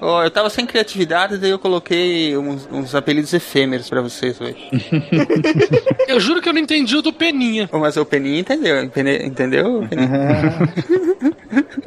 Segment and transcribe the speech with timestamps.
[0.00, 4.56] Oh, eu tava sem criatividade, daí eu coloquei uns, uns apelidos efêmeros pra vocês hoje.
[6.06, 7.68] eu juro que eu não entendi o do Peninha.
[7.72, 9.88] Oh, mas o Peninha entendeu, entendeu?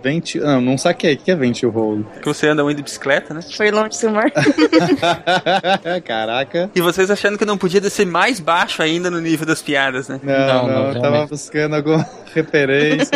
[0.02, 0.40] Vente...
[0.40, 1.16] Não, não saquei.
[1.16, 2.06] O que é vente o rolo?
[2.22, 3.42] Que você anda muito de bicicleta, né?
[3.42, 4.32] Foi longe mar.
[6.06, 6.70] Caraca.
[6.74, 10.20] E vocês achando que não podia descer mais baixo ainda no nível das piadas, né?
[10.24, 13.10] Não, não, não, não eu tava buscando alguma referência.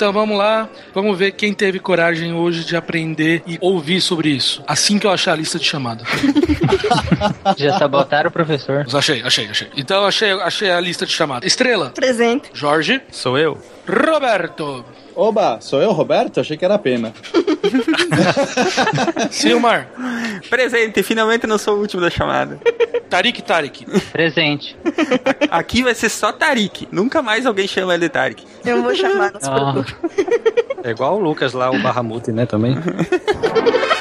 [0.00, 4.64] Então vamos lá, vamos ver quem teve coragem hoje de aprender e ouvir sobre isso.
[4.66, 6.02] Assim que eu achar a lista de chamada.
[7.58, 8.86] Já sabotaram o professor.
[8.94, 9.68] Achei, achei, achei.
[9.76, 11.46] Então achei, achei a lista de chamada.
[11.46, 11.90] Estrela.
[11.90, 12.48] Presente.
[12.54, 13.02] Jorge.
[13.10, 13.60] Sou eu.
[13.90, 14.84] Roberto.
[15.14, 16.40] Oba, sou eu, Roberto?
[16.40, 17.12] Achei que era pena.
[19.30, 19.88] Silmar.
[20.48, 22.58] Presente, finalmente não sou o último da chamada.
[23.08, 23.84] Tarik Tarik.
[24.12, 24.76] Presente.
[25.50, 26.88] Aqui vai ser só Tarik.
[26.92, 28.44] Nunca mais alguém chama ele de Tarik.
[28.64, 29.94] Eu não vou chamar, não se preocupe.
[30.84, 32.76] É igual o Lucas lá, o Barramute, né, também.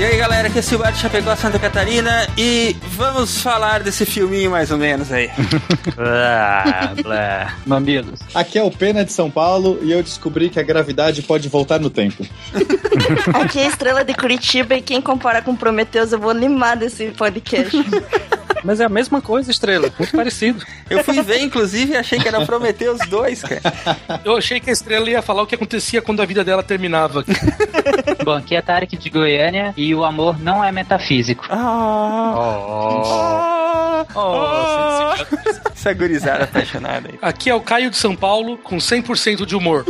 [0.00, 4.50] E aí galera, aqui é Silvio de Chapecó, Santa Catarina e vamos falar desse filminho
[4.50, 5.28] mais ou menos aí.
[5.94, 7.54] blá, blá.
[7.66, 8.18] Mamilos.
[8.34, 11.78] Aqui é o Pena de São Paulo e eu descobri que a gravidade pode voltar
[11.78, 12.26] no tempo.
[13.42, 17.10] Aqui é a Estrela de Curitiba e quem compara com Prometheus eu vou limar desse
[17.10, 17.76] podcast.
[18.64, 19.90] Mas é a mesma coisa, Estrela.
[19.98, 20.64] Muito parecido.
[20.88, 23.60] Eu fui ver, inclusive, e achei que era Prometheus 2, cara.
[24.24, 27.24] Eu achei que a Estrela ia falar o que acontecia quando a vida dela terminava.
[28.24, 31.46] Bom, aqui é Tarek de Goiânia e o amor não é metafísico.
[31.48, 32.34] Ah,
[33.02, 34.04] Oh.
[34.14, 37.18] oh, oh, Essa gurizada apaixonada aí.
[37.22, 39.84] Aqui é o Caio de São Paulo com 100% de humor.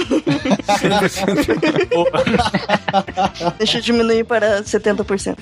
[3.59, 5.37] Deixa eu diminuir para 70%.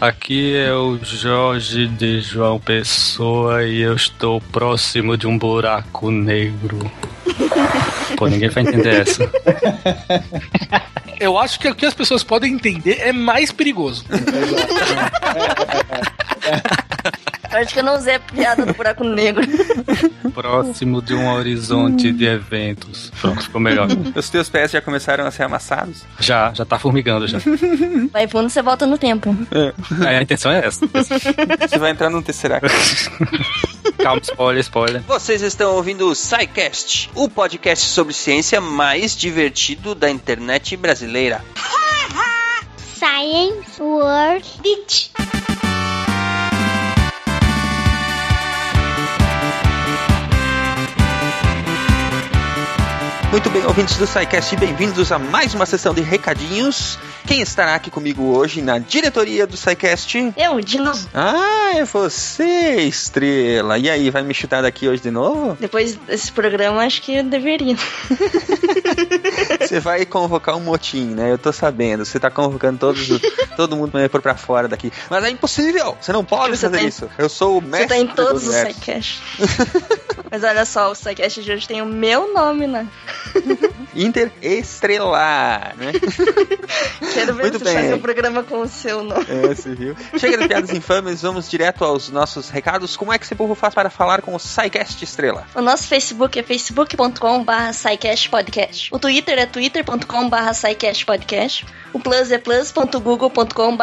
[0.00, 6.90] Aqui é o Jorge de João Pessoa e eu estou próximo de um buraco negro.
[8.16, 9.30] Pô, ninguém vai entender essa.
[11.20, 14.04] Eu acho que o que as pessoas podem entender é mais perigoso.
[17.52, 19.44] Acho que eu não usei a piada do buraco negro.
[20.32, 23.12] Próximo de um horizonte de eventos.
[23.20, 23.88] Pronto, ficou melhor.
[24.14, 26.04] Os teus pés já começaram a ser amassados?
[26.18, 27.38] Já, já tá formigando já.
[28.10, 29.36] Vai fundo, você volta no tempo.
[29.50, 30.86] É, a intenção é essa.
[30.86, 32.66] Você vai entrar num Tesseract.
[33.98, 35.02] Calma, spoiler, spoiler.
[35.02, 41.44] Vocês estão ouvindo o SciCast, o podcast sobre ciência mais divertido da internet brasileira.
[42.98, 45.12] Science World Beach.
[53.32, 56.98] Muito bem, ouvintes do SciCast, bem-vindos a mais uma sessão de recadinhos.
[57.26, 60.34] Quem estará aqui comigo hoje na diretoria do SciCast?
[60.36, 60.92] Eu, Dino.
[61.14, 63.78] Ah, é você, Estrela.
[63.78, 65.56] E aí, vai me chutar daqui hoje de novo?
[65.58, 67.74] Depois desse programa, acho que eu deveria.
[69.60, 71.32] Você vai convocar um motim, né?
[71.32, 72.04] Eu tô sabendo.
[72.04, 73.08] Você tá convocando todos,
[73.56, 74.92] todo mundo pra pôr pra fora daqui.
[75.08, 75.96] Mas é impossível!
[76.00, 77.08] Você não pode Você fazer tá em- isso.
[77.16, 78.54] Eu sou o mestre Você tá em do todos os.
[78.54, 79.22] SciCast.
[80.30, 82.86] Mas olha só, o SciCast de hoje tem o meu nome, né?
[83.94, 85.92] Interestrelar, né?
[87.12, 87.74] Quero ver Muito você bem.
[87.74, 89.26] fazer um programa com o seu nome.
[89.28, 89.94] É, você viu?
[90.16, 92.96] Chega de piadas infames, vamos direto aos nossos recados.
[92.96, 95.46] Como é que esse povo faz para falar com o SciCast Estrela?
[95.54, 97.52] O nosso Facebook é facebook.com.br
[98.30, 98.88] podcast.
[98.94, 100.36] O Twitter é twitter.com.br
[101.06, 101.66] podcast.
[101.92, 103.82] O Plus é plus.google.com.br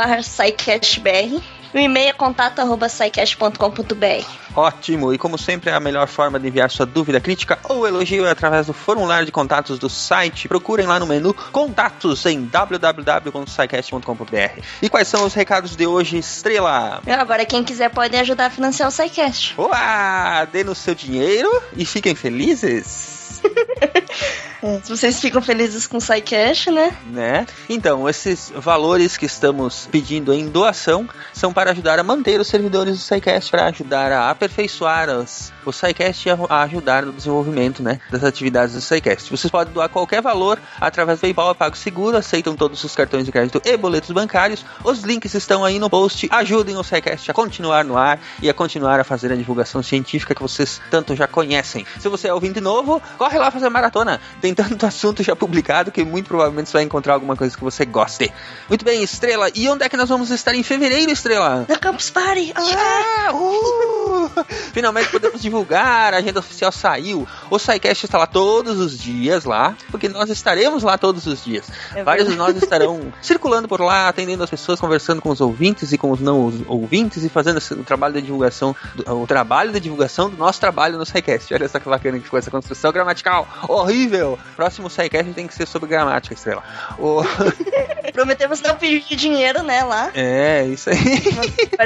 [1.02, 1.59] br.
[1.74, 4.26] O e-mail é contato.sicast.com.br.
[4.56, 5.14] Ótimo!
[5.14, 8.68] E como sempre, a melhor forma de enviar sua dúvida, crítica ou elogio é através
[8.68, 10.48] do formulário de contatos do site.
[10.48, 14.64] Procurem lá no menu Contatos em www.sicast.com.br.
[14.82, 17.04] E quais são os recados de hoje, Estrela?
[17.06, 19.54] Agora, quem quiser pode ajudar a financiar o SciCast.
[19.56, 20.46] Boa!
[20.46, 23.19] Dê no seu dinheiro e fiquem felizes.
[24.62, 26.96] É, vocês ficam felizes com o SciCast, né?
[27.06, 27.48] né?
[27.70, 32.98] Então, esses valores que estamos pedindo em doação são para ajudar a manter os servidores
[32.98, 37.82] do SciCast, para ajudar a aperfeiçoar os, o SciCast e a, a ajudar no desenvolvimento
[37.82, 39.32] né, das atividades do SciCast.
[39.32, 43.26] Vocês podem doar qualquer valor através do PayPal, é Pago Seguro, aceitam todos os cartões
[43.26, 44.66] de crédito e boletos bancários.
[44.84, 46.28] Os links estão aí no post.
[46.32, 50.36] Ajudem o SciCast a continuar no ar e a continuar a fazer a divulgação científica
[50.36, 51.86] que vocês tanto já conhecem.
[51.98, 54.20] Se você é ouvinte novo, corre lá fazer maratona.
[54.42, 57.86] Tem tanto assunto já publicado que muito provavelmente você vai encontrar alguma coisa que você
[57.86, 58.32] goste.
[58.68, 59.50] Muito bem, Estrela.
[59.56, 61.66] E onde é que nós vamos estar em fevereiro, Estrela?
[61.68, 62.52] Na Campus Party!
[62.56, 63.34] Ah, Yeah!
[63.34, 64.30] Uh!
[64.74, 67.28] Finalmente podemos divulgar, a agenda oficial saiu.
[67.50, 71.66] O SciCast está lá todos os dias lá, porque nós estaremos lá todos os dias.
[71.96, 75.92] É Vários de nós estarão circulando por lá, atendendo as pessoas, conversando com os ouvintes
[75.92, 79.80] e com os não ouvintes e fazendo o trabalho de divulgação, do- o trabalho de
[79.80, 81.54] divulgação do nosso trabalho no SciCast.
[81.54, 83.19] Olha só que bacana que ficou essa construção gramatical
[83.68, 84.38] horrível.
[84.56, 86.64] Próximo SciCast tem que ser sobre gramática, Estrela.
[86.98, 87.22] O-
[88.20, 90.12] prometemos não pedir dinheiro, né, lá.
[90.14, 90.98] É, isso aí.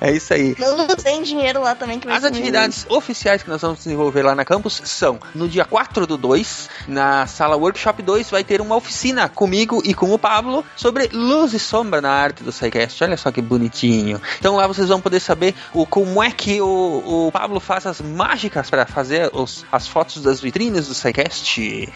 [0.00, 0.54] É isso aí.
[0.58, 4.80] Não tem dinheiro lá também As atividades oficiais que nós vamos desenvolver lá na campus
[4.84, 9.82] são no dia 4 do 2, na sala Workshop 2, vai ter uma oficina comigo
[9.84, 13.02] e com o Pablo sobre luz e sombra na arte do SciCast.
[13.04, 14.20] Olha só que bonitinho.
[14.38, 18.00] Então lá vocês vão poder saber o, como é que o, o Pablo faz as
[18.00, 21.92] mágicas para fazer os- as fotos das vitrines do SciCast.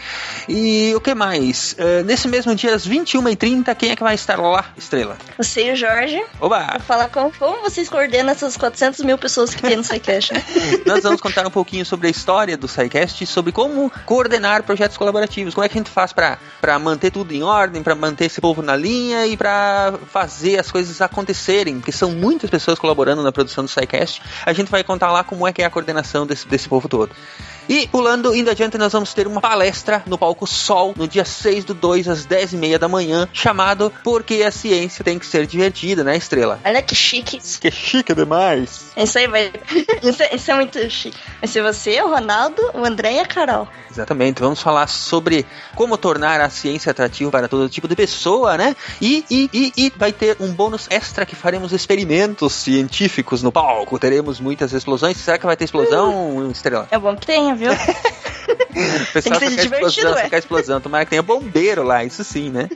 [0.49, 1.73] E o que mais?
[1.77, 5.17] Eh, nesse mesmo dia, às 21h30, quem é que vai estar lá, Estrela?
[5.37, 6.21] Você e o Jorge.
[6.41, 6.67] Oba!
[6.71, 10.43] Vou falar como, como vocês coordenam essas 400 mil pessoas que tem no SciCast, né?
[10.85, 15.53] Nós vamos contar um pouquinho sobre a história do SciCast sobre como coordenar projetos colaborativos.
[15.53, 16.39] Como é que a gente faz para
[16.79, 20.99] manter tudo em ordem, para manter esse povo na linha e para fazer as coisas
[20.99, 24.21] acontecerem, porque são muitas pessoas colaborando na produção do SciCast.
[24.45, 27.11] A gente vai contar lá como é que é a coordenação desse, desse povo todo.
[27.67, 31.65] E pulando, indo adiante, nós vamos ter uma palestra no palco Sol no dia 6
[31.65, 35.47] do 2 às 10 e meia da manhã, chamado Porque a Ciência Tem que Ser
[35.47, 36.59] Divertida, né, Estrela?
[36.63, 37.39] Olha que chique.
[37.59, 38.91] Que chique demais!
[38.95, 39.51] Isso aí vai.
[40.03, 41.17] Isso é, isso é muito chique.
[41.39, 43.67] Vai ser você, o Ronaldo, o André e a Carol.
[43.89, 48.75] Exatamente, vamos falar sobre como tornar a ciência atrativa para todo tipo de pessoa, né?
[49.01, 53.97] E, e, e, e vai ter um bônus extra que faremos experimentos científicos no palco.
[53.97, 55.17] Teremos muitas explosões.
[55.17, 56.87] Será que vai ter explosão, Estrela?
[56.91, 57.71] É bom que tenha, viu?
[58.75, 60.81] O pessoal Tem que ser divertido, quer explosão.
[60.81, 62.67] Tomara que tenha bombeiro lá, isso sim, né?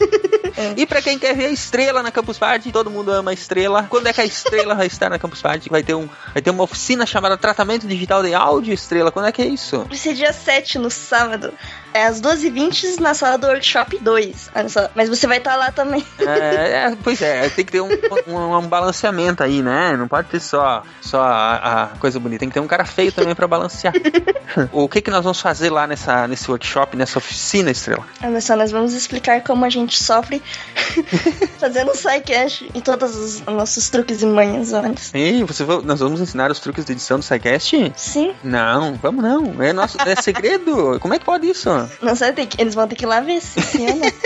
[0.58, 0.74] É.
[0.76, 3.86] E pra quem quer ver a estrela na Campus Party, todo mundo ama a estrela.
[3.90, 5.70] Quando é que a estrela vai estar na Campus Party?
[5.70, 9.12] Vai ter, um, vai ter uma oficina chamada Tratamento Digital de Áudio Estrela.
[9.12, 9.86] Quando é que é isso?
[9.88, 11.54] Vai ser dia 7, no sábado.
[11.94, 14.51] É às 12h20 na sala do Workshop 2.
[14.56, 14.89] Olha só.
[14.95, 16.06] Mas você vai estar lá também.
[16.19, 17.89] É, é, pois é, tem que ter um,
[18.27, 19.95] um, um balanceamento aí, né?
[19.97, 23.12] Não pode ter só, só a, a coisa bonita, tem que ter um cara feio
[23.12, 23.94] também pra balancear.
[24.71, 28.06] o que que nós vamos fazer lá nessa, nesse workshop, nessa oficina, Estrela?
[28.24, 30.41] Olha só, nós vamos explicar como a gente sofre
[31.59, 35.12] fazendo SciCast e todos os nossos truques e manhas antes.
[35.13, 37.94] Ei, você, nós vamos ensinar os truques de edição do SciCast?
[37.95, 38.33] Sim.
[38.44, 39.62] Não, vamos não.
[39.62, 41.00] É nosso é segredo.
[41.00, 41.69] Como é que pode isso?
[42.02, 44.06] Não sei, eles vão ter que ir lá ver se funciona.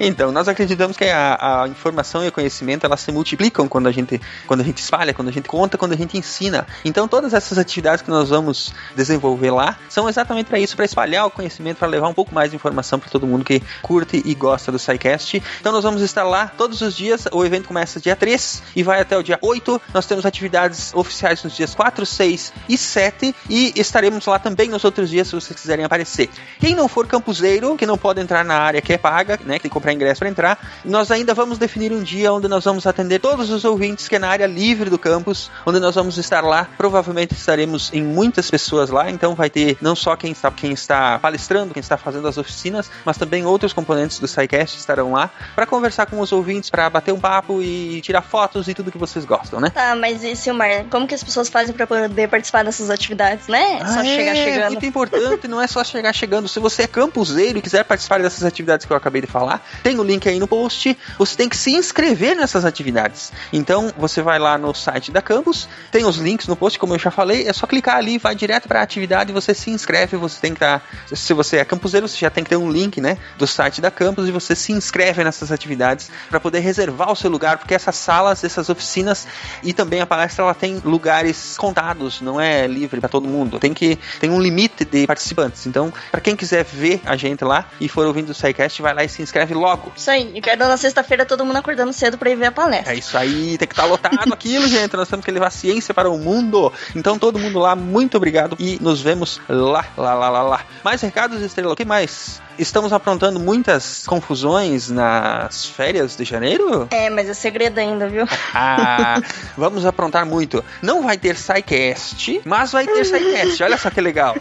[0.00, 3.92] Então, nós acreditamos que a, a informação e o conhecimento elas se multiplicam quando a
[3.92, 6.66] gente quando a gente espalha, quando a gente conta, quando a gente ensina.
[6.84, 11.26] Então, todas essas atividades que nós vamos desenvolver lá são exatamente para isso, para espalhar
[11.26, 14.34] o conhecimento, para levar um pouco mais de informação para todo mundo que curte e
[14.34, 15.42] gosta do SciCast.
[15.60, 17.26] Então, nós vamos estar lá todos os dias.
[17.32, 19.80] O evento começa dia 3 e vai até o dia 8.
[19.92, 24.84] Nós temos atividades oficiais nos dias 4, 6 e 7 e estaremos lá também nos
[24.84, 26.28] outros dias se vocês quiserem aparecer.
[26.64, 29.64] Quem não for campuseiro, que não pode entrar na área que é paga, né, que
[29.64, 32.86] tem que comprar ingresso para entrar, nós ainda vamos definir um dia onde nós vamos
[32.86, 36.42] atender todos os ouvintes que é na área livre do campus, onde nós vamos estar
[36.42, 36.66] lá.
[36.78, 41.18] Provavelmente estaremos em muitas pessoas lá, então vai ter não só quem está quem está
[41.18, 45.66] palestrando, quem está fazendo as oficinas, mas também outros componentes do SciCast estarão lá para
[45.66, 49.26] conversar com os ouvintes, para bater um papo e tirar fotos e tudo que vocês
[49.26, 49.68] gostam, né?
[49.68, 53.80] tá, mas e Silmar, como que as pessoas fazem pra poder participar dessas atividades, né?
[53.82, 54.70] É só Ah, chegar é, chegando.
[54.70, 56.53] Muito importante, não é só chegar chegando.
[56.54, 59.98] Se você é campuseiro e quiser participar dessas atividades que eu acabei de falar, tem
[59.98, 60.96] o link aí no post.
[61.18, 63.32] Você tem que se inscrever nessas atividades.
[63.52, 66.98] Então, você vai lá no site da campus, tem os links no post, como eu
[67.00, 70.16] já falei, é só clicar ali, vai direto para a atividade você se inscreve.
[70.16, 70.80] Você tem que estar.
[71.12, 73.90] se você é campuseiro, você já tem que ter um link, né, do site da
[73.90, 77.96] campus e você se inscreve nessas atividades para poder reservar o seu lugar, porque essas
[77.96, 79.26] salas, essas oficinas
[79.60, 83.58] e também a palestra ela tem lugares contados, não é livre para todo mundo.
[83.58, 85.66] Tem que tem um limite de participantes.
[85.66, 89.04] Então, para quem quiser ver a gente lá e for ouvindo o SciCast, vai lá
[89.04, 89.92] e se inscreve logo.
[89.96, 92.92] Isso aí, eu quero na sexta-feira todo mundo acordando cedo pra ir ver a palestra.
[92.92, 94.96] É isso aí, tem que estar lotado aquilo, gente.
[94.96, 96.72] Nós temos que levar ciência para o mundo.
[96.94, 100.60] Então, todo mundo lá, muito obrigado e nos vemos lá, lá, lá, lá, lá.
[100.82, 101.72] Mais recados, Estrela?
[101.72, 102.42] O que mais?
[102.58, 106.86] Estamos aprontando muitas confusões nas férias de janeiro?
[106.90, 108.24] É, mas é segredo ainda, viu?
[108.56, 109.20] Ah,
[109.56, 110.64] vamos aprontar muito.
[110.80, 113.62] Não vai ter SciCast, mas vai ter SciCast.
[113.62, 114.34] Olha só que legal.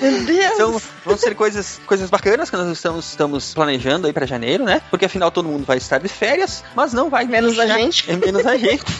[0.00, 0.83] Meu Deus!
[1.04, 4.80] Vão ser coisas, coisas bacanas que nós estamos, estamos planejando aí pra janeiro, né?
[4.90, 8.10] Porque afinal todo mundo vai estar de férias, mas não vai Menos a deixar- gente.
[8.10, 8.84] É menos a gente.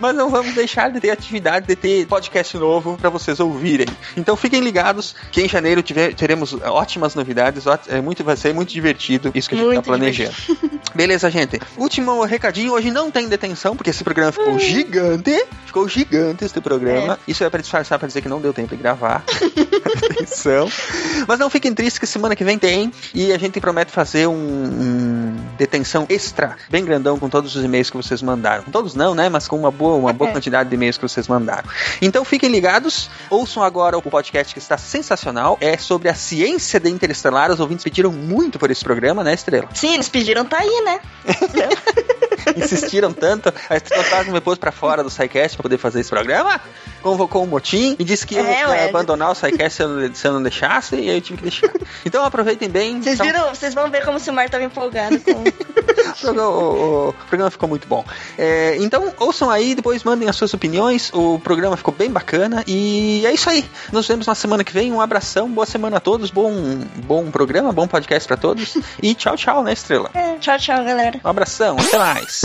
[0.00, 3.86] Mas não vamos deixar de ter atividade, de ter podcast novo pra vocês ouvirem.
[4.16, 7.64] Então fiquem ligados que em janeiro tiver- teremos ótimas novidades.
[7.88, 10.34] É muito, vai ser muito divertido isso que a gente Muito tá planejando.
[10.94, 11.60] Beleza, gente.
[11.76, 15.44] Último recadinho, hoje não tem detenção, porque esse programa ficou gigante.
[15.66, 17.18] Ficou gigante esse programa.
[17.26, 19.24] Isso é pra disfarçar, pra dizer que não deu tempo de gravar.
[20.00, 20.70] detenção.
[21.26, 22.92] Mas não fiquem tristes que semana que vem tem.
[23.14, 27.90] E a gente promete fazer um, um detenção extra, bem grandão, com todos os e-mails
[27.90, 28.62] que vocês mandaram.
[28.64, 29.28] Com todos não, né?
[29.28, 30.32] Mas com uma boa, uma boa É.
[30.32, 31.68] quantidade de e-mails que vocês mandaram.
[32.00, 35.58] Então fiquem ligados, ouçam agora o podcast que está sensacional.
[35.60, 37.50] É sobre a ciência de interestelar.
[37.50, 39.68] Os ouvintes pediram muito por esse programa, né, Estrela?
[39.74, 41.00] Sim, eles pediram, tá aí, né?
[42.56, 43.52] Insistiram tanto.
[43.68, 46.60] A Estrela quase me pôs pra fora do SciCast pra poder fazer esse programa.
[47.02, 48.88] Convocou um motim e disse que eu É, ia ué.
[48.88, 50.87] abandonar o SciCast se eu, não- se eu não deixasse.
[50.96, 51.70] E aí eu tive que deixar.
[52.04, 53.02] Então aproveitem bem.
[53.02, 53.48] Vocês Então, viram?
[53.54, 55.44] Vocês vão ver como o Silmar tava empolgado com.
[56.08, 58.04] O programa, o- o programa ficou muito bom.
[58.36, 61.10] É, então, ouçam aí, depois mandem as suas opiniões.
[61.12, 62.62] O programa ficou bem bacana.
[62.66, 63.64] E é isso aí.
[63.92, 64.92] Nos vemos na semana que vem.
[64.92, 66.30] Um abração, boa semana a todos.
[66.30, 66.52] Bom,
[67.04, 68.76] bom programa, bom podcast pra todos.
[69.02, 70.10] E tchau, tchau, né, Estrela?
[70.14, 71.20] É, tchau, tchau, galera.
[71.24, 72.40] Um abração, até mais.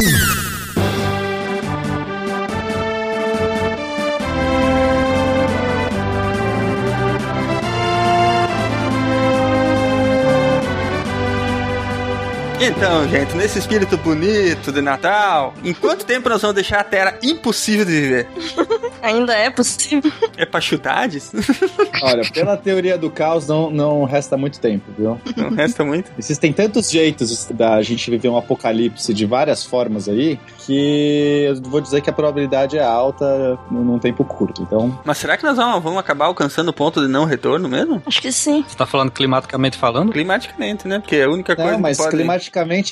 [12.66, 17.18] Então, gente, nesse espírito bonito de Natal, em quanto tempo nós vamos deixar a Terra
[17.22, 18.28] impossível de viver?
[19.04, 20.10] Ainda é possível.
[20.38, 21.34] É pra chutades?
[22.02, 25.20] Olha, pela teoria do caos, não, não resta muito tempo, viu?
[25.36, 26.10] Não resta muito.
[26.18, 31.82] Existem tantos jeitos da gente viver um apocalipse de várias formas aí, que eu vou
[31.82, 34.62] dizer que a probabilidade é alta num tempo curto.
[34.62, 38.02] Então, Mas será que nós vamos, vamos acabar alcançando o ponto de não retorno mesmo?
[38.06, 38.64] Acho que sim.
[38.66, 40.14] Você tá falando climaticamente falando?
[40.14, 41.00] Climaticamente, né?
[41.00, 42.16] Porque é a única coisa não, mas que pode...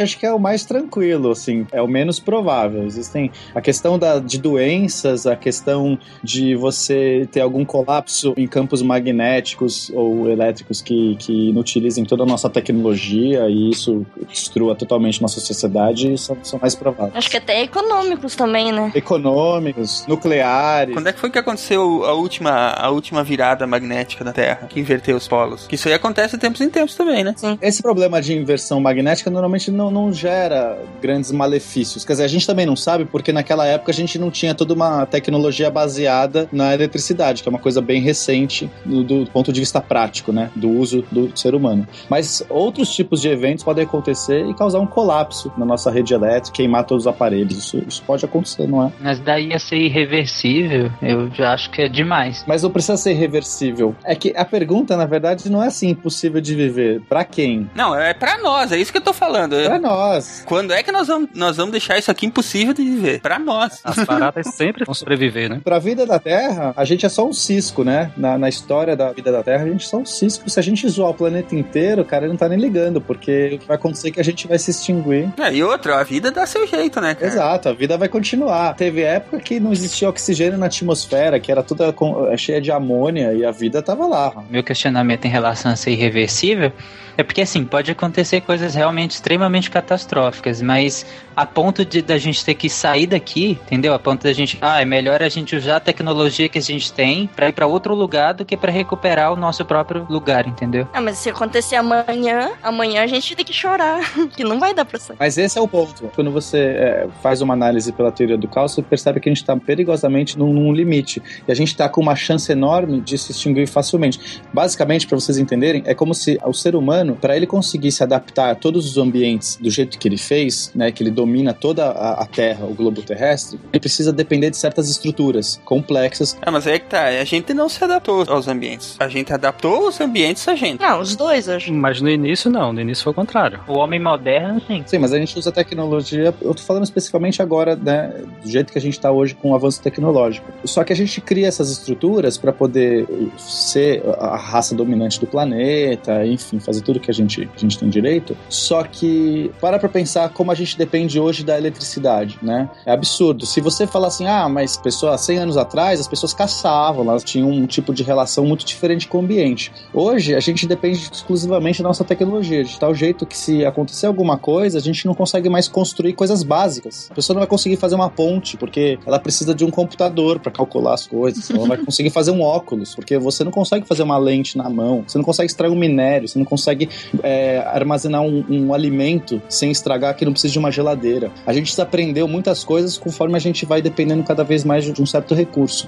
[0.03, 2.83] acho que é o mais tranquilo, assim, é o menos provável.
[2.83, 8.81] Existem a questão da, de doenças, a questão de você ter algum colapso em campos
[8.81, 15.39] magnéticos ou elétricos que, que inutilizem toda a nossa tecnologia e isso destrua totalmente nossa
[15.39, 17.15] sociedade, são, são mais prováveis.
[17.15, 18.91] Acho que até econômicos também, né?
[18.95, 20.93] Econômicos, nucleares.
[20.93, 24.79] Quando é que foi que aconteceu a última, a última virada magnética da Terra, que
[24.79, 25.67] inverteu os polos?
[25.67, 27.35] Que isso aí acontece de tempos em tempos também, né?
[27.61, 32.05] Esse problema de inversão magnética normalmente não, não gera grandes malefícios.
[32.05, 34.73] Quer dizer, a gente também não sabe porque naquela época a gente não tinha toda
[34.73, 39.59] uma tecnologia baseada na eletricidade, que é uma coisa bem recente do, do ponto de
[39.59, 40.51] vista prático, né?
[40.55, 41.87] Do uso do ser humano.
[42.09, 46.55] Mas outros tipos de eventos podem acontecer e causar um colapso na nossa rede elétrica,
[46.55, 47.57] queimar todos os aparelhos.
[47.57, 48.91] Isso, isso pode acontecer, não é?
[48.99, 52.43] Mas daí ia ser irreversível, eu já acho que é demais.
[52.47, 53.95] Mas não precisa ser irreversível.
[54.03, 57.01] É que a pergunta, na verdade, não é assim impossível de viver.
[57.09, 57.69] Pra quem?
[57.75, 59.30] Não, é pra nós, é isso que eu tô falando.
[59.31, 60.43] Pra nós.
[60.45, 63.21] Quando é que nós vamos, nós vamos deixar isso aqui impossível de viver?
[63.21, 63.79] Pra nós.
[63.83, 65.61] As paradas sempre vão sobreviver, né?
[65.63, 68.11] Pra vida da Terra, a gente é só um cisco, né?
[68.17, 70.49] Na, na história da vida da Terra, a gente é só um cisco.
[70.49, 73.59] Se a gente zoar o planeta inteiro, cara, ele não tá nem ligando, porque o
[73.59, 75.29] que vai acontecer é que a gente vai se extinguir.
[75.39, 77.27] É, e outra, a vida dá seu jeito, né, cara?
[77.31, 78.75] Exato, a vida vai continuar.
[78.75, 83.33] Teve época que não existia oxigênio na atmosfera, que era toda com- cheia de amônia
[83.33, 84.31] e a vida tava lá.
[84.49, 86.71] Meu questionamento em relação a ser irreversível
[87.17, 92.43] é porque, assim, pode acontecer coisas realmente extremamente catastróficas, mas a ponto de da gente
[92.43, 93.93] ter que sair daqui, entendeu?
[93.93, 96.91] A ponto da gente, ah, é melhor a gente usar a tecnologia que a gente
[96.91, 100.87] tem pra ir pra outro lugar do que pra recuperar o nosso próprio lugar, entendeu?
[100.93, 104.01] Ah, mas se acontecer amanhã, amanhã a gente tem que chorar.
[104.35, 105.17] que não vai dar pra sair.
[105.19, 106.09] Mas esse é o ponto.
[106.15, 109.41] Quando você é, faz uma análise pela teoria do caos, você percebe que a gente
[109.41, 111.21] está perigosamente num, num limite.
[111.47, 114.41] E a gente está com uma chance enorme de se extinguir facilmente.
[114.53, 118.51] Basicamente, para vocês entenderem, é como se o ser humano, para ele conseguir se adaptar
[118.51, 122.21] a todos os ambientes do jeito que ele fez, né, que ele domina toda a,
[122.21, 126.37] a Terra, o globo terrestre, ele precisa depender de certas estruturas complexas.
[126.41, 128.95] Ah, mas aí que tá, a gente não se adaptou aos ambientes.
[128.99, 130.79] A gente adaptou os ambientes a gente.
[130.81, 131.71] Não, os dois hoje.
[131.71, 133.59] Mas no início não, no início foi o contrário.
[133.67, 134.83] O homem moderno, sim.
[134.85, 136.33] Sim, mas a gente usa tecnologia.
[136.41, 139.55] Eu tô falando especificamente agora, né, do jeito que a gente está hoje com o
[139.55, 140.51] avanço tecnológico.
[140.65, 146.25] Só que a gente cria essas estruturas para poder ser a raça dominante do planeta,
[146.25, 148.35] enfim, fazer tudo que a gente, a gente tem direito.
[148.49, 152.69] Só que para pra pensar como a gente depende hoje da eletricidade, né?
[152.85, 153.45] É absurdo.
[153.45, 157.49] Se você falar assim, ah, mas pessoa, 100 anos atrás as pessoas caçavam, elas tinham
[157.49, 159.71] um tipo de relação muito diferente com o ambiente.
[159.93, 164.37] Hoje a gente depende exclusivamente da nossa tecnologia, de tal jeito que se acontecer alguma
[164.37, 167.09] coisa, a gente não consegue mais construir coisas básicas.
[167.11, 170.51] A pessoa não vai conseguir fazer uma ponte, porque ela precisa de um computador para
[170.51, 171.49] calcular as coisas.
[171.49, 174.69] Ela não vai conseguir fazer um óculos, porque você não consegue fazer uma lente na
[174.69, 176.80] mão, você não consegue extrair um minério, você não consegue
[177.23, 181.31] é, armazenar um, um alimento sem estragar que não precisa de uma geladeira.
[181.45, 185.05] A gente desaprendeu muitas coisas conforme a gente vai dependendo cada vez mais de um
[185.05, 185.87] certo recurso.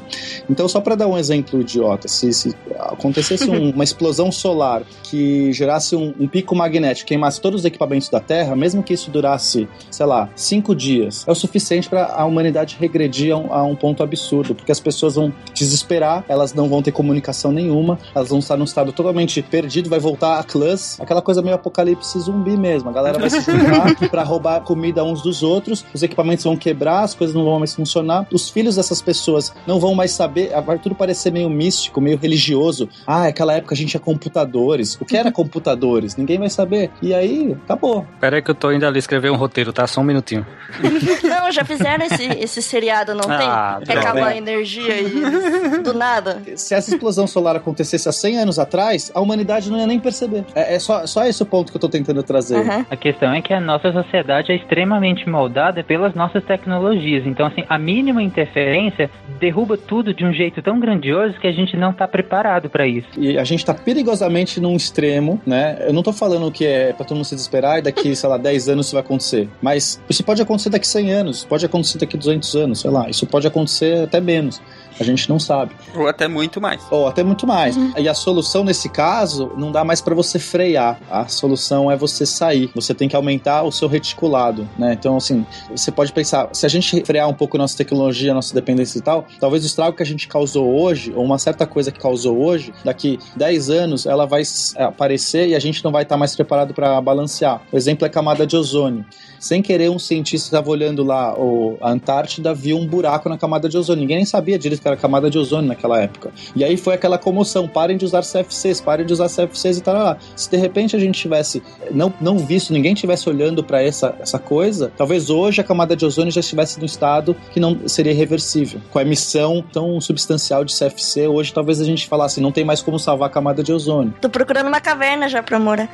[0.49, 5.51] Então, só para dar um exemplo idiota, se, se acontecesse um, uma explosão solar que
[5.53, 9.67] gerasse um, um, pico magnético, queimasse todos os equipamentos da Terra, mesmo que isso durasse,
[9.89, 13.75] sei lá, cinco dias, é o suficiente para a humanidade regredir a um, a um
[13.75, 18.39] ponto absurdo, porque as pessoas vão desesperar, elas não vão ter comunicação nenhuma, elas vão
[18.39, 22.89] estar num estado totalmente perdido, vai voltar a clãs, aquela coisa meio apocalipse zumbi mesmo.
[22.89, 27.01] A galera vai se juntar para roubar comida uns dos outros, os equipamentos vão quebrar,
[27.01, 30.77] as coisas não vão mais funcionar, os filhos dessas pessoas não vão mais saber, vai
[30.77, 32.89] tudo parecer meio místico, meio religioso.
[33.05, 34.97] Ah, aquela época a gente tinha computadores.
[34.99, 36.15] O que era computadores?
[36.15, 36.91] Ninguém vai saber.
[37.01, 38.05] E aí, acabou.
[38.19, 39.85] Pera aí que eu tô indo ali escrever um roteiro, tá?
[39.87, 40.45] Só um minutinho.
[41.23, 43.87] não, já fizeram esse, esse seriado, não ah, tem?
[43.87, 46.41] Que acaba a energia e do nada.
[46.55, 50.45] Se essa explosão solar acontecesse há 100 anos atrás, a humanidade não ia nem perceber.
[50.55, 52.57] É, é só, só esse o ponto que eu tô tentando trazer.
[52.57, 52.85] Uhum.
[52.89, 57.25] A questão é que a nossa sociedade é extremamente moldada pelas nossas tecnologias.
[57.25, 61.75] Então, assim, a mínima interferência derruba tudo de um jeito tão grandioso que a gente
[61.77, 63.07] não tá preparado para isso.
[63.17, 65.77] E a gente tá perigosamente num extremo, né?
[65.87, 68.37] Eu não tô falando que é pra todo mundo se desesperar e daqui, sei lá,
[68.37, 69.49] 10 anos isso vai acontecer.
[69.61, 73.09] Mas isso pode acontecer daqui 100 anos, pode acontecer daqui 200 anos, sei lá.
[73.09, 74.61] Isso pode acontecer até menos.
[74.99, 75.75] A gente não sabe.
[75.95, 76.81] Ou até muito mais.
[76.89, 77.75] Ou até muito mais.
[77.75, 77.93] Uhum.
[77.97, 80.99] E a solução nesse caso não dá mais para você frear.
[81.09, 82.71] A solução é você sair.
[82.75, 84.93] Você tem que aumentar o seu reticulado, né?
[84.93, 88.99] Então, assim, você pode pensar, se a gente frear um pouco nossa tecnologia, nossa dependência
[88.99, 91.99] e tal, talvez o estrago que a gente causou hoje, ou uma certa coisa que
[91.99, 94.43] causou hoje, daqui 10 anos ela vai
[94.77, 97.61] aparecer e a gente não vai estar mais preparado para balancear.
[97.71, 99.05] O exemplo é a camada de ozônio.
[99.39, 103.67] Sem querer, um cientista estava olhando lá o, a Antártida, viu um buraco na camada
[103.67, 104.01] de ozônio.
[104.01, 106.31] Ninguém nem sabia direito que era camada de ozônio naquela época.
[106.55, 109.93] E aí foi aquela comoção: parem de usar CFCs, parem de usar CFCs e tal.
[109.95, 110.17] Lá.
[110.35, 114.37] Se de repente a gente tivesse não, não visto, ninguém tivesse olhando para essa, essa
[114.37, 118.81] coisa, talvez hoje a camada de ozônio já estivesse no estado que não seria reversível.
[118.91, 122.81] Com a emissão tão substancial de CFC, hoje talvez a gente falasse: não tem mais
[122.81, 124.13] como salvar a camada de ozônio.
[124.19, 125.89] Tô procurando uma caverna já pra morar.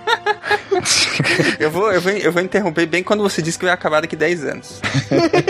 [1.60, 4.16] eu, vou, eu, vou, eu vou interromper bem quando você disse que vai acabar daqui
[4.16, 4.82] 10 anos.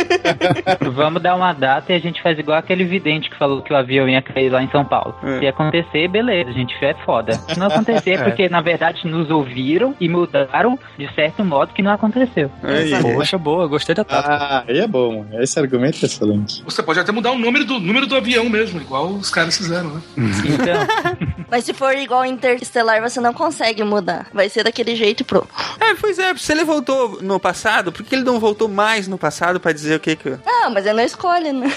[0.93, 3.75] Vamos dar uma data e a gente faz igual aquele vidente que falou que o
[3.75, 5.15] avião ia cair lá em São Paulo.
[5.23, 5.39] É.
[5.39, 7.33] Se acontecer, beleza, a gente é foda.
[7.33, 11.81] Se não acontecer, é porque na verdade nos ouviram e mudaram de certo modo que
[11.81, 12.51] não aconteceu.
[12.63, 14.33] É, Poxa, boa, gostei da tática.
[14.33, 16.63] Ah, aí é bom, esse argumento é excelente.
[16.63, 19.89] Você pode até mudar o número do, número do avião mesmo, igual os caras fizeram,
[19.89, 20.01] né?
[20.17, 21.29] Então.
[21.49, 24.27] Mas se for igual Interstellar, você não consegue mudar.
[24.33, 25.47] Vai ser daquele jeito pro.
[25.79, 29.17] É, pois é, se ele voltou no passado, por que ele não voltou mais no
[29.17, 30.37] passado para dizer o que que.
[30.45, 31.71] Ah, mas ele não escolhe, né?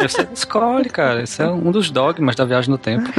[0.00, 1.22] Você escolhe, cara.
[1.22, 3.08] Esse é um dos dogmas da viagem no tempo.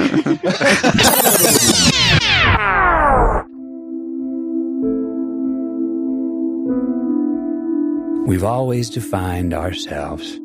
[8.27, 10.37] We've always defined ourselves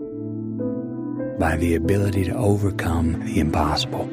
[1.38, 4.08] by the ability to overcome the impossible.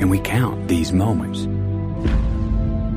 [0.00, 1.46] and we count these moments.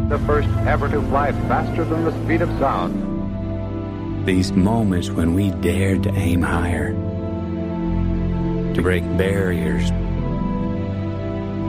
[0.09, 4.25] The first ever to fly faster than the speed of sound.
[4.25, 6.93] These moments when we dared to aim higher,
[8.73, 9.89] to break barriers,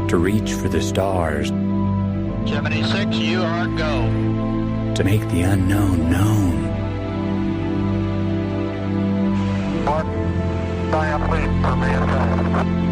[0.09, 1.49] to reach for the stars.
[2.49, 4.07] 76, you are go.
[4.95, 6.63] To make the unknown known.
[9.85, 10.07] Mark,
[10.93, 12.89] diaphragm for manifest.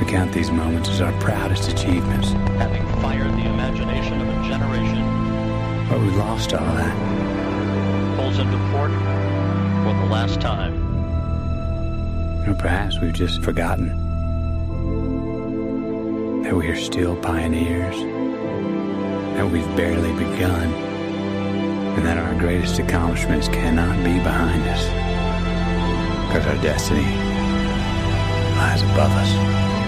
[0.00, 2.32] We count these moments as our proudest achievements.
[2.58, 5.88] Having fired the imagination of a generation.
[5.88, 8.16] But we lost all that.
[8.16, 10.74] Pulls into port for the last time.
[12.46, 14.02] Or perhaps we've just forgotten
[16.42, 17.96] that we are still pioneers,
[19.36, 20.74] that we've barely begun,
[21.94, 24.84] and that our greatest accomplishments cannot be behind us
[26.28, 27.16] because our destiny
[28.58, 29.83] lies above us.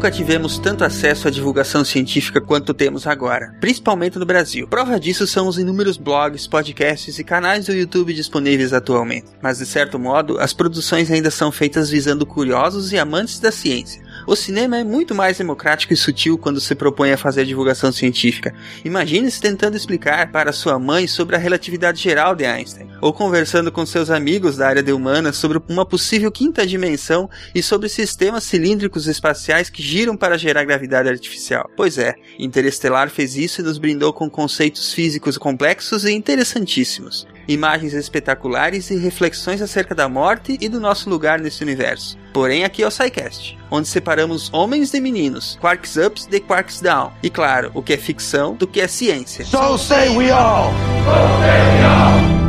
[0.00, 4.66] Nunca tivemos tanto acesso à divulgação científica quanto temos agora, principalmente no Brasil.
[4.66, 9.26] Prova disso são os inúmeros blogs, podcasts e canais do YouTube disponíveis atualmente.
[9.42, 14.00] Mas de certo modo, as produções ainda são feitas visando curiosos e amantes da ciência
[14.26, 18.54] O cinema é muito mais democrático e sutil quando se propõe a fazer divulgação científica.
[18.84, 23.84] Imagine-se tentando explicar para sua mãe sobre a relatividade geral de Einstein, ou conversando com
[23.86, 29.06] seus amigos da área de humanas sobre uma possível quinta dimensão e sobre sistemas cilíndricos
[29.06, 31.68] espaciais que giram para gerar gravidade artificial.
[31.76, 37.94] Pois é, Interestelar fez isso e nos brindou com conceitos físicos complexos e interessantíssimos imagens
[37.94, 42.18] espetaculares e reflexões acerca da morte e do nosso lugar nesse universo.
[42.32, 47.12] Porém, aqui é o SciCast, onde separamos homens de meninos, quarks ups de quarks down,
[47.22, 49.44] e claro, o que é ficção do que é ciência.
[49.44, 50.70] So say we all!
[51.10, 52.39] Estrela,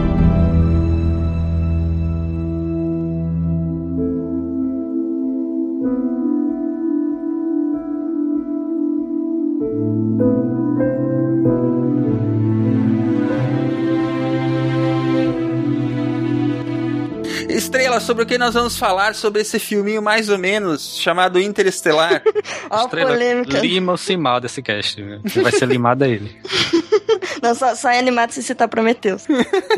[18.11, 22.21] sobre o que nós vamos falar sobre esse filminho mais ou menos chamado Interestelar?
[22.69, 23.59] Ó, a Estrela, polêmica.
[23.59, 25.01] Lima-se mal desse cast?
[25.31, 26.37] Quem vai ser limado é ele.
[27.41, 29.25] Não, só, só é animado se citar Prometheus.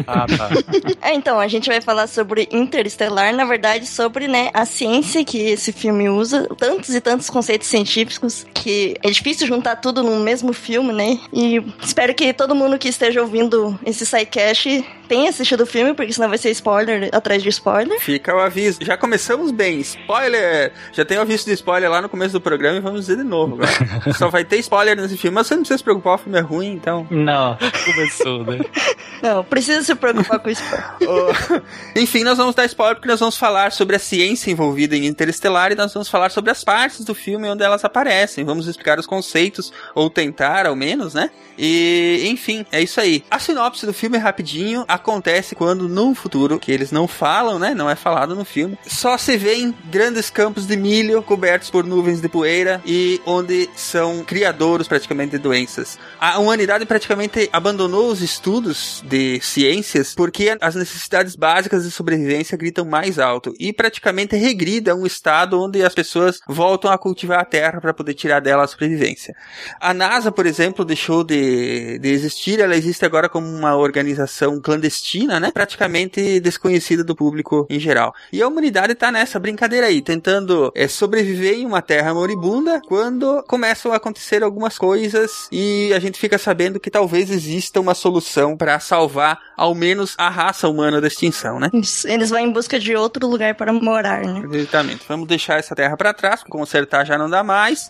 [0.08, 0.50] Ah, tá.
[1.02, 5.38] É, então, a gente vai falar sobre Interestelar, na verdade, sobre, né, a ciência que
[5.38, 10.54] esse filme usa, tantos e tantos conceitos científicos que é difícil juntar tudo num mesmo
[10.54, 11.20] filme, né?
[11.32, 16.14] E espero que todo mundo que esteja ouvindo esse SciCast tenha assistido o filme, porque
[16.14, 18.00] senão vai ser spoiler atrás de spoiler.
[18.00, 18.80] Fica o aviso.
[18.82, 19.80] Já começamos bem.
[19.80, 20.72] Spoiler!
[20.92, 23.24] Já tem o aviso de spoiler lá no começo do programa e vamos dizer de
[23.24, 23.56] novo.
[23.56, 24.14] agora.
[24.18, 26.42] Só vai ter spoiler nesse filme, mas você não precisa se preocupar, o filme é
[26.42, 27.03] ruim, então.
[27.10, 27.58] Não.
[27.86, 28.60] Começou, né?
[29.22, 31.64] Não, precisa se preocupar com spoiler.
[31.96, 35.72] Enfim, nós vamos dar spoiler porque nós vamos falar sobre a ciência envolvida em Interestelar
[35.72, 38.44] e nós vamos falar sobre as partes do filme onde elas aparecem.
[38.44, 41.30] Vamos explicar os conceitos, ou tentar ao menos, né?
[41.58, 43.24] E, enfim, é isso aí.
[43.30, 44.84] A sinopse do filme é rapidinho.
[44.88, 47.74] Acontece quando, num futuro, que eles não falam, né?
[47.74, 51.86] Não é falado no filme, só se vê em grandes campos de milho cobertos por
[51.86, 55.98] nuvens de poeira e onde são criadouros praticamente de doenças.
[56.20, 62.86] A humanidade praticamente abandonou os estudos de ciências porque as necessidades básicas de sobrevivência gritam
[62.86, 67.82] mais alto e praticamente regrida um estado onde as pessoas voltam a cultivar a terra
[67.82, 69.34] para poder tirar dela a sobrevivência.
[69.82, 75.40] A NASA, por exemplo, deixou de, de existir, ela existe agora como uma organização clandestina,
[75.40, 75.50] né?
[75.52, 78.14] Praticamente desconhecida do público em geral.
[78.32, 83.42] E a humanidade tá nessa brincadeira aí, tentando é, sobreviver em uma terra moribunda quando
[83.48, 88.58] começam a acontecer algumas coisas e a gente fica sabendo que talvez exista uma solução
[88.58, 91.70] para salvar ao menos a raça humana da extinção, né?
[92.06, 94.44] Eles vão em busca de outro lugar para morar, né?
[94.52, 95.06] Exatamente.
[95.08, 97.90] Vamos deixar essa terra pra trás, consertar já não dá mais.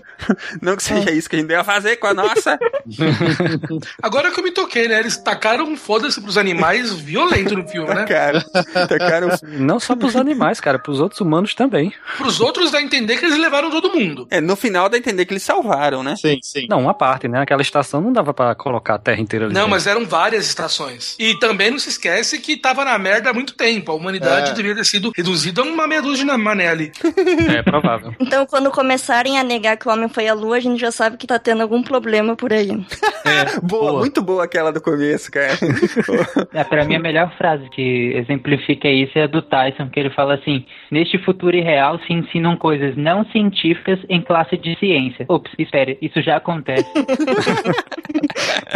[0.60, 2.58] não que seja isso que a gente deve fazer com a nossa.
[4.02, 5.00] Agora que eu me toquei, né?
[5.00, 8.04] Eles tacaram foda-se pros animais violento no filme, né?
[8.04, 8.44] Cara,
[8.86, 11.92] tacaram Não só pros animais, cara, pros outros humanos também.
[12.18, 14.26] Pros outros dá a entender que eles levaram todo mundo.
[14.30, 16.16] É, no final dá a entender que eles salvaram, né?
[16.16, 16.66] Sim, sim.
[16.68, 17.40] Não, uma parte, né?
[17.40, 19.54] Aquela estação não dava pra colocar a terra inteira ali.
[19.54, 19.70] Não, dentro.
[19.70, 21.16] mas eram várias estações.
[21.18, 23.92] E também não se esquece que tava na merda há muito tempo.
[23.92, 24.54] A humanidade É.
[24.54, 26.92] deveria ter sido reduzida a uma meia dúzia de mané ali.
[27.56, 28.14] É provável.
[28.20, 31.16] Então, quando começarem a negar que o homem foi à lua, a gente já sabe
[31.16, 32.66] que tá tendo algum problema por aí.
[33.62, 34.00] Boa, Boa.
[34.00, 35.56] muito boa aquela do começo, cara.
[36.52, 40.10] É, pra mim a melhor frase que exemplifica isso é a do Tyson, que ele
[40.10, 45.26] fala assim: Neste futuro irreal se ensinam coisas não científicas em classe de ciência.
[45.28, 46.86] Ops, espere, isso já acontece.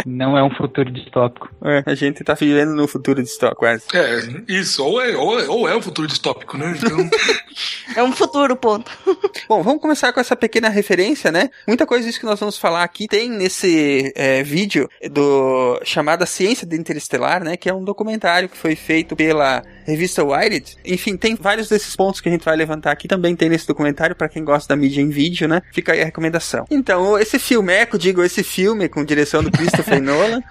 [0.05, 1.49] Não é um futuro distópico.
[1.63, 3.83] É, a gente tá vivendo no futuro distópico, quase.
[3.93, 4.83] É, isso.
[4.83, 6.75] Ou é, ou é, ou é um futuro distópico, né?
[6.77, 6.97] Então,
[7.95, 8.91] É um futuro, ponto.
[9.47, 11.49] Bom, vamos começar com essa pequena referência, né?
[11.67, 16.65] Muita coisa disso que nós vamos falar aqui tem nesse é, vídeo do chamada Ciência
[16.65, 17.57] de Interestelar, né?
[17.57, 20.77] Que é um documentário que foi feito pela revista Wired.
[20.85, 24.15] Enfim, tem vários desses pontos que a gente vai levantar aqui também tem nesse documentário
[24.15, 25.61] para quem gosta da mídia em vídeo, né?
[25.73, 26.65] Fica aí a recomendação.
[26.69, 30.41] Então, esse filmeco, digo, esse filme com direção do Christopher Nolan,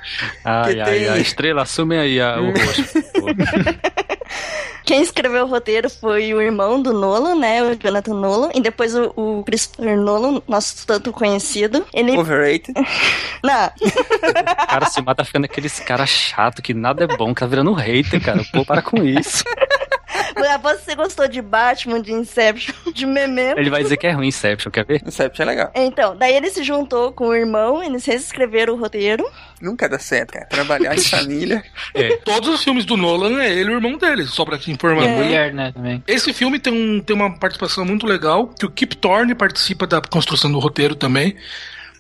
[0.45, 1.21] Ai, Que ai, tem- ai.
[1.21, 2.85] Estrela, assume aí a- o rosto.
[4.85, 7.63] Quem escreveu o roteiro foi o irmão do Nolan, né?
[7.63, 8.51] O Jonathan Nolan.
[8.55, 11.87] E depois o, o Christopher Nolan, nosso tanto conhecido.
[11.93, 12.17] Ele.
[12.17, 12.73] overrated.
[13.43, 17.47] Não, O cara se mata ficando aqueles cara chato que nada é bom, que tá
[17.47, 18.43] virando um hater, cara.
[18.53, 19.45] Pô, para com isso.
[20.63, 23.59] você gostou de Batman, de Inception, de Memento.
[23.59, 25.03] Ele vai dizer que é ruim Inception, quer ver?
[25.07, 25.71] Incept é legal.
[25.75, 29.25] Então, daí ele se juntou com o irmão, eles reescreveram o roteiro.
[29.61, 30.47] Nunca dá certo, cara.
[30.47, 31.63] Trabalhar em família.
[31.93, 32.17] É.
[32.19, 35.05] todos os filmes do Nolan é ele e o irmão dele, só pra te informar.
[35.05, 35.17] É.
[35.17, 36.03] mulher, né, também.
[36.07, 40.01] Esse filme tem, um, tem uma participação muito legal, que o Kip Thorne participa da
[40.01, 41.37] construção do roteiro também.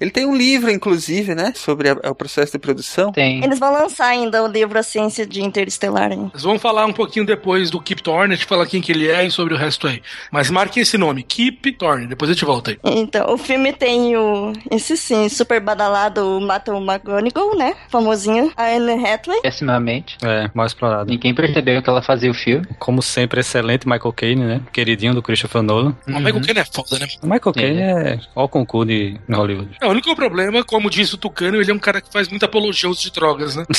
[0.00, 1.52] Ele tem um livro, inclusive, né?
[1.54, 3.12] Sobre a- o processo de produção.
[3.12, 3.42] Tem.
[3.44, 6.10] Eles vão lançar ainda o livro A Ciência de Interestelar.
[6.12, 6.30] hein?
[6.32, 9.08] Nós vamos falar um pouquinho depois do Kip Thorne, a gente fala quem que ele
[9.08, 10.00] é e sobre o resto aí.
[10.32, 12.78] Mas marquem esse nome, Kip Thorne, depois a gente volta aí.
[12.84, 17.74] Então, o filme tem o, esse sim, super badalado o Matthew McGonagall, né?
[17.88, 18.52] Famosinho.
[18.56, 19.40] A Anne Hathaway.
[19.42, 20.16] Pessimamente.
[20.22, 21.10] É, mal explorado.
[21.10, 22.66] Ninguém percebeu que ela fazia o filme.
[22.78, 24.60] Como sempre, excelente Michael Caine, né?
[24.72, 25.94] Queridinho do Christopher Nolan.
[26.06, 27.06] O Michael Caine é foda, né?
[27.22, 29.70] O Michael Caine é ó o concurso de Hollywood.
[29.80, 32.46] É, o único problema, como disse o Tucano, ele é um cara que faz muita
[32.46, 33.64] apologia ao uso de drogas, né?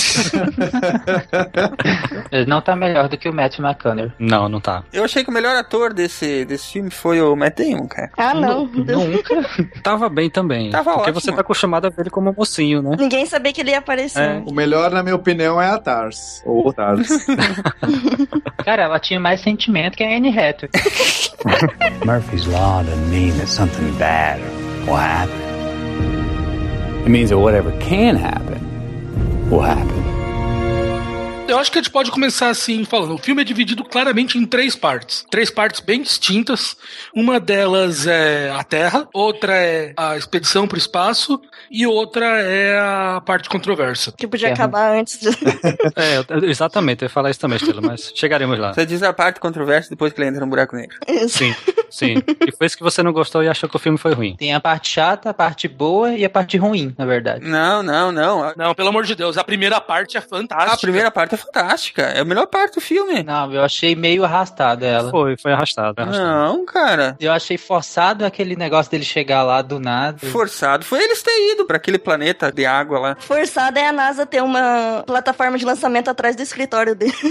[2.32, 4.12] Ele não tá melhor do que o Matt McConaughey.
[4.20, 4.84] Não, não tá.
[4.92, 8.12] Eu achei que o melhor ator desse, desse filme foi o Matt Damon, cara.
[8.18, 8.66] Ah, não.
[8.66, 9.36] Nunca.
[9.84, 10.70] Tava bem também.
[10.70, 11.22] Tava porque ótimo.
[11.22, 12.96] você tá acostumado a ver ele como mocinho, né?
[12.98, 14.22] Ninguém sabia que ele ia aparecer.
[14.22, 14.44] É.
[14.46, 16.42] O melhor, na minha opinião, é a Tars.
[16.46, 17.08] Ou o Tars.
[18.64, 20.70] Cara, ela tinha mais sentimento que a Anne Hathaway.
[22.06, 24.40] Murphy's Law doesn't mean that something bad
[24.86, 25.51] will happen.
[27.06, 30.21] It means that whatever can happen will happen.
[31.52, 33.14] Eu acho que a gente pode começar assim falando.
[33.16, 35.26] O filme é dividido claramente em três partes.
[35.30, 36.78] Três partes bem distintas.
[37.14, 42.80] Uma delas é a Terra, outra é a expedição para o espaço e outra é
[42.80, 44.14] a parte controversa.
[44.18, 44.54] Que podia É.
[44.54, 45.28] acabar antes de...
[45.96, 48.74] É, exatamente, eu ia falar isso também, Estela, mas chegaremos lá.
[48.74, 50.98] Você diz a parte controversa depois que ele entra no buraco negro.
[51.08, 51.38] Isso.
[51.40, 51.56] Sim,
[51.90, 52.16] sim.
[52.48, 54.36] E foi isso que você não gostou e achou que o filme foi ruim.
[54.38, 57.46] Tem a parte chata, a parte boa e a parte ruim, na verdade.
[57.46, 58.54] Não, não, não.
[58.56, 60.74] Não, pelo amor de Deus, a primeira parte é fantástica.
[60.74, 62.02] a primeira parte é fantástica.
[62.04, 63.24] É a melhor parte do filme.
[63.24, 65.10] Não, eu achei meio arrastada ela.
[65.12, 66.06] Foi, foi arrastado.
[66.06, 67.16] Não, cara.
[67.20, 70.18] Eu achei forçado aquele negócio dele chegar lá do nada.
[70.28, 73.18] Forçado foi eles terem ido pra aquele planeta de água lá.
[73.20, 77.14] Forçada é a NASA ter uma plataforma de lançamento atrás do escritório dele.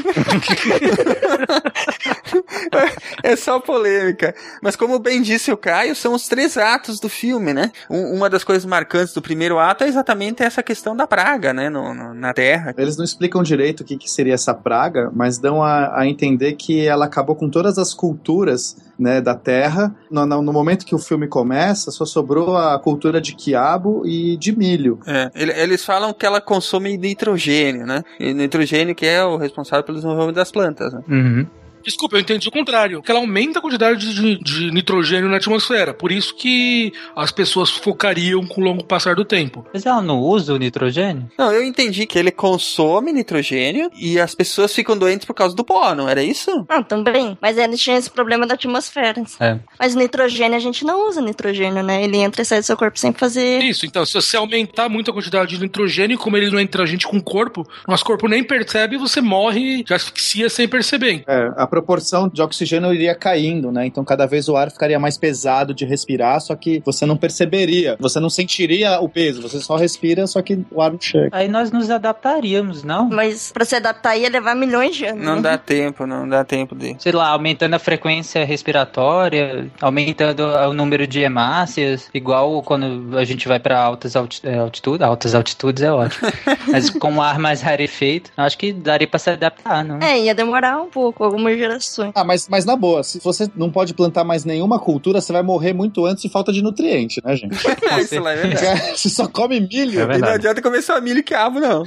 [3.22, 4.34] É só polêmica.
[4.62, 7.70] Mas como bem disse o Caio, são os três atos do filme, né?
[7.88, 11.68] Um- uma das coisas marcantes do primeiro ato é exatamente essa questão da praga, né?
[11.68, 12.74] No, no- na Terra.
[12.76, 16.54] Eles não explicam direito o que, que seria essa praga, mas dão a, a entender
[16.54, 19.94] que ela acabou com todas as culturas né, da Terra.
[20.10, 24.36] No, no- no momento que o filme começa, só sobrou a cultura de quiabo e
[24.36, 24.98] de milho.
[25.06, 28.02] É, ele- eles falam que ela consome nitrogênio, né?
[28.18, 31.00] E nitrogênio que é o responsável pelo desenvolvimento das plantas, né?
[31.08, 31.46] Uhum.
[31.82, 33.02] Desculpa, eu entendi o contrário.
[33.02, 35.94] Que ela aumenta a quantidade de, de nitrogênio na atmosfera.
[35.94, 39.66] Por isso que as pessoas focariam com o longo passar do tempo.
[39.72, 41.30] Mas ela não usa o nitrogênio?
[41.38, 45.64] Não, eu entendi que ele consome nitrogênio e as pessoas ficam doentes por causa do
[45.64, 46.64] pó, não era isso?
[46.68, 47.36] Ah, também.
[47.40, 49.22] Mas ele tinha esse problema da atmosfera.
[49.38, 49.58] É.
[49.78, 52.04] Mas nitrogênio, a gente não usa nitrogênio, né?
[52.04, 53.62] Ele entra e sai do seu corpo sem fazer.
[53.62, 56.86] Isso, então, se você aumentar muito a quantidade de nitrogênio, como ele não entra a
[56.86, 61.24] gente com o corpo, nosso corpo nem percebe, você morre, já asfixia sem perceber.
[61.26, 63.86] É, a proporção de oxigênio iria caindo, né?
[63.86, 67.96] Então cada vez o ar ficaria mais pesado de respirar, só que você não perceberia,
[67.98, 71.30] você não sentiria o peso, você só respira, só que o ar não chega.
[71.32, 73.08] Aí nós nos adaptaríamos, não?
[73.08, 75.24] Mas pra se adaptar ia levar milhões de anos.
[75.24, 75.42] Não né?
[75.42, 76.96] dá tempo, não dá tempo de.
[76.98, 83.46] Sei lá, aumentando a frequência respiratória, aumentando o número de hemácias, igual quando a gente
[83.46, 85.06] vai pra altas eh, altitudes.
[85.06, 86.28] Altas altitudes é ótimo.
[86.68, 90.00] Mas com um ar mais rarefeito, acho que daria pra se adaptar, não?
[90.00, 92.12] É, ia demorar um pouco, algumas gerações.
[92.14, 95.42] Ah, mas, mas na boa, se você não pode plantar mais nenhuma cultura, você vai
[95.42, 97.54] morrer muito antes de falta de nutriente, né, gente?
[98.00, 98.80] isso lá é verdade.
[99.00, 100.00] Você só come milho.
[100.00, 100.34] É E não verdade.
[100.34, 101.82] adianta comer só milho e quiabo, não.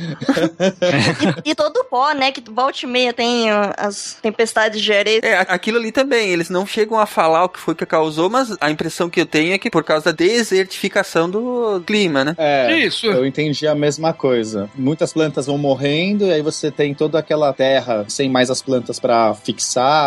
[1.46, 2.32] E todo o pó, né?
[2.32, 5.20] Que volta e meia tem as tempestades de areia.
[5.24, 8.56] É, aquilo ali também, eles não chegam a falar o que foi que causou, mas
[8.60, 12.36] a impressão que eu tenho é que por causa da desertificação do clima, né?
[12.38, 13.06] É, Isso.
[13.08, 14.70] eu entendi a mesma coisa.
[14.76, 19.00] Muitas plantas vão morrendo e aí você tem toda aquela terra sem mais as plantas
[19.00, 19.63] pra fixar,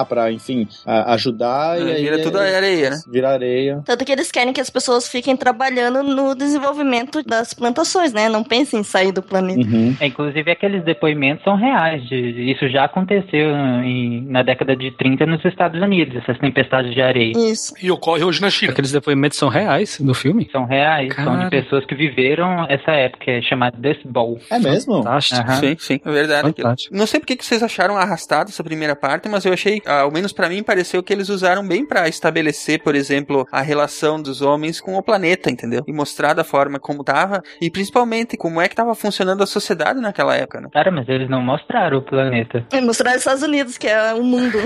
[0.08, 1.78] pra, enfim, a- ajudar.
[1.80, 2.96] e É, aí vira tudo areia, né?
[3.10, 3.82] Vira areia.
[3.84, 8.28] Tanto que eles querem que as pessoas fiquem trabalhando no desenvolvimento das plantações, né?
[8.28, 9.60] Não pensem em sair do planeta.
[9.60, 9.96] Uhum.
[10.00, 12.06] É, inclusive, aqueles depoimentos são reais.
[12.08, 13.50] de- isso já aconteceu
[13.84, 17.32] em- na década de 30 nos Estados Unidos, essas tempestades de areia.
[17.36, 17.74] Isso.
[17.80, 18.72] E ocorre hoje na China.
[18.72, 20.48] Aqueles depoimentos são reais do filme?
[20.52, 21.44] São reais, são Cara.
[21.44, 24.38] de pessoas que viveram essa época, é chamada Dust Bowl.
[24.50, 25.02] É mesmo?
[25.02, 25.40] Fantástico.
[25.40, 25.60] Aham.
[25.60, 26.42] Sim, sim, é verdade.
[26.54, 26.94] Fantástico.
[26.96, 30.32] Não sei porque que vocês acharam arrastado essa primeira parte, mas eu achei, ao menos
[30.32, 34.80] pra mim, pareceu que eles usaram bem pra estabelecer, por exemplo, a relação dos homens
[34.80, 35.82] com o planeta, entendeu?
[35.86, 40.00] E mostrar da forma como tava, e principalmente como é que tava funcionando a sociedade
[40.00, 40.68] naquela época, né?
[40.72, 42.66] Cara, mas eles não mostraram o planeta.
[42.72, 44.58] E mostrar os Estados Unidos, que é o mundo.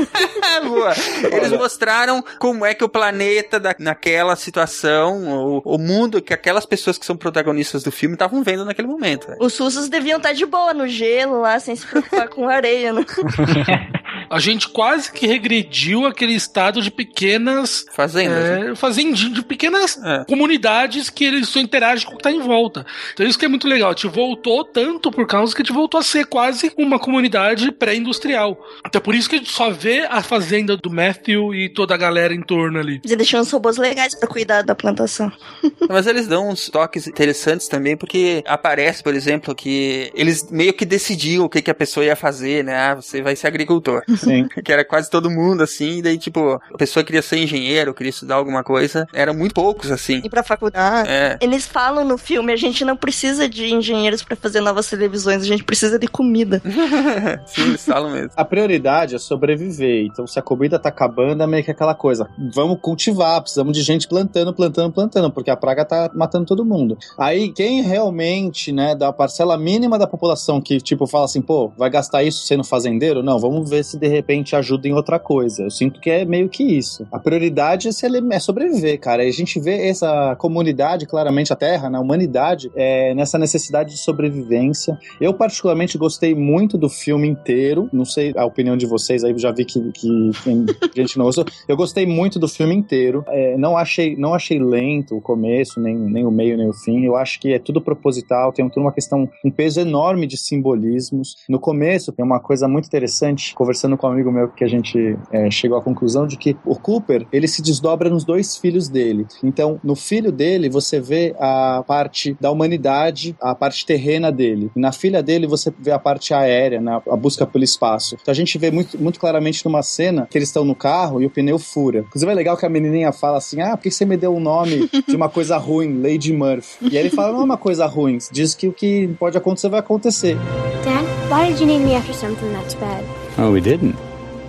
[0.42, 0.92] Ah, boa.
[1.32, 6.66] Eles mostraram como é que o planeta da, naquela situação, o, o mundo que aquelas
[6.66, 9.28] pessoas que são protagonistas do filme estavam vendo naquele momento.
[9.28, 9.36] né?
[9.40, 13.04] Os russos deviam estar de boa no gelo lá, sem se preocupar com areia, né?
[14.30, 18.38] a gente quase que regrediu aquele estado de pequenas Fazendas.
[18.60, 18.70] né?
[18.70, 20.24] é, fazendinhas, de pequenas É.
[20.28, 22.86] comunidades que eles só interagem com o que tá em volta.
[23.12, 23.94] Então isso que é muito legal.
[23.94, 28.58] Te voltou tanto por causa que te voltou a ser quase uma comunidade pré-industrial.
[28.86, 31.98] Então por isso que a gente só vê a fazenda do Matthew e toda a
[31.98, 33.00] galera em torno ali.
[33.04, 35.32] Eles deixam os robôs legais pra cuidar da plantação.
[35.88, 40.84] Mas eles dão uns toques interessantes também, porque aparece, por exemplo, que eles meio que
[40.84, 42.76] decidiam o que, que a pessoa ia fazer, né?
[42.76, 44.02] Ah, você vai ser agricultor.
[44.24, 44.48] Sim.
[44.62, 48.10] que era quase todo mundo, assim, e daí, tipo, a pessoa queria ser engenheiro, queria
[48.10, 49.06] estudar alguma coisa.
[49.12, 50.20] Eram muito poucos, assim.
[50.24, 51.08] Ir pra faculdade.
[51.08, 51.38] É.
[51.40, 55.46] Eles falam no filme, a gente não precisa de engenheiros pra fazer novas televisões, a
[55.46, 56.60] gente precisa de comida.
[57.46, 58.30] Sim, eles falam mesmo.
[58.36, 60.04] A prioridade é sobreviver.
[60.06, 62.28] Então, se a comida tá acabando, é meio que aquela coisa.
[62.54, 66.98] Vamos cultivar, precisamos de gente plantando, plantando, plantando, porque a praga tá matando todo mundo.
[67.18, 71.90] Aí, quem realmente, né, da parcela mínima da população que, tipo, fala assim, pô, vai
[71.90, 73.22] gastar isso sendo fazendeiro?
[73.22, 75.64] Não, vamos ver se de repente ajuda em outra coisa.
[75.64, 77.06] Eu sinto que é meio que isso.
[77.10, 79.24] A prioridade é, é sobreviver, cara.
[79.24, 83.98] E a gente vê essa comunidade, claramente, a Terra, na humanidade, é, nessa necessidade de
[83.98, 84.98] sobrevivência.
[85.20, 87.88] Eu, particularmente, gostei muito do filme inteiro.
[87.92, 91.44] Não sei a opinião de vocês aí, já vi que, que tem gente não gostou.
[91.66, 93.24] Eu gostei muito do filme inteiro.
[93.28, 97.04] É, não, achei, não achei lento o começo, nem, nem o meio, nem o fim.
[97.04, 101.36] Eu acho que é tudo proposital, tem toda uma questão, um peso enorme de simbolismos.
[101.48, 105.16] No começo, tem uma coisa muito interessante, conversando com um amigo meu, que a gente
[105.30, 109.26] é, chegou à conclusão de que o Cooper, ele se desdobra nos dois filhos dele.
[109.44, 114.70] Então, no filho dele, você vê a parte da humanidade, a parte terrena dele.
[114.74, 118.16] E na filha dele, você vê a parte aérea, né, a busca pelo espaço.
[118.20, 121.26] Então, a gente vê muito, muito claramente numa cena que eles estão no carro e
[121.26, 122.00] o pneu fura.
[122.00, 124.40] Inclusive, é legal que a menininha fala assim: Ah, por que você me deu um
[124.40, 126.88] nome de uma coisa ruim, Lady Murphy?
[126.90, 129.68] E aí ele fala: Não é uma coisa ruim, diz que o que pode acontecer
[129.68, 130.36] vai acontecer.
[130.84, 133.04] Dad, why did you name me after something that's bad?
[133.40, 133.96] Oh, we didn't.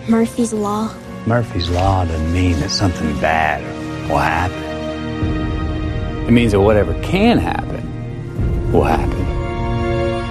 [0.10, 0.94] Murphy's Law.
[1.26, 3.64] Murphy's Law doesn't mean that something bad
[4.10, 4.62] will happen.
[6.28, 9.21] It means that whatever can happen will happen.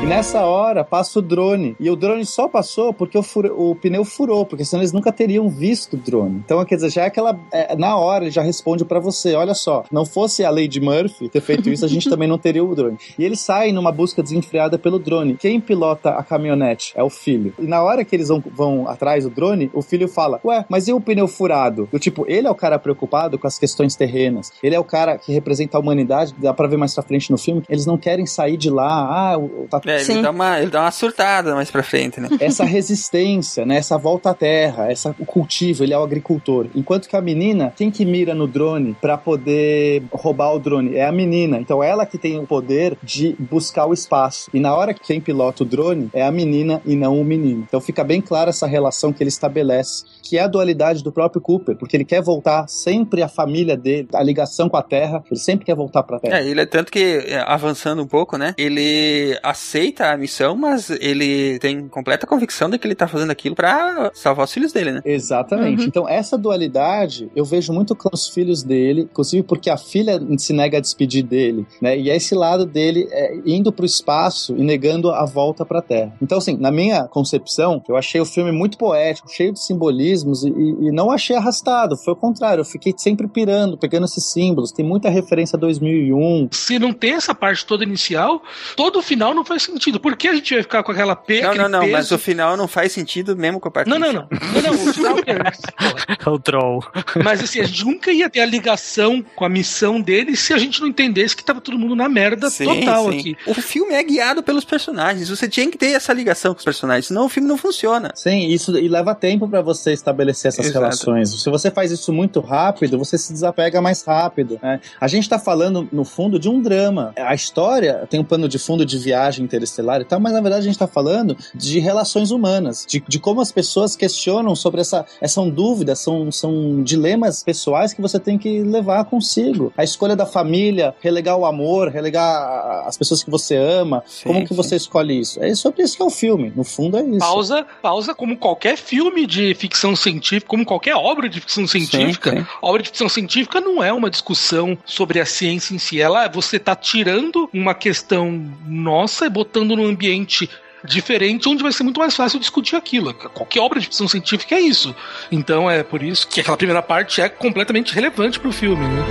[0.02, 1.76] E nessa hora passa o drone.
[1.78, 5.12] E o drone só passou porque o, furo- o pneu furou, porque senão eles nunca
[5.12, 6.36] teriam visto o drone.
[6.44, 7.38] Então, quer dizer, já é aquela.
[7.52, 11.28] é, na hora ele já responde pra você: olha só, não fosse a Lady Murphy
[11.28, 12.96] ter feito isso, a gente também não teria o drone.
[13.18, 15.36] E eles saem numa busca desenfreada pelo drone.
[15.36, 17.52] Quem pilota a caminhonete é o filho.
[17.58, 20.88] E na hora que eles vão, vão atrás do drone, o filho fala: Ué, mas
[20.88, 21.88] e o pneu furado?
[21.92, 24.50] Do tipo, ele é o cara preocupado com as questões terrenas.
[24.62, 26.34] Ele é o cara que representa a humanidade.
[26.38, 27.62] Dá pra ver mais pra frente no filme.
[27.68, 29.34] Eles não querem sair de lá.
[29.34, 29.36] Ah,
[29.68, 32.28] tá É, ele dá, uma, ele dá uma surtada mais pra frente, né?
[32.40, 33.76] essa resistência, né?
[33.76, 36.66] Essa volta à terra, essa, o cultivo, ele é o agricultor.
[36.74, 40.96] Enquanto que a menina, quem que mira no drone pra poder roubar o drone?
[40.96, 41.58] É a menina.
[41.58, 44.50] Então ela que tem o poder de buscar o espaço.
[44.52, 47.64] E na hora que quem pilota o drone é a menina e não o menino.
[47.66, 51.40] Então fica bem clara essa relação que ele estabelece, que é a dualidade do próprio
[51.40, 55.40] Cooper, porque ele quer voltar sempre à família dele, a ligação com a terra, ele
[55.40, 56.38] sempre quer voltar pra terra.
[56.38, 58.54] É, ele é tanto que, é, avançando um pouco, né?
[58.56, 63.54] Ele aceita a missão, mas ele tem completa convicção de que ele tá fazendo aquilo
[63.54, 65.00] pra salvar os filhos dele, né?
[65.04, 65.82] Exatamente.
[65.82, 65.86] Uhum.
[65.86, 70.52] Então, essa dualidade eu vejo muito com os filhos dele, inclusive porque a filha se
[70.52, 71.98] nega a despedir dele, né?
[71.98, 76.12] E é esse lado dele é, indo pro espaço e negando a volta pra Terra.
[76.20, 80.48] Então, assim, na minha concepção, eu achei o filme muito poético, cheio de simbolismos e,
[80.50, 81.96] e- e não achei arrastado.
[81.96, 84.72] Foi o contrário, eu fiquei sempre pirando, pegando esses símbolos.
[84.72, 86.48] Tem muita referência a 2001.
[86.52, 88.42] Se não tem essa parte toda inicial,
[88.76, 90.00] todo o final não faz sentido.
[90.00, 91.92] Por que a gente vai ficar com aquela pe Não, não, não, peso?
[91.92, 94.28] mas o final não faz sentido mesmo com a parte Não, não, não.
[94.30, 96.84] Não, não, o final é- É o troll.
[97.24, 100.58] Mas assim, a gente nunca ia ter a ligação com a missão dele se a
[100.58, 103.18] gente não entendesse que tava todo mundo na merda Sim, total sim.
[103.18, 103.36] aqui.
[103.46, 105.28] O filme é guiado pelos personagens.
[105.28, 108.12] Você tinha que ter essa ligação com os personagens, senão o filme não funciona.
[108.14, 110.78] Sim, isso e leva tempo pra você estabelecer essas Exato.
[110.80, 111.42] relações.
[111.42, 114.58] Se você faz isso muito rápido, você se desapega mais rápido.
[114.62, 114.80] né?
[115.00, 117.12] A gente tá falando, no fundo, de um drama.
[117.16, 120.62] A história tem um pano de fundo de viagem interestelar e tal, mas na verdade
[120.62, 125.04] a gente tá falando de relações humanas, de, de como as pessoas questionam sobre essa.
[125.26, 129.72] São dúvidas, são, são dilemas pessoais que você tem que levar consigo.
[129.76, 134.02] A escolha da família, relegar o amor, relegar as pessoas que você ama.
[134.06, 134.54] Sim, como que sim.
[134.54, 135.42] você escolhe isso?
[135.42, 136.52] É sobre isso que é o filme.
[136.56, 137.18] No fundo é isso.
[137.18, 142.30] Pausa, pausa como qualquer filme de ficção científica, como qualquer obra de ficção científica.
[142.30, 142.46] Sim.
[142.62, 146.00] Obra de ficção científica não é uma discussão sobre a ciência em si.
[146.00, 150.48] Ela, você tá tirando uma questão nossa e botando num ambiente
[150.84, 153.12] diferente, onde vai ser muito mais fácil discutir aquilo.
[153.12, 154.94] Qualquer obra de ficção científica é isso.
[155.30, 159.04] Então é por isso que aquela primeira parte é completamente relevante pro filme, né?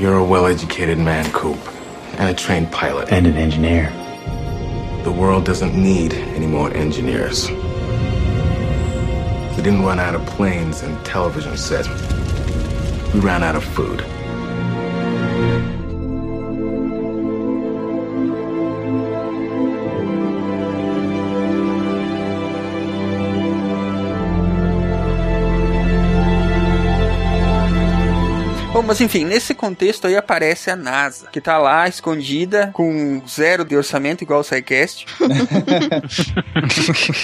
[0.00, 1.58] You're a well educated man, Coop,
[2.18, 3.10] and a trained pilot.
[3.10, 3.90] And an engineer.
[5.02, 7.50] The world doesn't need any more engineers.
[9.56, 11.88] We didn't run out of planes and television sets.
[13.12, 14.04] We ran out of food.
[28.78, 33.64] Bom, mas enfim, nesse contexto aí aparece a NASA, que tá lá escondida, com zero
[33.64, 35.04] de orçamento, igual o SciCast.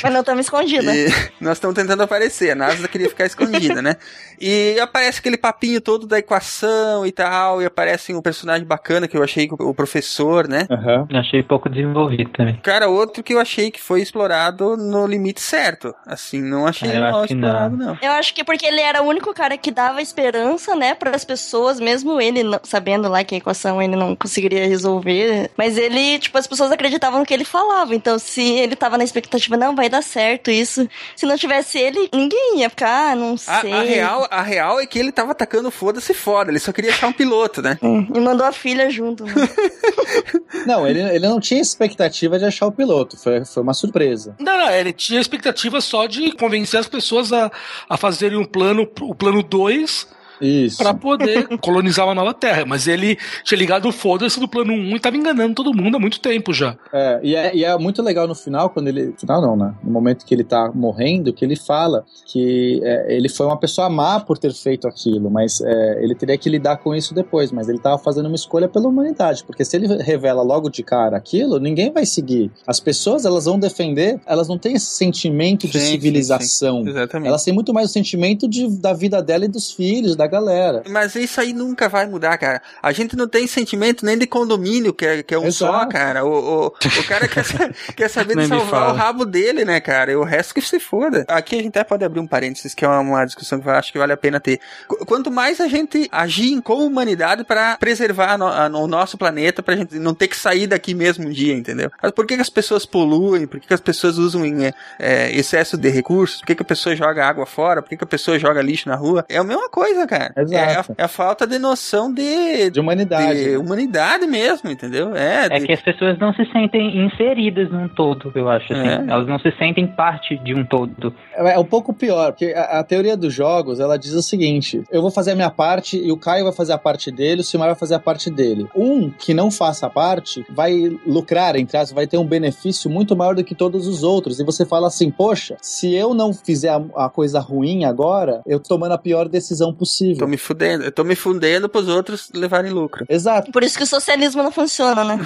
[0.02, 0.92] Mas não estamos escondidos.
[0.92, 1.06] E
[1.40, 3.94] nós estamos tentando aparecer, a NASA queria ficar escondida, né?
[4.40, 9.16] E aparece aquele papinho todo da equação e tal, e aparece um personagem bacana que
[9.16, 10.66] eu achei o professor, né?
[11.08, 12.56] Eu achei pouco desenvolvido também.
[12.64, 15.94] Cara, outro que eu achei que foi explorado no limite certo.
[16.04, 17.98] Assim, não achei Ah, eu mal acho que explorado, não.
[18.02, 21.24] Eu acho que porque ele era o único cara que dava esperança, né, para as
[21.24, 21.43] pessoas,
[21.80, 25.50] mesmo ele não- sabendo lá que a equação ele não conseguiria resolver.
[25.56, 27.94] Mas ele, tipo, as pessoas acreditavam no que ele falava.
[27.94, 30.88] Então, se ele tava na expectativa, não, vai dar certo isso.
[31.16, 33.72] Se não tivesse ele, ninguém ia ficar, ah, não A, sei.
[33.72, 37.06] a real, a real é que ele tava atacando foda-se foda, ele só queria achar
[37.08, 37.78] um piloto, né?
[37.82, 39.24] É, E mandou a filha junto.
[39.24, 39.32] né?
[40.66, 43.16] Não, ele, ele não tinha expectativa de achar o piloto.
[43.18, 44.34] Foi, foi uma surpresa.
[44.38, 47.50] Não, não, ele tinha expectativa só de convencer as pessoas a,
[47.88, 50.08] a fazerem um plano, o plano 2,
[50.40, 50.78] Isso.
[50.78, 52.64] pra poder colonizar uma nova terra.
[52.66, 56.00] Mas ele tinha ligado o foda-se do plano 1 e tava enganando todo mundo há
[56.00, 56.76] muito tempo já.
[56.92, 59.14] É, e, é, e é muito legal no final, quando ele.
[59.18, 59.74] Final não, né?
[59.82, 63.88] No momento que ele tá morrendo, que ele fala que é, ele foi uma pessoa
[63.88, 67.52] má por ter feito aquilo, mas é, ele teria que lidar com isso depois.
[67.52, 71.16] Mas ele tava fazendo uma escolha pela humanidade, porque se ele revela logo de cara
[71.16, 72.50] aquilo, ninguém vai seguir.
[72.66, 76.86] As pessoas, elas vão defender, elas não têm esse sentimento de Sim, sim, civilização.
[76.86, 77.28] Exatamente.
[77.28, 80.82] Elas têm muito mais o sentimento de, da vida dela e dos filhos, da galera.
[80.88, 82.60] Mas isso aí nunca vai mudar, cara.
[82.82, 85.88] A gente não tem sentimento nem de condomínio, que é, que é um só, Exato.
[85.90, 86.24] cara.
[86.24, 87.44] O, o, o cara quer,
[87.96, 90.12] quer saber de salvar o rabo dele, né, cara?
[90.12, 91.24] E o resto que se foda.
[91.28, 93.72] Aqui a gente até pode abrir um parênteses, que é uma, uma discussão que eu
[93.72, 94.60] acho que vale a pena ter.
[94.88, 99.16] Qu- Quanto mais a gente agir como humanidade para preservar a no- a- o nosso
[99.18, 101.90] planeta, pra gente não ter que sair daqui mesmo um dia, entendeu?
[102.02, 103.46] Mas por que, que as pessoas poluem?
[103.46, 106.40] Por que, que as pessoas usam em, é, é, excesso de recursos?
[106.40, 107.82] Por que, que a pessoa joga água fora?
[107.82, 109.24] Por que, que a pessoa joga lixo na rua?
[109.28, 110.13] É a mesma coisa, cara.
[110.36, 110.54] Exato.
[110.54, 113.44] É a, é a falta de noção de, De humanidade.
[113.44, 113.58] de né?
[113.58, 115.14] humanidade mesmo, entendeu?
[115.14, 118.72] É, É de- que as pessoas não se sentem inseridas num todo, eu acho.
[118.72, 118.88] Assim.
[118.88, 118.94] É.
[119.12, 121.14] Elas não se sentem parte de um todo.
[121.34, 125.02] É um pouco pior, porque a, a teoria dos jogos, ela diz o seguinte: eu
[125.02, 127.68] vou fazer a minha parte e o Caio vai fazer a parte dele, o Silmar
[127.68, 128.66] vai fazer a parte dele.
[128.74, 130.72] Um que não faça a parte vai
[131.06, 134.38] lucrar, entre aspas, vai ter um benefício muito maior do que todos os outros.
[134.40, 138.58] E você fala assim: poxa, se eu não fizer a, a coisa ruim agora, eu
[138.60, 140.03] tô tomando a pior decisão possível.
[140.18, 140.84] Tô me fudendo.
[140.84, 143.06] Eu tô me fudendo pros outros levarem lucro.
[143.08, 143.50] Exato.
[143.50, 145.18] Por isso que o socialismo não funciona, né?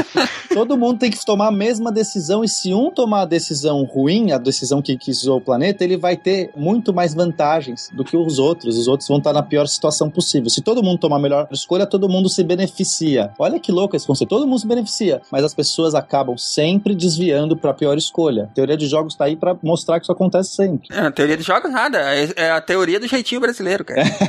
[0.52, 4.32] Todo mundo tem que tomar a mesma decisão, e se um tomar a decisão ruim,
[4.32, 8.16] a decisão que, que zoou o planeta, ele vai ter muito mais vantagens do que
[8.16, 8.78] os outros.
[8.78, 10.50] Os outros vão estar na pior situação possível.
[10.50, 13.32] Se todo mundo tomar a melhor escolha, todo mundo se beneficia.
[13.38, 14.28] Olha que louco esse conceito.
[14.28, 18.44] Todo mundo se beneficia, mas as pessoas acabam sempre desviando para a pior escolha.
[18.44, 20.88] A teoria de jogos tá aí para mostrar que isso acontece sempre.
[20.90, 21.98] É, a teoria de jogos nada.
[22.14, 24.02] É, é a teoria do jeitinho brasileiro, cara.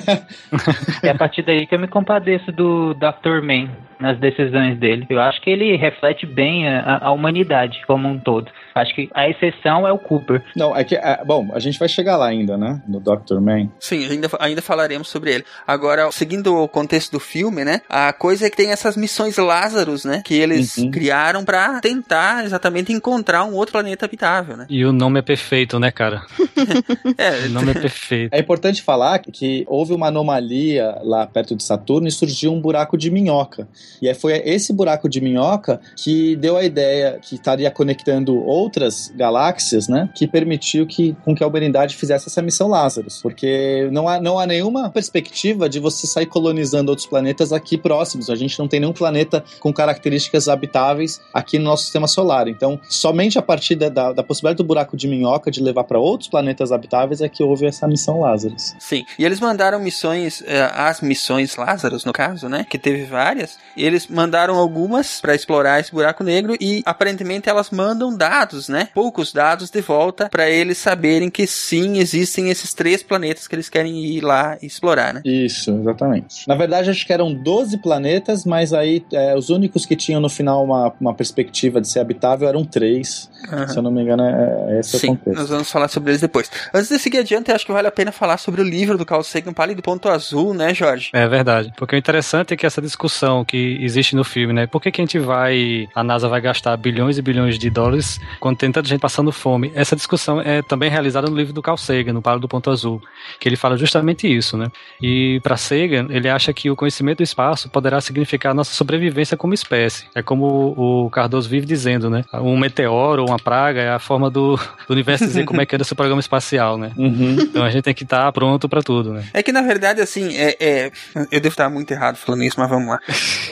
[1.03, 3.41] É a partir daí que eu me compadeço do Dr.
[3.43, 3.69] Man
[3.99, 5.05] nas decisões dele.
[5.09, 8.49] Eu acho que ele reflete bem a, a humanidade como um todo.
[8.75, 10.41] Acho que a exceção é o Cooper.
[10.55, 12.81] Não, é que, é, bom, a gente vai chegar lá ainda, né?
[12.87, 13.39] No Dr.
[13.39, 13.69] Man.
[13.79, 15.45] Sim, ainda, ainda falaremos sobre ele.
[15.67, 17.81] Agora, seguindo o contexto do filme, né?
[17.87, 20.21] A coisa é que tem essas missões Lázaros, né?
[20.25, 20.89] Que eles Uhum.
[20.89, 24.65] criaram pra tentar exatamente encontrar um outro planeta habitável, né?
[24.69, 26.21] E o nome é perfeito, né, cara?
[27.17, 28.33] É, O nome é perfeito.
[28.33, 32.97] É importante falar que houve uma anomalia lá perto de Saturno e surgiu um buraco
[32.97, 33.67] de minhoca.
[34.01, 39.87] E foi esse buraco de minhoca que deu a ideia que estaria conectando outras galáxias,
[39.87, 40.09] né?
[40.13, 43.19] Que permitiu que, com que a humanidade fizesse essa missão Lazarus.
[43.21, 48.29] Porque não há, não há nenhuma perspectiva de você sair colonizando outros planetas aqui próximos.
[48.29, 52.47] A gente não tem nenhum planeta com características habitáveis aqui no nosso sistema solar.
[52.47, 55.99] Então, somente a partir da, da, da possibilidade do buraco de minhoca de levar para
[55.99, 58.75] outros planetas habitáveis é que houve essa missão Lazarus.
[58.79, 62.65] Sim, e eles mandaram missões, eh, as missões Lázaros, no caso, né?
[62.69, 63.57] Que teve várias.
[63.75, 68.89] Eles mandaram algumas pra explorar esse buraco negro e aparentemente elas mandam dados, né?
[68.93, 73.69] Poucos dados de volta pra eles saberem que sim, existem esses três planetas que eles
[73.69, 75.21] querem ir lá e explorar, né?
[75.25, 76.47] Isso, exatamente.
[76.47, 80.29] Na verdade, acho que eram 12 planetas, mas aí é, os únicos que tinham no
[80.29, 83.29] final uma, uma perspectiva de ser habitável eram três.
[83.51, 83.67] Aham.
[83.67, 85.39] Se eu não me engano, é, é esse é o Sim, contexto.
[85.39, 86.49] nós vamos falar sobre eles depois.
[86.73, 89.05] Antes de seguir adiante, eu acho que vale a pena falar sobre o livro do
[89.05, 91.09] Carl Sagan Vale do Ponto Azul, né, Jorge?
[91.13, 91.73] É verdade.
[91.77, 94.67] Porque o interessante é que essa discussão que existe no filme, né?
[94.67, 95.87] Por que, que a gente vai.
[95.93, 99.71] A NASA vai gastar bilhões e bilhões de dólares quando tem tanta gente passando fome?
[99.75, 103.01] Essa discussão é também realizada no livro do Carl Sagan, no Vale do Ponto Azul,
[103.39, 104.67] que ele fala justamente isso, né?
[105.01, 109.37] E para Sagan, ele acha que o conhecimento do espaço poderá significar a nossa sobrevivência
[109.37, 110.05] como espécie.
[110.15, 112.23] É como o Cardoso vive dizendo, né?
[112.33, 114.55] Um meteoro ou uma praga é a forma do,
[114.87, 116.91] do universo dizer como é que anda seu programa espacial, né?
[116.97, 117.37] Uhum.
[117.39, 119.23] Então a gente tem que estar pronto para tudo, né?
[119.33, 120.91] É que na verdade, assim, é, é-
[121.31, 122.99] eu devo estar muito errado falando isso, mas vamos lá.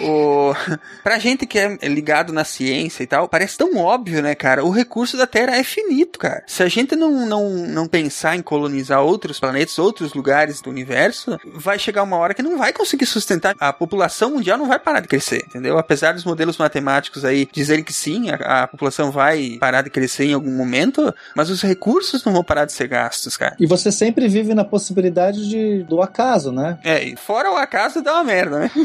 [0.04, 0.54] O,
[1.04, 4.64] pra gente que é ligado na ciência e tal, parece tão óbvio, né, cara?
[4.64, 6.44] O recurso da Terra é finito, cara.
[6.48, 11.40] Se a gente não, não, não pensar em colonizar outros planetas, outros lugares do universo,
[11.54, 13.56] vai chegar uma hora que não vai conseguir sustentar.
[13.60, 15.78] A população mundial não vai parar de crescer, entendeu?
[15.78, 20.26] Apesar dos modelos matemáticos aí dizerem que sim, a, a população vai parar de crescer
[20.26, 23.56] em algum momento, mas os recursos não vão parar de ser gastos, cara.
[23.60, 26.80] E você sempre vive na possibilidade de, do acaso, né?
[26.84, 28.72] É, e fora o acaso dá uma merda, né?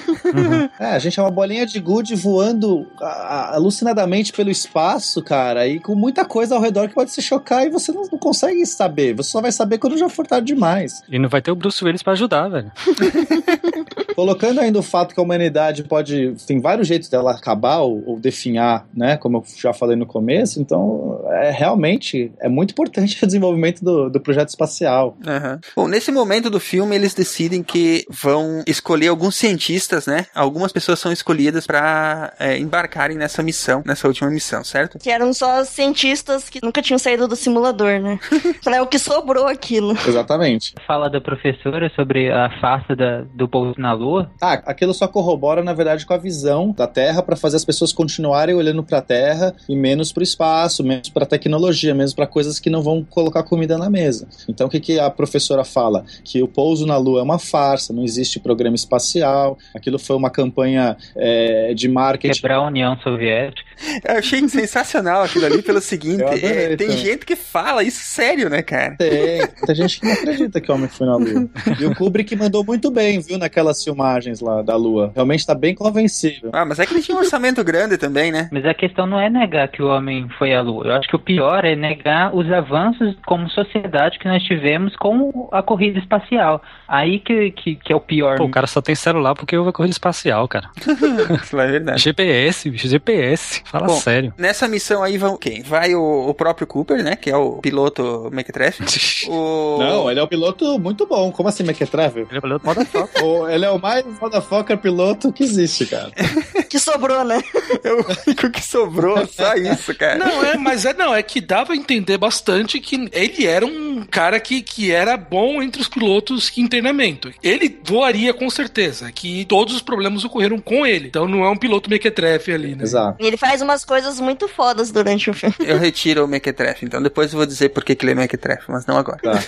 [0.79, 5.67] É, a gente é uma bolinha de gude voando a- a- alucinadamente pelo espaço, cara,
[5.67, 8.65] e com muita coisa ao redor que pode se chocar e você não, não consegue
[8.67, 9.15] saber.
[9.15, 11.03] Você só vai saber quando já for tarde demais.
[11.09, 12.71] E não vai ter o Bruce Willis pra ajudar, velho.
[14.15, 16.35] Colocando ainda o fato que a humanidade pode.
[16.47, 19.17] Tem vários jeitos dela acabar ou, ou definhar, né?
[19.17, 20.61] Como eu já falei no começo.
[20.61, 25.17] Então, é realmente é muito importante o desenvolvimento do, do projeto espacial.
[25.27, 25.61] Aham.
[25.77, 30.27] Bom, nesse momento do filme, eles decidem que vão escolher alguns cientistas, né?
[30.35, 34.99] Algumas pessoas são escolhidas pra é, embarcarem nessa missão, nessa última missão, certo?
[34.99, 38.19] Que eram só cientistas que nunca tinham saído do simulador, né?
[38.77, 39.97] É o que sobrou aquilo.
[40.07, 40.75] Exatamente.
[40.87, 44.31] Fala da professora sobre a farsa da- do pouso na Lua.
[44.41, 47.93] Ah, aquilo só corrobora, na verdade, com a visão da Terra para fazer as pessoas
[47.93, 52.27] continuarem olhando para a Terra e menos para o espaço, menos para tecnologia, menos para
[52.27, 54.29] coisas que não vão colocar comida na mesa.
[54.49, 56.05] Então, o que, que a professora fala?
[56.23, 60.29] Que o pouso na Lua é uma farsa, não existe programa espacial, aquilo foi uma
[60.31, 60.86] campanha
[61.17, 62.35] é, de marketing.
[62.35, 63.66] Quebrar a União Soviética.
[64.05, 66.97] Eu achei sensacional aquilo ali pelo seguinte: é, tem também.
[66.97, 68.97] gente que fala isso sério, né, cara?
[68.97, 71.49] Tem, tem gente que não acredita que o homem foi na Lua.
[71.79, 75.13] E o Kubrick mandou muito bem, viu, naquelas filmagens lá da Lua.
[75.15, 76.51] Realmente tá bem convencível.
[76.53, 78.49] Ah, mas é que ele tinha um orçamento grande também, né?
[78.53, 80.87] Mas a questão não é negar que o homem foi à Lua.
[80.87, 85.49] Eu acho que o pior é negar os avanços como sociedade que nós tivemos com
[85.53, 86.63] a corrida espacial.
[86.89, 88.39] Aí que, que, que é o pior.
[88.39, 90.71] Pô, o cara só tem celular porque houve a corrida espacial, cara.
[91.43, 92.03] Isso é verdade.
[92.03, 93.63] GPS, bicho, GPS.
[93.67, 94.33] Fala Bom, sério.
[94.39, 95.63] Nessa missão aí vão quem?
[95.63, 97.17] Vai o, o próprio Cooper, né?
[97.17, 98.85] Que é o piloto Mequetrefe.
[99.29, 99.79] o...
[99.79, 101.33] Não, ele é um piloto muito bom.
[101.33, 102.27] Como assim, McTravel?
[102.29, 103.25] Ele é piloto motherfucker.
[103.27, 106.11] O- ele é o mais motherfucker piloto que existe, cara.
[106.69, 107.41] Que sobrou, né?
[107.85, 110.17] É o único que sobrou, só isso, cara.
[110.17, 114.05] Não, é, mas é não, é que dava a entender bastante que ele era um
[114.05, 117.33] cara que, que era bom entre os pilotos em treinamento.
[117.43, 121.07] Ele voaria com certeza, que todos os problemas ocorreram com ele.
[121.07, 122.83] Então não é um piloto mequetrefe ali, né?
[122.83, 123.23] Exato.
[123.23, 125.55] E ele faz umas coisas muito fodas durante o filme.
[125.61, 128.65] Eu retiro o Mequetrefe, então depois eu vou dizer por que que ele é Mequetrefe,
[128.71, 129.19] mas não agora.
[129.19, 129.33] Tá.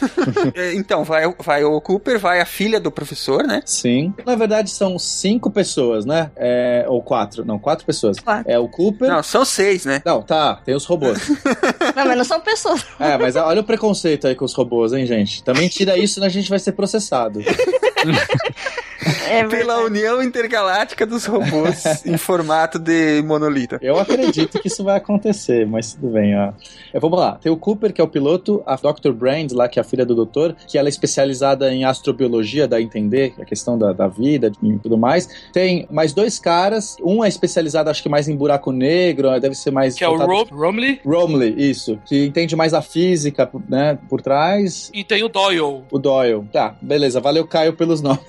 [0.55, 3.63] É, então, vai, o- vai o Cooper, vai a filha do professor, né?
[3.65, 4.13] Sim.
[4.27, 6.31] Na verdade, são cinco pessoas, né?
[6.37, 7.45] É, ou quatro.
[7.45, 8.19] Não, quatro pessoas.
[8.19, 8.51] Quatro.
[8.51, 9.09] É o Cooper.
[9.09, 10.03] Não, são seis, né?
[10.05, 11.19] Não, tá, tem os robôs.
[11.95, 12.85] Não, mas não são pessoas.
[12.99, 15.43] É, mas olha o preconceito aí com os robôs, hein, gente?
[15.43, 17.41] Também tira isso, senão a gente vai ser processado.
[19.29, 19.79] É Pela.
[19.85, 23.79] União Intergaláctica dos Robôs em formato de monolito.
[23.81, 26.53] Eu acredito que isso vai acontecer, mas tudo bem, ó.
[26.93, 27.39] É, vamos lá.
[27.41, 29.13] Tem o Cooper, que é o piloto, a Dr.
[29.13, 32.77] Brand, lá, que é a filha do doutor, que ela é especializada em astrobiologia, dá
[32.77, 35.29] a entender a questão da, da vida e tudo mais.
[35.53, 39.71] Tem mais dois caras, um é especializado, acho que mais em buraco negro, deve ser
[39.71, 39.95] mais.
[39.95, 41.99] Que é o Ro Romley Romley, isso.
[42.05, 44.91] Que entende mais a física, né, por trás.
[44.93, 46.45] e tem o Doyle, O Doyle.
[46.53, 47.21] Tá, beleza.
[47.21, 48.21] Valeu, Caio, pelos nomes.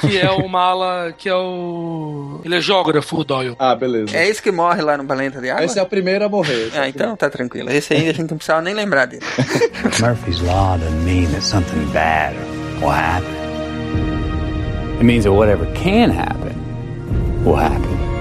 [0.00, 2.40] Que é o mala, que é o...
[2.44, 3.56] Ele é geógrafo, o Doyle.
[3.58, 4.16] Ah, beleza.
[4.16, 5.64] É esse que morre lá no Balenta de Água?
[5.64, 6.70] Esse é o primeiro a morrer.
[6.74, 7.70] Ah, então tá tranquilo.
[7.70, 9.24] Esse aí a gente não precisava nem lembrar dele.
[10.00, 12.34] Murphy's Law doesn't mean that something bad
[12.80, 13.34] will happen.
[14.98, 16.54] It means that whatever can happen
[17.44, 18.15] will happen.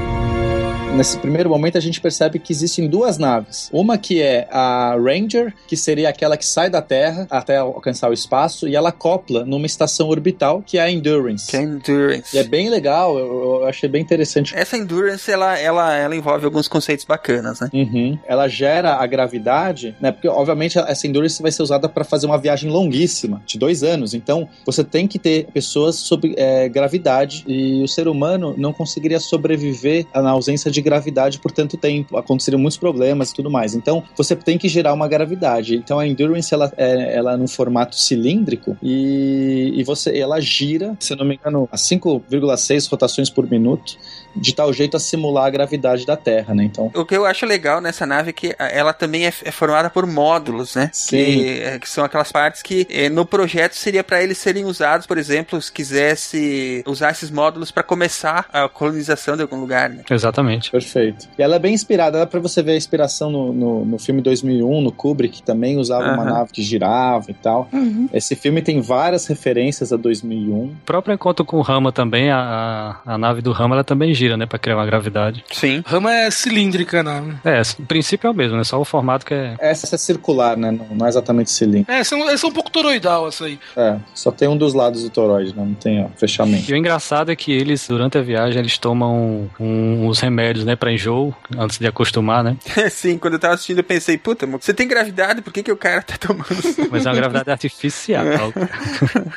[0.93, 3.69] Nesse primeiro momento a gente percebe que existem duas naves.
[3.73, 8.13] Uma que é a Ranger, que seria aquela que sai da Terra até alcançar o
[8.13, 11.51] espaço, e ela acopla numa estação orbital, que é a Endurance.
[11.51, 12.35] Que é Endurance.
[12.35, 14.55] E é bem legal, eu, eu achei bem interessante.
[14.55, 17.69] Essa Endurance, ela, ela, ela envolve alguns conceitos bacanas, né?
[17.73, 18.17] Uhum.
[18.25, 20.13] Ela gera a gravidade, né?
[20.13, 24.13] Porque, obviamente, essa Endurance vai ser usada para fazer uma viagem longuíssima, de dois anos.
[24.13, 29.19] Então, você tem que ter pessoas sob é, gravidade, e o ser humano não conseguiria
[29.19, 33.73] sobreviver na ausência de gravidade por tanto tempo, aconteceram muitos problemas e tudo mais.
[33.73, 35.75] Então, você tem que gerar uma gravidade.
[35.75, 40.95] Então, a Endurance, ela é, ela é num formato cilíndrico e, e você, ela gira,
[40.99, 43.97] se não me engano, a 5,6 rotações por minuto
[44.35, 46.63] de tal jeito a simular a gravidade da Terra, né?
[46.65, 49.89] Então, O que eu acho legal nessa nave é que ela também é, é formada
[49.89, 50.89] por módulos, né?
[50.93, 51.17] Sim.
[51.17, 55.05] Que, é, que são aquelas partes que eh, no projeto seria para eles serem usados,
[55.05, 60.03] por exemplo, se quisesse usar esses módulos para começar a colonização de algum lugar, né?
[60.09, 60.71] Exatamente.
[60.71, 61.27] perfeito.
[61.37, 64.21] E ela é bem inspirada, dá pra você ver a inspiração no, no, no filme
[64.21, 66.33] 2001, no Kubrick, que também usava uma Aham.
[66.33, 67.69] nave que girava e tal.
[67.71, 68.09] Uhum.
[68.13, 70.55] Esse filme tem várias referências a 2001.
[70.55, 74.13] O próprio encontro com o Rama também, a, a, a nave do Rama, ela também
[74.13, 74.45] gira, né?
[74.45, 75.43] Pra criar uma gravidade.
[75.51, 75.83] Sim.
[75.85, 77.39] Rama é cilíndrica, né?
[77.43, 78.63] É, o princípio é o mesmo, né?
[78.63, 79.55] Só o formato que é.
[79.59, 80.71] Essa é circular, né?
[80.71, 81.91] Não, não é exatamente cilíndrico.
[81.91, 83.59] É, essa, essa é um pouco toroidal, essa aí.
[83.77, 85.63] É, só tem um dos lados do toroide, né?
[85.63, 86.69] Não tem ó, fechamento.
[86.69, 90.75] E o engraçado é que eles, durante a viagem, eles tomam um, uns remédios, né,
[90.75, 92.57] pra enjoo, antes de acostumar, né?
[92.89, 95.77] Sim, quando eu tava assistindo eu pensei, puta, você tem gravidade, por que, que o
[95.77, 96.45] cara tá tomando
[96.91, 98.25] Mas é uma gravidade artificial.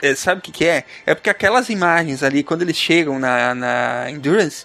[0.03, 0.84] É, sabe o que, que é?
[1.05, 4.64] É porque aquelas imagens ali, quando eles chegam na, na Endurance,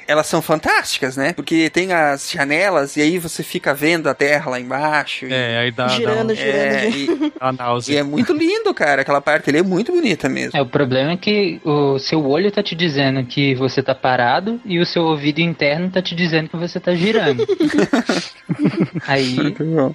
[0.07, 1.33] elas são fantásticas, né?
[1.33, 5.25] Porque tem as janelas e aí você fica vendo a Terra lá embaixo.
[5.25, 6.57] e- É, aí dá, dá, Girando, um, girando.
[6.57, 7.07] É, e,
[7.39, 9.01] dá e é muito lindo, cara.
[9.01, 10.57] Aquela parte ali é muito bonita mesmo.
[10.57, 14.59] É, o problema é que o seu olho tá te dizendo que você tá parado
[14.65, 17.45] e o seu ouvido interno tá te dizendo que você tá girando.
[19.07, 19.37] Aí,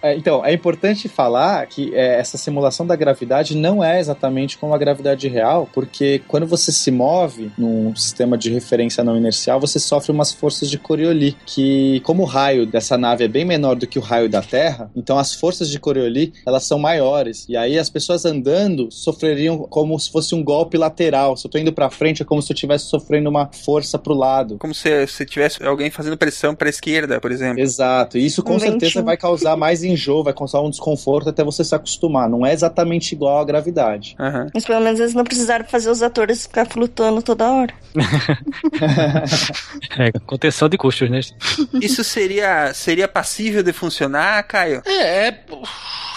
[0.03, 4.75] É, então, é importante falar que é, essa simulação da gravidade não é exatamente como
[4.75, 9.79] a gravidade real, porque quando você se move num sistema de referência não inercial, você
[9.97, 13.87] sofre umas forças de Coriolis, que como o raio dessa nave é bem menor do
[13.87, 17.79] que o raio da Terra, então as forças de Coriolis, elas são maiores, e aí
[17.79, 21.89] as pessoas andando sofreriam como se fosse um golpe lateral, se eu tô indo pra
[21.89, 24.59] frente é como se eu estivesse sofrendo uma força pro lado.
[24.59, 27.61] Como se, se tivesse alguém fazendo pressão pra esquerda, por exemplo.
[27.61, 29.05] Exato, e isso com Um certeza ventinho.
[29.05, 32.29] vai causar mais enjoo, vai causar um desconforto até você se acostumar.
[32.29, 34.15] Não é exatamente igual à gravidade.
[34.21, 34.49] Aham.
[34.53, 37.75] Mas pelo menos eles não precisaram fazer os atores ficar flutuando toda hora.
[39.99, 41.21] É, contenção de custos, né?
[41.81, 44.83] Isso seria, seria passível de funcionar, Caio?
[44.85, 45.41] É, é,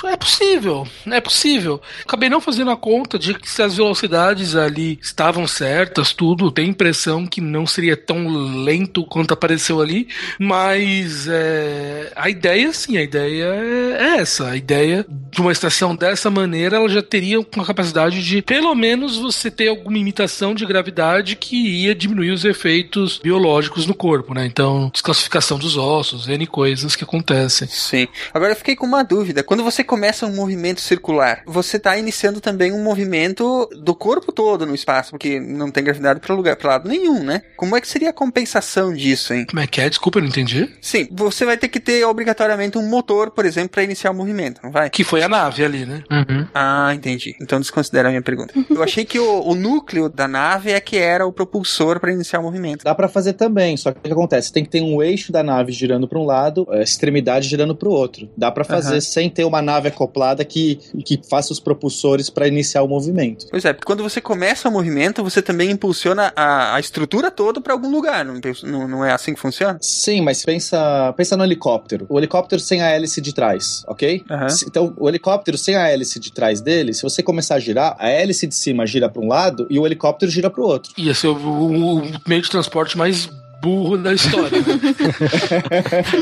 [0.06, 1.82] é possível, é possível.
[2.04, 6.66] Acabei não fazendo a conta de que se as velocidades ali estavam certas, tudo, tem
[6.66, 8.28] a impressão que não seria tão
[8.64, 10.08] lento quanto apareceu ali,
[10.40, 14.50] mas é, a ideia, sim, a ideia é, é essa.
[14.50, 19.18] A ideia de uma estação dessa maneira, ela já teria uma capacidade de, pelo menos,
[19.18, 24.46] você ter alguma imitação de gravidade que ia diminuir os efeitos biológicos no corpo, né?
[24.46, 27.68] Então, desclassificação dos ossos, N coisas que acontecem.
[27.68, 28.08] Sim.
[28.34, 29.44] Agora eu fiquei com uma dúvida.
[29.44, 34.66] Quando você começa um movimento circular, você está iniciando também um movimento do corpo todo
[34.66, 37.42] no espaço, porque não tem gravidade para lugar, para lado nenhum, né?
[37.56, 39.46] Como é que seria a compensação disso, hein?
[39.50, 39.90] Como é que é?
[39.90, 40.70] Desculpa, eu não entendi.
[40.82, 44.62] Sim, você vai ter que ter obrigatoriamente um motor, por exemplo, para iniciar o movimento,
[44.64, 44.90] não vai?
[44.90, 46.04] Que foi a nave ali, né?
[46.12, 46.48] uhum.
[46.54, 47.36] Ah, entendi.
[47.42, 48.54] Então desconsidera a minha pergunta.
[48.70, 52.40] Eu achei que o, o núcleo da nave é que era o propulsor para iniciar
[52.40, 52.84] o movimento.
[52.84, 54.52] Dá pra fazer também, só que o que acontece?
[54.52, 57.90] Tem que ter um eixo da nave girando pra um lado, a extremidade girando pro
[57.92, 58.30] outro.
[58.38, 59.02] Dá pra fazer Aham.
[59.02, 60.76] sem ter uma nave acoplada que,
[61.06, 63.46] que faça os propulsores pra iniciar o movimento.
[63.50, 67.60] Pois é, porque quando você começa o movimento, você também impulsiona a, a estrutura toda
[67.62, 69.78] para algum lugar, não, não, não é assim que funciona?
[69.82, 72.06] Sim, mas pensa, pensa no helicóptero.
[72.10, 74.24] O helicóptero sem a hélice de trás, ok?
[74.30, 74.50] Aham.
[74.50, 77.96] Se- Então, o helicóptero sem a hélice de trás dele, se você começar a girar,
[78.00, 80.92] a hélice de cima gira pra um lado e o helicóptero gira pro outro.
[80.98, 83.30] Ia ser o, o- o meio de transporte mais
[83.62, 84.60] burro da história.
[84.60, 84.80] né?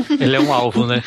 [0.20, 1.04] Ele é um alvo, né?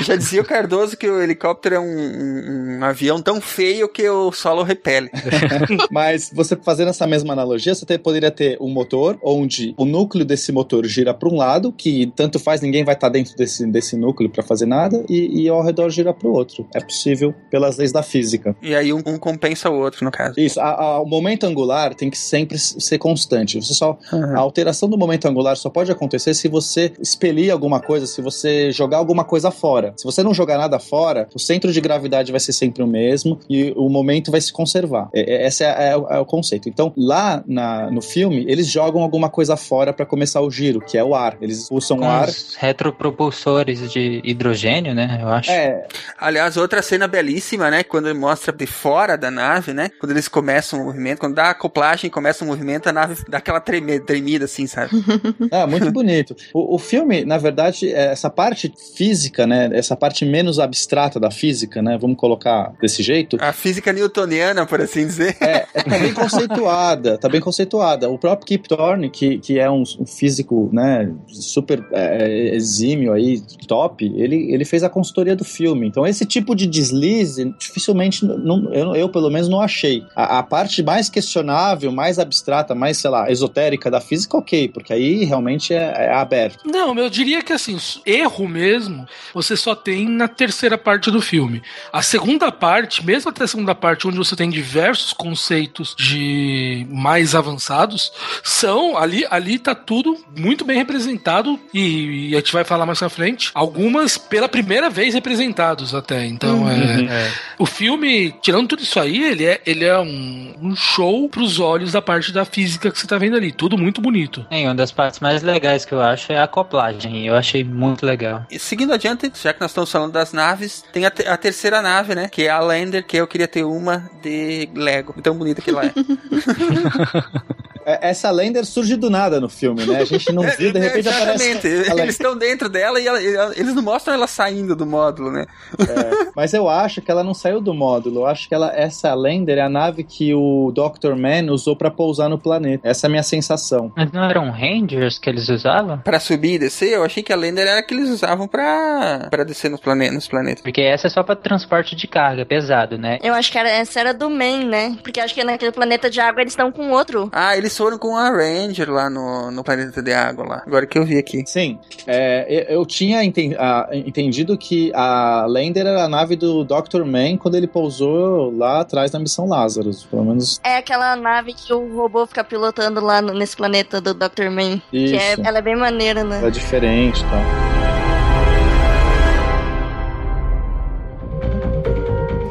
[0.00, 4.32] Já dizia o Cardoso que o helicóptero é um, um- avião tão feio que o
[4.32, 5.10] solo repele.
[5.90, 10.50] Mas você fazendo essa mesma analogia, você poderia ter um motor onde o núcleo desse
[10.52, 14.30] motor gira para um lado, que tanto faz, ninguém vai estar dentro desse, desse núcleo
[14.30, 16.66] para fazer nada, e, e ao redor gira para o outro.
[16.74, 18.56] É possível pelas leis da física.
[18.62, 20.38] E aí um, um compensa o outro, no caso.
[20.38, 23.60] Isso, a- a- o momento angular tem que sempre ser constante.
[23.62, 28.06] Você só a alteração do momento angular só pode acontecer se você expelir alguma coisa,
[28.06, 29.81] se você jogar alguma coisa fora.
[29.96, 33.38] Se você não jogar nada fora, o centro de gravidade vai ser sempre o mesmo
[33.48, 35.08] e o momento vai se conservar.
[35.14, 36.68] É, é- esse é, é o- é o conceito.
[36.68, 40.96] Então, lá na- no filme, eles jogam alguma coisa fora para começar o giro, que
[40.96, 41.36] é o ar.
[41.40, 42.28] Eles expulsam Com o ar.
[42.28, 45.18] os retropropulsores de hidrogênio, né?
[45.20, 45.50] Eu acho.
[45.50, 45.86] É,
[46.18, 47.82] Aliás, outra cena belíssima, né?
[47.82, 49.90] Quando ele mostra de fora da nave, né?
[49.98, 53.16] Quando eles começam o movimento, quando dá a acoplagem e começa o movimento, a nave
[53.28, 54.90] dá aquela treme, tremida assim, sabe?
[55.50, 56.34] Ah, muito bonito.
[56.54, 61.30] O, o filme, na verdade, é, essa parte física, né, essa parte menos abstrata da
[61.30, 61.98] física, né?
[62.00, 63.36] Vamos colocar desse jeito.
[63.40, 65.36] A física newtoniana, por assim dizer.
[65.40, 68.08] É, é tá bem conceituada, tá bem conceituada.
[68.08, 73.40] O próprio Kip Thorne, que, que é um, um físico, né, super é, exímio aí,
[73.66, 75.86] top, ele, ele fez a consultoria do filme.
[75.86, 80.04] Então esse tipo de deslize, dificilmente, não, eu, eu pelo menos não achei.
[80.14, 84.92] A, a parte mais questionável, mais abstrata, mais, sei lá, esotérica da física, ok, porque
[84.92, 86.60] aí realmente é, é aberto.
[86.64, 91.62] Não, eu diria que assim, erro mesmo, você só tem na terceira parte do filme.
[91.92, 97.34] A segunda parte, mesmo até a segunda parte, onde você tem diversos conceitos de mais
[97.34, 102.86] avançados, são ali, ali tá tudo muito bem representado e, e a gente vai falar
[102.86, 103.50] mais pra frente.
[103.54, 106.26] Algumas pela primeira vez representados até.
[106.26, 106.68] Então, Uhum.
[107.08, 107.30] é, É.
[107.58, 111.92] o filme, tirando tudo isso aí, ele é, ele é um, um show pros olhos
[111.92, 113.52] da parte da física que você tá vendo ali.
[113.52, 114.44] Tudo muito bonito.
[114.50, 117.26] E uma das partes mais legais que eu acho é a acoplagem.
[117.26, 118.44] Eu achei muito legal.
[118.50, 121.80] E seguindo adiante, já que nós estamos falando das naves, tem a, te- a terceira
[121.82, 122.28] nave, né?
[122.28, 125.14] Que é a Lander, que eu queria ter uma de Lego.
[125.22, 125.92] Tão bonita que ela é.
[127.84, 130.00] É, Essa Lander surge do nada no filme, né?
[130.00, 131.48] A gente não viu, de repente aparece.
[131.50, 131.90] Exatamente.
[131.90, 133.20] ela- Eles estão dentro dela e ela-
[133.56, 135.46] eles não mostram ela saindo do módulo, né?
[135.80, 138.20] É, mas eu acho que ela não saiu do módulo.
[138.20, 141.14] Eu acho que ela, essa Lander é a nave que o Dr.
[141.14, 142.88] Man usou pra pousar no planeta.
[142.88, 143.92] Essa é a minha sensação.
[143.96, 145.98] Mas não eram Rangers que eles usavam?
[145.98, 149.28] Pra subir e descer, eu achei que a Lander era a que eles usavam pra,
[149.30, 150.62] pra descer nos, plane nos planetas.
[150.62, 153.18] Porque essa é só pra transporte de carga pesado, né?
[153.22, 154.96] Eu acho que era, essa era do Man, né?
[155.02, 157.28] Porque acho que naquele planeta de água eles estão com outro.
[157.32, 160.62] Ah, eles foram com a Ranger lá no, no planeta de água lá.
[160.66, 161.42] Agora que eu vi aqui.
[161.46, 166.64] Sim, é, eu, eu tinha enten- ah, entendido que a Lander era a nave do
[166.64, 167.04] Dr.
[167.04, 170.04] Man quando ele pousou lá atrás na missão Lazarus.
[170.04, 174.14] Pelo menos É aquela nave que o robô fica pilotando lá no- nesse planeta do
[174.14, 174.50] Dr.
[174.50, 174.80] Man.
[174.90, 175.42] Que é, Isso.
[175.44, 176.40] ela é bem maneira, né?
[176.46, 177.40] é diferente e tal.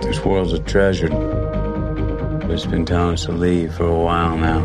[0.01, 1.09] This world's a treasure.
[1.09, 4.61] But it's been telling us to leave for a while now.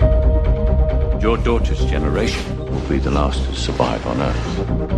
[1.21, 4.97] Your daughter's generation will be the last to survive on Earth.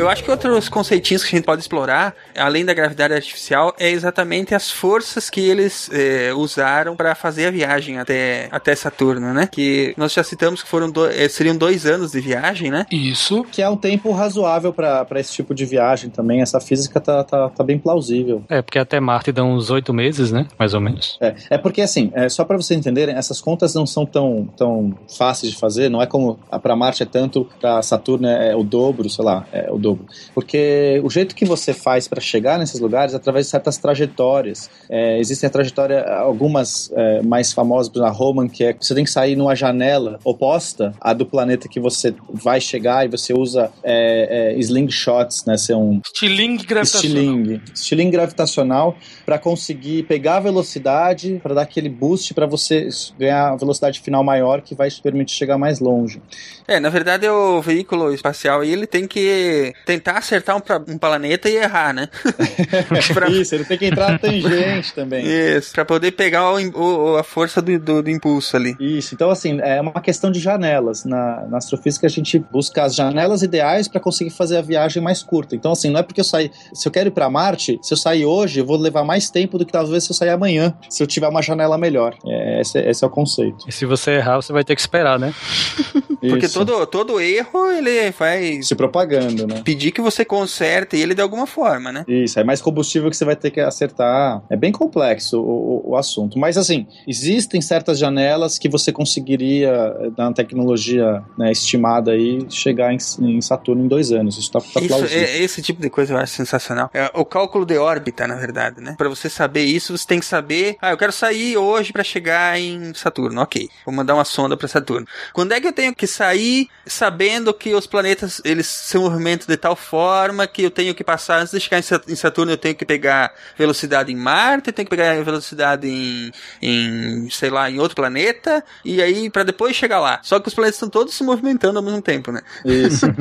[0.00, 3.90] Eu acho que outros conceitinhos que a gente pode explorar, além da gravidade artificial, é
[3.90, 9.46] exatamente as forças que eles eh, usaram para fazer a viagem até, até Saturno, né?
[9.46, 12.86] Que nós já citamos que foram do- eh, seriam dois anos de viagem, né?
[12.90, 13.44] Isso.
[13.52, 16.40] Que é um tempo razoável pra pra esse tipo de viagem também.
[16.40, 18.42] Essa física tá, tá, tá bem plausível.
[18.48, 20.46] É, porque até Marte dão uns oito meses, né?
[20.58, 21.18] Mais ou menos.
[21.20, 24.94] É, é porque assim, é, só para vocês entenderem, essas contas não são tão, tão
[25.18, 28.56] fáceis de fazer, não é como a para Marte é tanto, para Saturno é, é
[28.56, 29.99] o dobro, sei lá, é o dobro.
[30.34, 34.70] Porque o jeito que você faz para chegar nesses lugares é através de certas trajetórias.
[34.88, 38.84] É, existem a trajetória, algumas é, mais famosas, por exemplo, a Roman, que é que
[38.84, 43.08] você tem que sair numa janela oposta à do planeta que você vai chegar e
[43.08, 45.56] você usa é, é, slingshots, né?
[45.56, 47.22] Ser um Estilingue gravitacional.
[47.22, 47.62] Estilingue.
[47.74, 52.88] Estilingue gravitacional para conseguir pegar a velocidade, para dar aquele boost para você
[53.18, 56.20] ganhar a velocidade final maior que vai te permitir chegar mais longe.
[56.66, 61.48] É, na verdade o veículo espacial ele tem que tentar acertar um, pra- um planeta
[61.48, 62.08] e errar, né?
[63.14, 65.24] Pra- Isso, ele tem que entrar na tangente também.
[65.26, 68.76] Isso, pra poder pegar o o- a força do, do- do impulso ali.
[68.80, 71.04] Isso, então assim, é uma questão de janelas.
[71.04, 75.22] Na, na astrofísica a gente busca as janelas ideais para conseguir fazer a viagem mais
[75.22, 75.54] curta.
[75.56, 77.96] Então assim, não é porque eu sair, se eu quero ir para Marte, se eu
[77.98, 81.02] sair hoje, eu vou levar mais tempo do que talvez se eu sair amanhã, se
[81.02, 82.14] eu tiver uma janela melhor.
[82.26, 83.64] É, esse, esse é o conceito.
[83.68, 85.32] E se você errar, você vai ter que esperar, né?
[86.20, 89.62] Porque todo, todo erro, ele vai se propagando, né?
[89.70, 92.04] Pedir que você conserte ele de alguma forma, né?
[92.08, 94.42] Isso, é mais combustível que você vai ter que acertar.
[94.50, 96.38] É bem complexo o, o- o assunto.
[96.38, 102.92] Mas, assim, existem certas janelas que você conseguiria, eh, na tecnologia né, estimada aí, chegar
[102.92, 104.36] em, em Saturno em dois anos.
[104.38, 105.22] Isso tá, tá Isso, plausível.
[105.24, 106.90] é, esse tipo de coisa eu acho sensacional.
[106.92, 108.94] É o cálculo de órbita, na verdade, né?
[108.98, 110.76] Pra você saber isso, você tem que saber.
[110.82, 113.40] Ah, eu quero sair hoje pra chegar em Saturno.
[113.40, 115.06] Ok, vou mandar uma sonda pra Saturno.
[115.32, 119.56] Quando é que eu tenho que sair sabendo que os planetas eles se movimentam de
[119.60, 122.50] tal forma que eu tenho que passar antes de chegar em Sa- em Saturno?
[122.52, 126.30] Eu tenho que pegar velocidade em Marte, eu tenho que pegar velocidade em,
[126.62, 130.18] em sei lá, em outro planeta e aí pra depois chegar lá.
[130.22, 132.40] Só que os planetas estão todos se movimentando ao mesmo tempo, né?
[132.64, 133.06] Isso.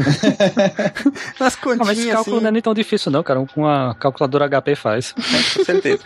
[1.40, 2.44] Umas Não, mas esse continhas cálculo assim.
[2.44, 3.46] não é nem tão difícil, não, cara.
[3.54, 5.12] Com a calculadora HP faz.
[5.56, 6.04] Com certeza.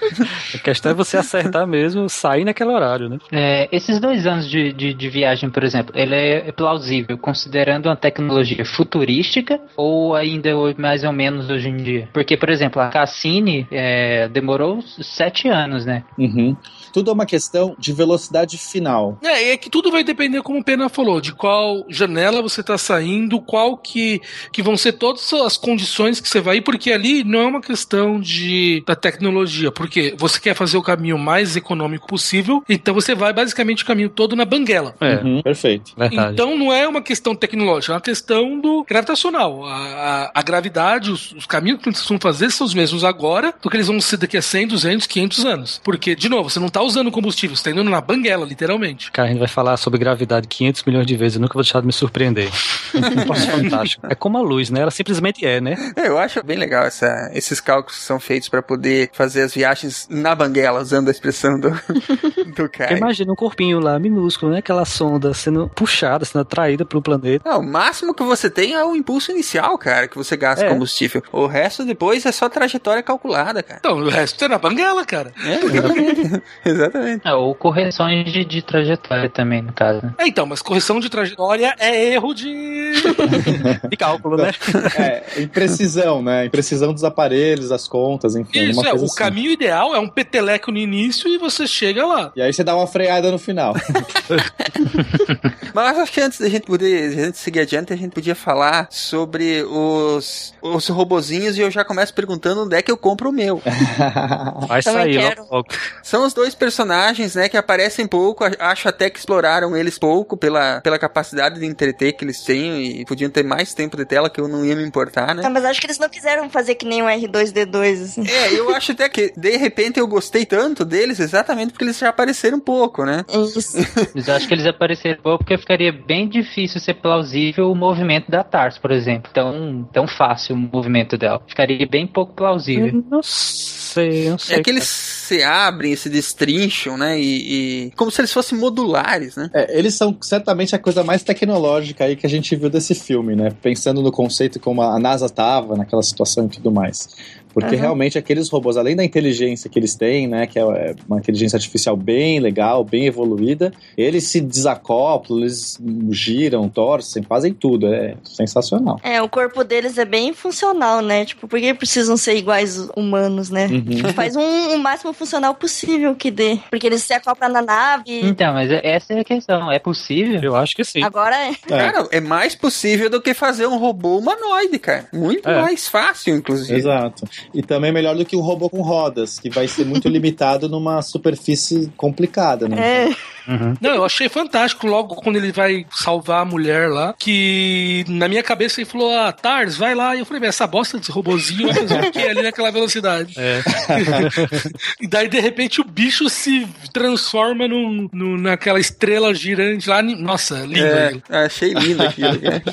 [0.54, 3.18] A questão é você acertar mesmo, sair naquele horário, né?
[3.32, 7.96] É, esses dois anos de, de, de viagem, por exemplo, ele é plausível considerando uma
[7.96, 12.10] tecnologia futurística ou a, ainda mais ou menos hoje em dia?
[12.14, 16.04] Porque, por exemplo, a Cassini é, demorou sete anos, né?
[16.18, 16.56] Uhum.
[16.94, 19.18] Tudo é uma questão de velocidade final.
[19.24, 22.78] É, é que tudo vai depender, como o Pena falou, de qual janela você está
[22.78, 24.22] saindo, qual que,
[24.52, 27.62] que vão ser todas as condições que você vai ir, porque ali não é uma
[27.62, 33.16] questão de da tecnologia, porque você quer fazer o caminho mais econômico possível, então você
[33.16, 34.96] vai basicamente o caminho todo na banguela.
[35.02, 35.94] É, Uhum, perfeito.
[35.98, 36.34] verdade.
[36.34, 39.66] Então não é uma questão tecnológica, é uma questão do gravitacional.
[39.66, 43.54] A, a, a gravidade, os, os caminhos que eles vão fazer são os mesmos agora
[43.62, 45.82] do que eles vão ser daqui a 100, 200, 500 anos.
[45.84, 49.12] Porque, de novo, você não está usando combustível, você está indo na banguela, literalmente.
[49.12, 51.80] Cara, a gente vai falar sobre gravidade 500 milhões de vezes, eu nunca vou deixar
[51.82, 52.50] de me surpreender.
[52.96, 54.06] Um troço fantástico.
[54.10, 54.82] É como a luz, né?
[54.82, 55.76] Ela simplesmente é, né?
[55.96, 59.54] É, Eu acho bem legal essa- esses cálculos que são feitos pra poder fazer as
[59.54, 61.70] viagens na banguela, usando a expressão do,
[62.56, 62.98] do Caio.
[62.98, 64.60] imagina um corpinho lá, minúsculo, né?
[64.60, 67.50] Aquela sonda sendo puxada, sendo atraída pelo planeta.
[67.50, 70.70] Não, o máximo que você tem é o impulso inicial, cara, que você gasta É.
[70.70, 71.24] combustível.
[71.32, 73.80] O resto depois é só trajetória calculada, cara.
[73.80, 75.34] Então, o resto é na banguela, cara.
[75.44, 76.44] É, exatamente.
[76.74, 77.28] exatamente.
[77.28, 80.02] É, ou correções de, de trajetória também, no caso.
[80.04, 80.14] né?
[80.18, 82.94] É, então, mas correção de trajetória é erro de.
[83.90, 84.52] De cálculo, né?
[84.98, 86.46] É, imprecisão, né?
[86.46, 88.70] Imprecisão dos aparelhos, das contas, enfim.
[88.70, 88.90] Isso, é.
[88.90, 89.16] coisa O assim.
[89.16, 92.32] caminho ideal é um peteleco no início e você chega lá.
[92.36, 93.74] E aí você dá uma freada no final.
[95.74, 98.88] Mas acho que antes da gente poder a gente seguir adiante, a gente podia falar
[98.90, 103.34] sobre os, os robozinhos e eu já começo perguntando onde é que eu compro o
[103.34, 103.62] meu.
[104.68, 105.46] Vai Também sair quero.
[105.52, 105.68] logo.
[106.02, 108.46] São os dois personagens, né, que aparecem pouco.
[108.58, 113.06] Acho até que exploraram eles pouco pela, pela capacidade de entreter que eles têm e
[113.06, 115.44] podiam ter mais tempo de tela que eu não ia me importar, né?
[115.46, 118.24] Ah, mas acho que eles não quiseram fazer que nem o R2D2, assim.
[118.26, 122.08] É, eu acho até que de repente eu gostei tanto deles exatamente porque eles já
[122.08, 123.26] apareceram pouco, né?
[123.30, 123.78] Isso.
[124.16, 128.32] Mas eu acho que eles apareceram pouco porque ficaria bem difícil ser plausível o movimento
[128.32, 129.30] da Tars, por exemplo.
[129.34, 131.42] Tão, tão fácil o movimento dela.
[131.46, 132.88] Ficaria bem pouco plausível.
[132.88, 134.60] Eu Não sei, não sei.
[134.60, 136.10] É que eles se abrem, se
[136.46, 137.20] destrincham, né?
[137.20, 139.50] E, e- como se eles fossem modulares, né?
[139.54, 143.36] É, eles são certamente a coisa mais tecnológica aí que a gente viu desse filme,
[143.36, 143.52] né?
[143.62, 147.10] Pensando no conceito como a NASA tava naquela situação e tudo mais.
[147.54, 147.82] Porque Aham.
[147.84, 150.66] realmente aqueles robôs, além da inteligência que eles têm, né, que é
[151.08, 155.80] uma inteligência artificial bem legal, bem evoluída, eles se desacoplam, eles
[156.10, 157.94] giram, torcem, fazem tudo.
[157.94, 159.00] É sensacional.
[159.04, 161.26] É, o corpo deles é bem funcional, né?
[161.26, 163.68] Tipo, por que precisam ser iguais humanos, né?
[163.68, 164.14] Uhum.
[164.14, 166.60] Faz um, o máximo funcional possível que dê.
[166.70, 168.22] Porque eles se acoplam na nave.
[168.26, 169.72] Então, mas essa é a questão.
[169.72, 170.42] É possível?
[170.42, 171.04] Eu acho que sim.
[171.04, 171.54] Agora é.
[171.68, 175.08] Cara, é mais possível do que fazer um robô humanoide, cara.
[175.14, 175.62] Muito É.
[175.62, 176.78] mais fácil, inclusive.
[176.80, 177.26] Exato.
[177.54, 181.02] E também melhor do que um robô com rodas, que vai ser muito limitado numa
[181.02, 183.06] superfície complicada, né?
[183.10, 183.16] É.
[183.46, 183.74] Uhum.
[183.82, 188.42] Não, eu achei fantástico logo quando ele vai salvar a mulher lá, que na minha
[188.42, 190.16] cabeça ele falou, ah, Tars, vai lá.
[190.16, 193.34] E eu falei, "Mas essa bosta desse robozinho vai fazer o quê ali naquela velocidade?
[193.38, 193.62] É.
[195.02, 200.02] E daí, de repente, o bicho se transforma num, num- naquela estrela girante lá.
[200.02, 201.12] Nossa, lindo É,
[201.46, 202.40] achei lindo aquilo.
[202.40, 202.64] cara.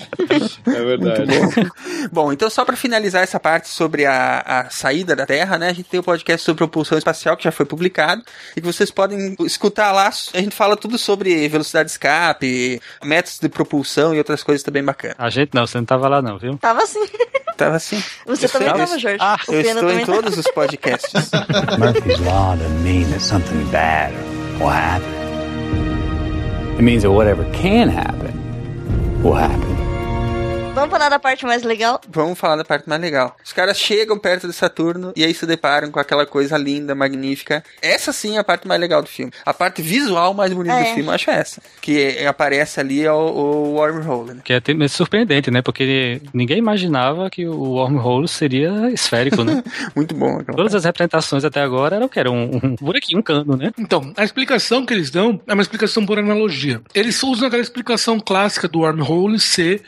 [0.66, 1.32] É verdade.
[2.12, 5.68] Bom, então só pra finalizar essa parte sobre a, a saída da Terra, né?
[5.68, 8.22] A gente tem o podcast sobre propulsão espacial que já foi publicado
[8.56, 10.08] e que vocês podem escutar lá.
[10.34, 14.82] A gente fala tudo sobre velocidade de escape, métodos de propulsão e outras coisas também
[14.84, 15.16] bacanas.
[15.18, 16.58] A gente não, você não tava lá não, viu?
[16.58, 17.06] Tava assim.
[17.56, 18.02] Tava assim.
[18.26, 19.18] Você Eu também sei, tava, eu- Jorge.
[19.20, 21.30] Ah, Eu estou em todos os podcasts.
[21.78, 24.12] Murphy's Law doesn't mean that something bad
[24.58, 25.08] will happen.
[26.76, 28.32] It means that whatever can happen
[29.22, 29.76] will happen.
[30.80, 32.00] Vamos falar da parte mais legal?
[32.08, 33.36] Vamos falar da parte mais legal.
[33.44, 37.62] Os caras chegam perto de Saturno e aí se deparam com aquela coisa linda, magnífica.
[37.82, 39.30] Essa sim é a parte mais legal do filme.
[39.44, 40.80] A parte visual mais bonita É.
[40.84, 41.60] do filme, eu acho essa.
[41.82, 44.34] Que é- aparece ali é o, o Wormhole.
[44.34, 44.40] né?
[44.42, 45.60] Que é até meio surpreendente, né?
[45.60, 49.62] Porque ninguém imaginava que o wormhole seria esférico, né?
[49.94, 50.42] Muito bom.
[50.44, 52.18] Todas as representações até agora eram o que?
[52.18, 53.70] Era um, um buraquinho, um cano, né?
[53.78, 56.80] Então, a explicação que eles dão é uma explicação por analogia.
[56.94, 59.82] Eles usam aquela explicação clássica do wormhole ser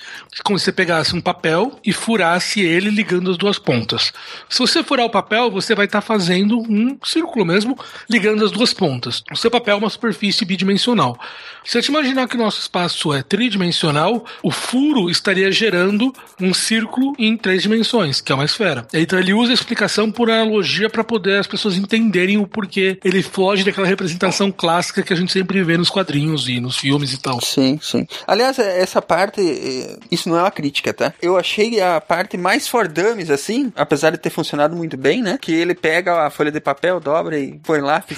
[0.45, 4.13] como se você pegasse um papel e furasse ele ligando as duas pontas.
[4.49, 7.79] Se você furar o papel, você vai estar fazendo um círculo mesmo,
[8.11, 9.23] ligando as duas pontas.
[9.31, 11.17] O seu papel é uma superfície bidimensional.
[11.65, 16.53] Se a gente imaginar que o nosso espaço é tridimensional, o furo estaria gerando um
[16.53, 18.85] círculo em três dimensões, que é uma esfera.
[18.93, 23.23] Então ele usa a explicação por analogia para poder as pessoas entenderem o porquê ele
[23.23, 27.21] foge daquela representação clássica que a gente sempre vê nos quadrinhos e nos filmes e
[27.21, 27.41] tal.
[27.41, 28.05] Sim, sim.
[28.27, 31.13] Aliás, é- essa parte, é, isso não é uma crítica, tá?
[31.21, 35.37] Eu achei a parte mais for dummies, assim, apesar de ter funcionado muito bem, né?
[35.41, 38.05] Que ele pega a folha de papel, dobra e põe lá.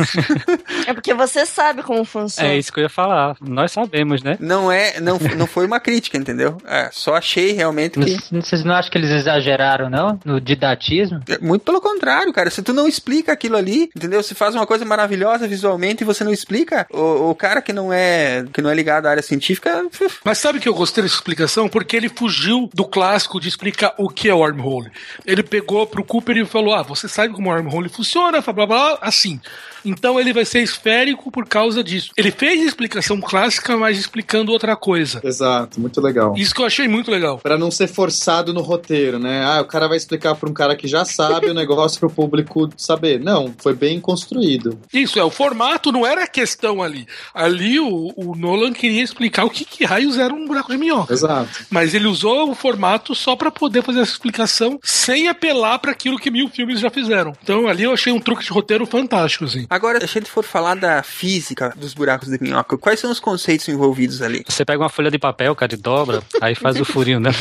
[0.86, 2.50] É porque você sabe como funciona.
[2.50, 3.36] É isso que eu ia falar.
[3.40, 4.36] Nós sabemos, né?
[4.38, 6.58] Não é, não, não foi uma crítica, entendeu?
[6.66, 8.18] É, só achei realmente que.
[8.30, 10.20] Vocês não acham que eles exageraram, não?
[10.24, 11.20] No didatismo?
[11.28, 12.50] É, Muito pelo contrário, cara.
[12.50, 14.22] Se tu não explica aquilo ali, entendeu?
[14.22, 17.90] Se faz uma coisa maravilhosa visualmente e você não explica, o, o cara que não
[17.90, 19.86] é que não é ligado à área científica.
[20.22, 21.66] Mas sabe que eu gostei dessa explicação?
[21.66, 22.33] Porque ele fugiu
[22.72, 24.90] do clássico de explicar o que é wormhole.
[25.24, 28.66] Ele pegou pro Cooper e falou: Ah, você sabe como o wormhole funciona, blá blá
[28.66, 29.40] blá, assim.
[29.84, 32.10] Então ele vai ser esférico por causa disso.
[32.16, 35.20] Ele fez a explicação clássica, mas explicando outra coisa.
[35.22, 36.34] Exato, muito legal.
[36.36, 37.38] Isso que eu achei muito legal.
[37.38, 39.44] Pra não ser forçado no roteiro, né?
[39.44, 42.70] Ah, o cara vai explicar pra um cara que já sabe o negócio pro público
[42.76, 43.20] saber.
[43.20, 44.78] Não, foi bem construído.
[44.92, 47.06] Isso, é, o formato não era a questão ali.
[47.34, 51.12] Ali o, o Nolan queria explicar o que, que raios era um buraco de minhoca.
[51.12, 51.66] Exato.
[51.68, 56.18] Mas ele usou o formato só pra poder fazer essa explicação sem apelar pra aquilo
[56.18, 57.32] que mil filmes já fizeram.
[57.42, 59.66] Então ali eu achei um truque de roteiro fantástico, assim.
[59.68, 63.20] Agora, se a gente for falar da física dos buracos de minhoca, quais são os
[63.20, 64.44] conceitos envolvidos ali?
[64.46, 67.30] Você pega uma folha de papel, cara, e dobra, aí faz o furinho, né?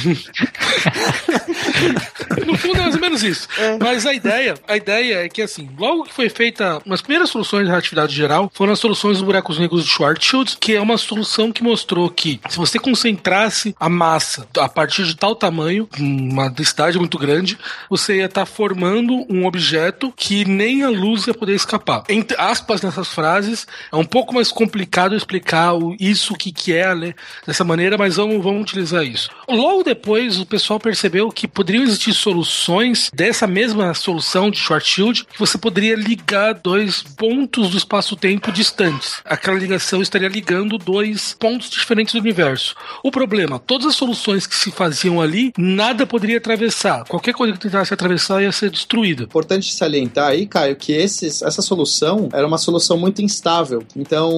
[2.46, 3.48] No fundo é mais ou menos isso.
[3.80, 7.64] Mas a ideia, a ideia é que assim, logo que foi feita, umas primeiras soluções
[7.64, 11.52] de relatividade geral foram as soluções dos buracos negros de Schwarzschild, que é uma solução
[11.52, 16.98] que mostrou que se você concentrasse a massa a partir de tal tamanho, uma densidade
[16.98, 17.58] muito grande,
[17.90, 22.04] você ia estar formando um objeto que nem a luz ia poder escapar.
[22.10, 26.74] Entre aspas nessas frases, é um pouco mais complicado explicar o, isso, o que, que
[26.74, 27.14] é, né,
[27.46, 29.30] dessa maneira, mas vamos, vamos utilizar isso.
[29.48, 35.40] Logo depois, o pessoal percebeu que poderiam existir soluções dessa mesma solução de Schwarzschild que
[35.40, 39.22] você poderia ligar dois pontos do espaço-tempo distantes.
[39.26, 42.76] Aquela ligação estaria ligando dois pontos diferentes do universo.
[43.04, 47.04] O problema, todas as soluções que se faziam ali, nada poderia atravessar.
[47.06, 49.24] Qualquer coisa que tentasse atravessar ia ser destruída.
[49.24, 53.84] Importante salientar aí, Caio, que esses, essa solução era uma solução muito instável.
[53.96, 54.32] Então,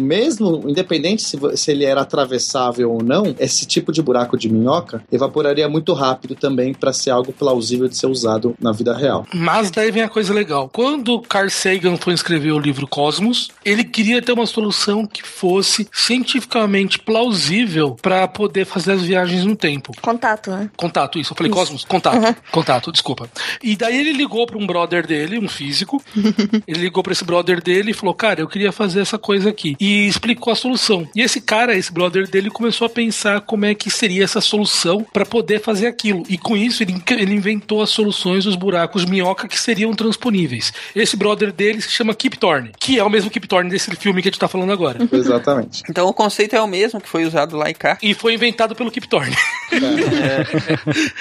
[0.00, 5.02] mesmo independente se, se ele era atravessável ou não, esse tipo de buraco de minhoca
[5.10, 9.26] evaporaria muito rápido também para ser algo plausível de ser usado na vida real.
[9.34, 10.68] Mas daí vem a coisa legal.
[10.72, 15.88] Quando Carl Sagan foi escrever o livro Cosmos, ele queria ter uma solução que fosse
[15.92, 19.71] cientificamente plausível para poder fazer as viagens no tempo.
[20.00, 20.70] Contato, né?
[20.76, 21.32] Contato, isso.
[21.32, 21.58] Eu falei Isso.
[21.58, 21.84] Cosmos?
[21.84, 22.36] Contato.
[22.50, 23.28] Contato, desculpa.
[23.62, 26.02] E daí ele ligou para um brother dele, um físico.
[26.66, 29.76] ele ligou para esse brother dele e falou: Cara, eu queria fazer essa coisa aqui.
[29.80, 31.08] E explicou a solução.
[31.14, 35.04] E esse cara, esse brother dele, começou a pensar como é que seria essa solução
[35.12, 36.22] para poder fazer aquilo.
[36.28, 40.72] E com isso, ele, ele inventou as soluções dos buracos minhoca que seriam transponíveis.
[40.94, 44.22] Esse brother dele se chama Kip Thorne, que é o mesmo Kip Thorne desse filme
[44.22, 44.98] que a gente tá falando agora.
[45.10, 45.82] Exatamente.
[45.88, 47.98] Então o conceito é o mesmo que foi usado lá e cá.
[48.02, 49.36] E foi inventado pelo Kip Thorne.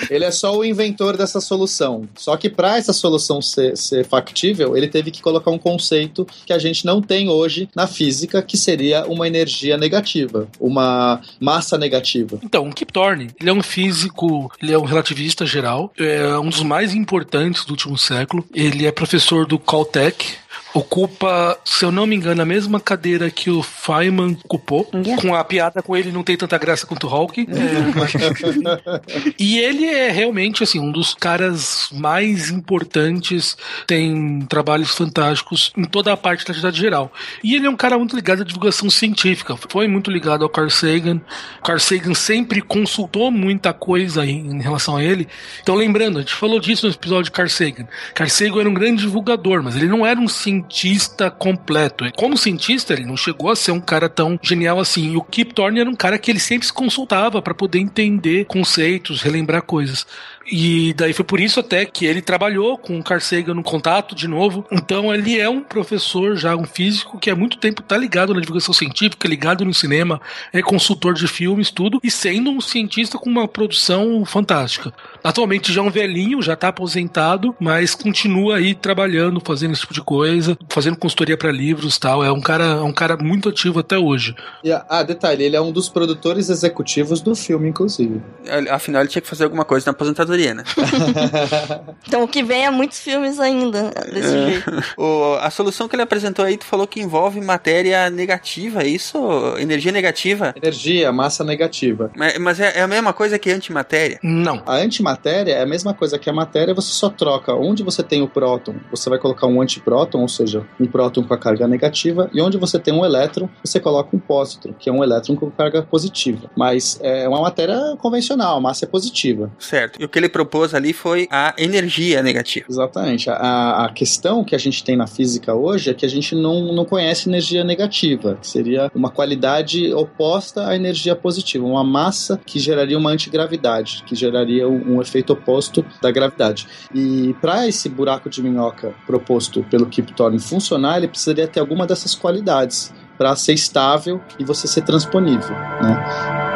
[0.10, 2.08] Ele é só o inventor dessa solução.
[2.16, 6.54] Só que para essa solução ser, ser factível, ele teve que colocar um conceito que
[6.54, 12.40] a gente não tem hoje na física, que seria uma energia negativa, uma massa negativa.
[12.44, 16.50] Então, o Kip Thorne, ele é um físico, ele é um relativista geral, é um
[16.50, 18.46] dos mais importantes do último século.
[18.54, 20.36] Ele é professor do Caltech,
[20.74, 24.86] ocupa, se eu não me engano, a mesma cadeira que o Feynman ocupou.
[25.20, 27.48] Com a piada com ele não tem tanta graça quanto o Hawking.
[27.50, 35.84] É, e ele é realmente assim um dos caras mais importantes, tem trabalhos fantásticos em
[35.84, 37.12] toda a parte da atividade geral.
[37.44, 40.70] E ele é um cara muito ligado à divulgação científica, foi muito ligado ao Carl
[40.70, 41.22] Sagan.
[41.60, 45.28] O Carl Sagan sempre consultou muita coisa em, em relação a ele.
[45.62, 47.88] Então lembrando, a gente falou disso no episódio de Carl Sagan.
[48.14, 52.06] Carl Sagan era um grande divulgador, mas ele não era um cientista completo.
[52.16, 55.14] Como cientista, ele não chegou a ser um cara tão genial assim.
[55.14, 58.46] E o Kip Thorne era um cara que ele sempre se consultava para poder entender
[58.46, 60.06] conceitos, relembrar coisas.
[60.50, 64.16] E daí foi por isso até que ele trabalhou com o Carl Sagan no contato
[64.16, 64.66] de novo.
[64.72, 68.40] Então ele é um professor, já um físico, que há muito tempo está ligado na
[68.40, 70.22] divulgação científica, ligado no cinema,
[70.52, 74.94] é consultor de filmes, tudo, e sendo um cientista com uma produção fantástica.
[75.24, 79.94] Atualmente já é um velhinho, já está aposentado, mas continua aí trabalhando, fazendo esse tipo
[79.94, 82.24] de coisa, fazendo consultoria para livros tal.
[82.24, 84.36] É um cara, é um cara muito ativo até hoje.
[84.64, 88.22] E, ah, detalhe, ele é um dos produtores executivos do filme, inclusive.
[88.70, 90.31] Afinal, ele tinha que fazer alguma coisa na aposentadoria.
[90.54, 90.64] Né?
[92.08, 94.46] Então o que vem é muitos filmes ainda desse É.
[94.52, 94.72] jeito.
[94.98, 99.18] O- a solução que ele apresentou aí, tu falou que envolve matéria negativa, é isso?
[99.60, 100.54] Energia negativa?
[100.56, 102.12] Energia, massa negativa.
[102.16, 104.20] Mas, mas é, é a mesma coisa que antimatéria?
[104.24, 104.62] Não.
[104.66, 108.22] A antimatéria é a mesma coisa que a matéria, você só troca onde você tem
[108.22, 112.30] o próton, você vai colocar um antipróton, ou seja, um próton com a carga negativa,
[112.34, 115.50] e onde você tem um elétron, você coloca um pósitron, que é um elétron com
[115.50, 116.50] carga positiva.
[116.56, 119.52] Mas é uma matéria convencional, a massa é positiva.
[119.60, 120.02] Certo.
[120.02, 122.66] E o que ele propôs ali foi a energia negativa.
[122.70, 123.30] Exatamente.
[123.30, 126.74] A, a questão que a gente tem na física hoje é que a gente não,
[126.74, 132.60] não conhece energia negativa, que seria uma qualidade oposta à energia positiva, uma massa que
[132.60, 136.68] geraria uma antigravidade, que geraria um, um efeito oposto da gravidade.
[136.94, 141.86] E para esse buraco de minhoca proposto pelo Kip Thorne funcionar, ele precisaria ter alguma
[141.86, 146.51] dessas qualidades para ser estável e você ser transponível, né?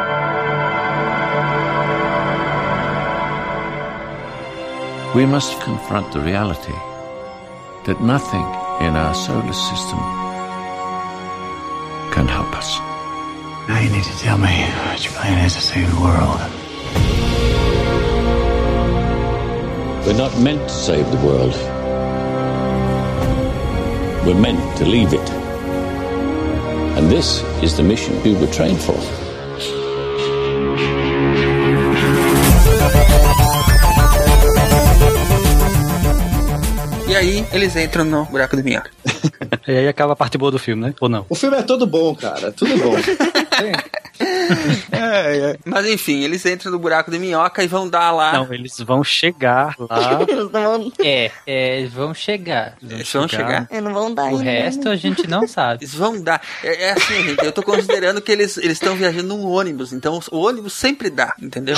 [5.16, 6.76] We must confront the reality
[7.86, 8.46] that nothing
[8.86, 9.98] in our solar system
[12.12, 12.78] can help us.
[13.66, 14.54] Now you need to tell me
[14.84, 16.38] what your plan is to save the world.
[20.04, 21.54] We're not meant to save the world.
[24.26, 25.30] We're meant to leave it.
[26.98, 29.00] And this is the mission we were trained for.
[37.16, 38.90] E aí eles entram no buraco de minhoca.
[39.66, 40.94] E aí acaba a parte boa do filme, né?
[41.00, 41.24] Ou não?
[41.30, 42.94] O filme é todo bom, cara, tudo bom.
[45.64, 48.34] Mas enfim, eles entram no buraco de minhoca e vão dar lá.
[48.34, 50.18] Não, eles vão chegar lá.
[50.28, 52.76] Eles não vão, É, é, eles vão chegar.
[52.82, 53.66] Eles vão chegar.
[53.70, 54.90] eles não vão dar O ainda, resto né?
[54.92, 55.84] a gente não sabe.
[55.84, 56.40] Eles vão dar.
[56.62, 57.44] É, é assim, gente.
[57.44, 59.92] Eu tô considerando que eles eles estão viajando num ônibus.
[59.92, 61.76] Então o ônibus sempre dá, entendeu?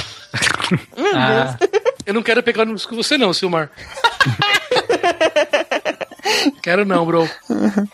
[1.14, 1.57] Ah,
[2.05, 3.70] Eu não quero pegar no com você não, Silmar.
[6.62, 7.28] Quero não, bro.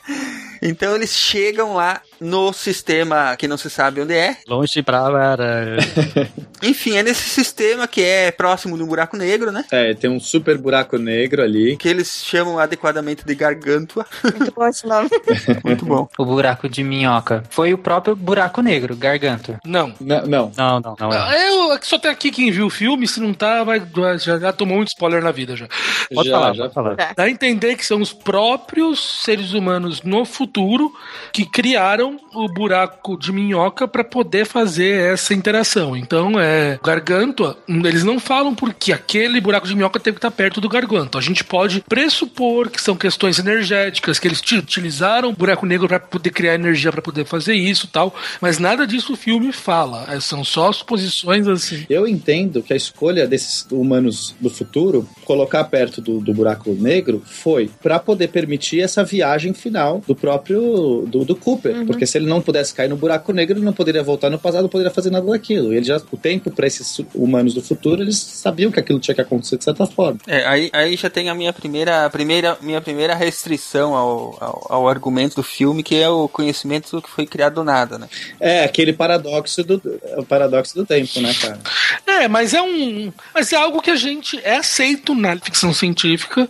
[0.67, 4.37] Então eles chegam lá no sistema que não se sabe onde é.
[4.49, 5.05] Longe pra.
[5.11, 5.77] para-
[6.63, 9.65] Enfim, é nesse sistema que é próximo do buraco negro, né?
[9.71, 11.77] É, tem um super buraco negro ali.
[11.77, 14.07] Que eles chamam adequadamente de gargantua.
[14.23, 15.11] Muito bom esse nome.
[15.63, 16.09] Muito bom.
[16.19, 17.43] o buraco de minhoca.
[17.51, 19.57] Foi o próprio buraco negro, garganto.
[19.65, 19.93] Não.
[20.01, 20.53] Não, não.
[20.57, 21.49] Não, não, não é.
[21.51, 23.83] Eu só tem aqui quem viu o filme, se não tá, vai,
[24.19, 25.67] já, já tomou muito spoiler na vida já.
[26.15, 27.15] Pode já, falar, já pode falar.
[27.15, 30.93] Dá a entender que são os próprios seres humanos no futuro
[31.33, 35.97] que criaram o buraco de minhoca para poder fazer essa interação.
[35.97, 40.61] Então, é Gargantua, eles não falam porque aquele buraco de minhoca teve que estar perto
[40.61, 41.21] do Gargantua.
[41.21, 45.89] A gente pode pressupor que são questões energéticas, que eles ti- utilizaram o buraco negro
[45.89, 50.07] para poder criar energia para poder fazer isso, tal, mas nada disso o filme fala.
[50.09, 51.87] É, são só suposições assim.
[51.89, 57.23] Eu entendo que a escolha desses humanos do futuro, colocar perto do, do buraco negro,
[57.25, 61.85] foi para poder permitir essa viagem final do próprio do, do Cooper.
[61.95, 64.63] Porque se ele não pudesse cair no buraco negro, ele não poderia voltar no passado,
[64.63, 65.73] não poderia fazer nada daquilo.
[65.73, 69.21] Ele já, o tempo para esses humanos do futuro, eles sabiam que aquilo tinha que
[69.21, 70.19] acontecer de certa forma.
[70.27, 74.67] É, aí, aí já tem a minha primeira, a primeira, minha primeira restrição ao, ao,
[74.69, 78.09] ao argumento do filme, que é o conhecimento que foi criado do nada, né?
[78.41, 79.81] É, aquele paradoxo do,
[80.17, 81.59] o paradoxo do tempo, né, cara?
[82.07, 83.13] É, mas é um.
[83.35, 86.49] Mas é algo que a gente é aceito na ficção científica.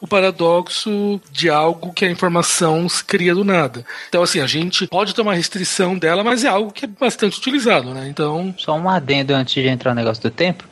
[0.00, 3.84] O paradoxo de algo que a informação se cria do nada.
[4.08, 7.38] Então, assim, a gente pode ter uma restrição dela, mas é algo que é bastante
[7.38, 8.08] utilizado, né?
[8.08, 8.54] Então.
[8.58, 10.64] Só um adendo antes de entrar no negócio do tempo.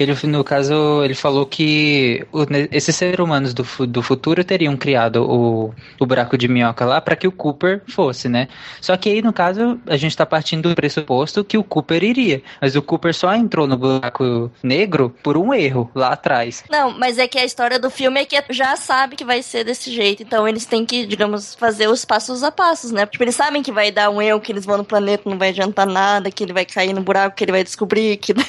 [0.00, 4.42] Que ele, no caso, ele falou que o- ne- esses seres humanos do, do futuro
[4.42, 8.48] teriam criado o, o buraco de minhoca lá para que o Cooper fosse, né?
[8.80, 12.40] Só que aí, no caso, a gente tá partindo do pressuposto que o Cooper iria.
[12.62, 16.64] Mas o Cooper só entrou no buraco negro por um erro lá atrás.
[16.70, 19.64] Não, mas é que a história do filme é que já sabe que vai ser
[19.64, 20.22] desse jeito.
[20.22, 23.04] Então eles têm que, digamos, fazer os passos a passos, né?
[23.04, 25.50] Tipo, eles sabem que vai dar um erro, que eles vão no planeta, não vai
[25.50, 28.32] adiantar nada, que ele vai cair no buraco, que ele vai descobrir, que.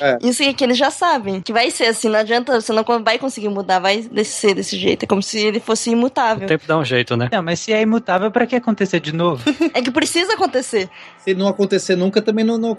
[0.00, 0.18] É.
[0.22, 1.40] Isso é que eles já sabem.
[1.40, 5.04] Que vai ser assim, não adianta, você não vai conseguir mudar, vai ser desse jeito.
[5.04, 6.46] É como se ele fosse O imutável.
[6.46, 7.28] tempo dá um jeito, né?
[7.32, 9.42] Não, mas se é imutável, para que acontecer de novo?
[9.74, 10.88] É que precisa acontecer.
[11.24, 12.76] Se não acontecer nunca, também não, não,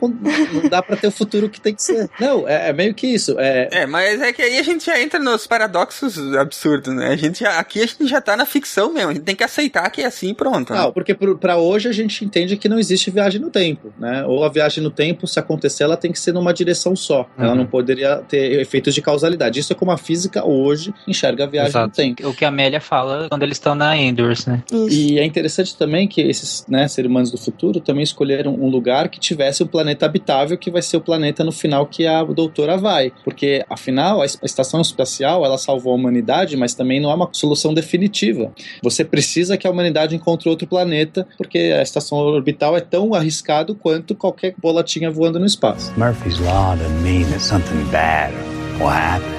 [0.53, 2.09] não dá pra ter o futuro que tem que ser.
[2.19, 3.35] Não, é, é meio que isso.
[3.39, 7.07] É, É, mas é que aí a gente já entra nos paradoxos absurdos, né?
[7.07, 9.43] A gente já, aqui a gente já tá na ficção mesmo, a gente tem que
[9.43, 10.73] aceitar que é assim e pronto.
[10.73, 10.79] né?
[10.79, 14.23] Não, porque pra hoje a gente entende que não existe viagem no tempo, né?
[14.25, 17.27] Ou a viagem no tempo, se acontecer, ela tem que ser numa direção só.
[17.37, 17.55] Ela Uhum.
[17.55, 19.59] não poderia ter efeitos de causalidade.
[19.59, 21.87] Isso é como a física hoje enxerga a viagem Exato.
[21.87, 22.29] no tempo.
[22.29, 24.61] O que a Amélia fala quando eles estão na Endors, né?
[24.91, 29.09] E é interessante também que esses né, seres humanos do futuro também escolheram um lugar
[29.09, 32.77] que tivesse um planeta habitável, que vai ser o planeta no final que a doutora
[32.77, 33.11] vai.
[33.23, 37.15] Porque, afinal, a es- a estação espacial ela salvou a humanidade, mas também não é
[37.15, 38.51] uma solução definitiva.
[38.83, 43.73] Você precisa que a humanidade encontre outro planeta, porque a estação orbital é tão arriscado
[43.73, 45.91] quanto qualquer bolotinha voando no espaço.
[45.97, 48.33] Murphy's Law that something bad
[48.79, 49.33] will happen.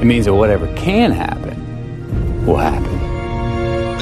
[0.00, 3.05] It means that whatever can happen will happen.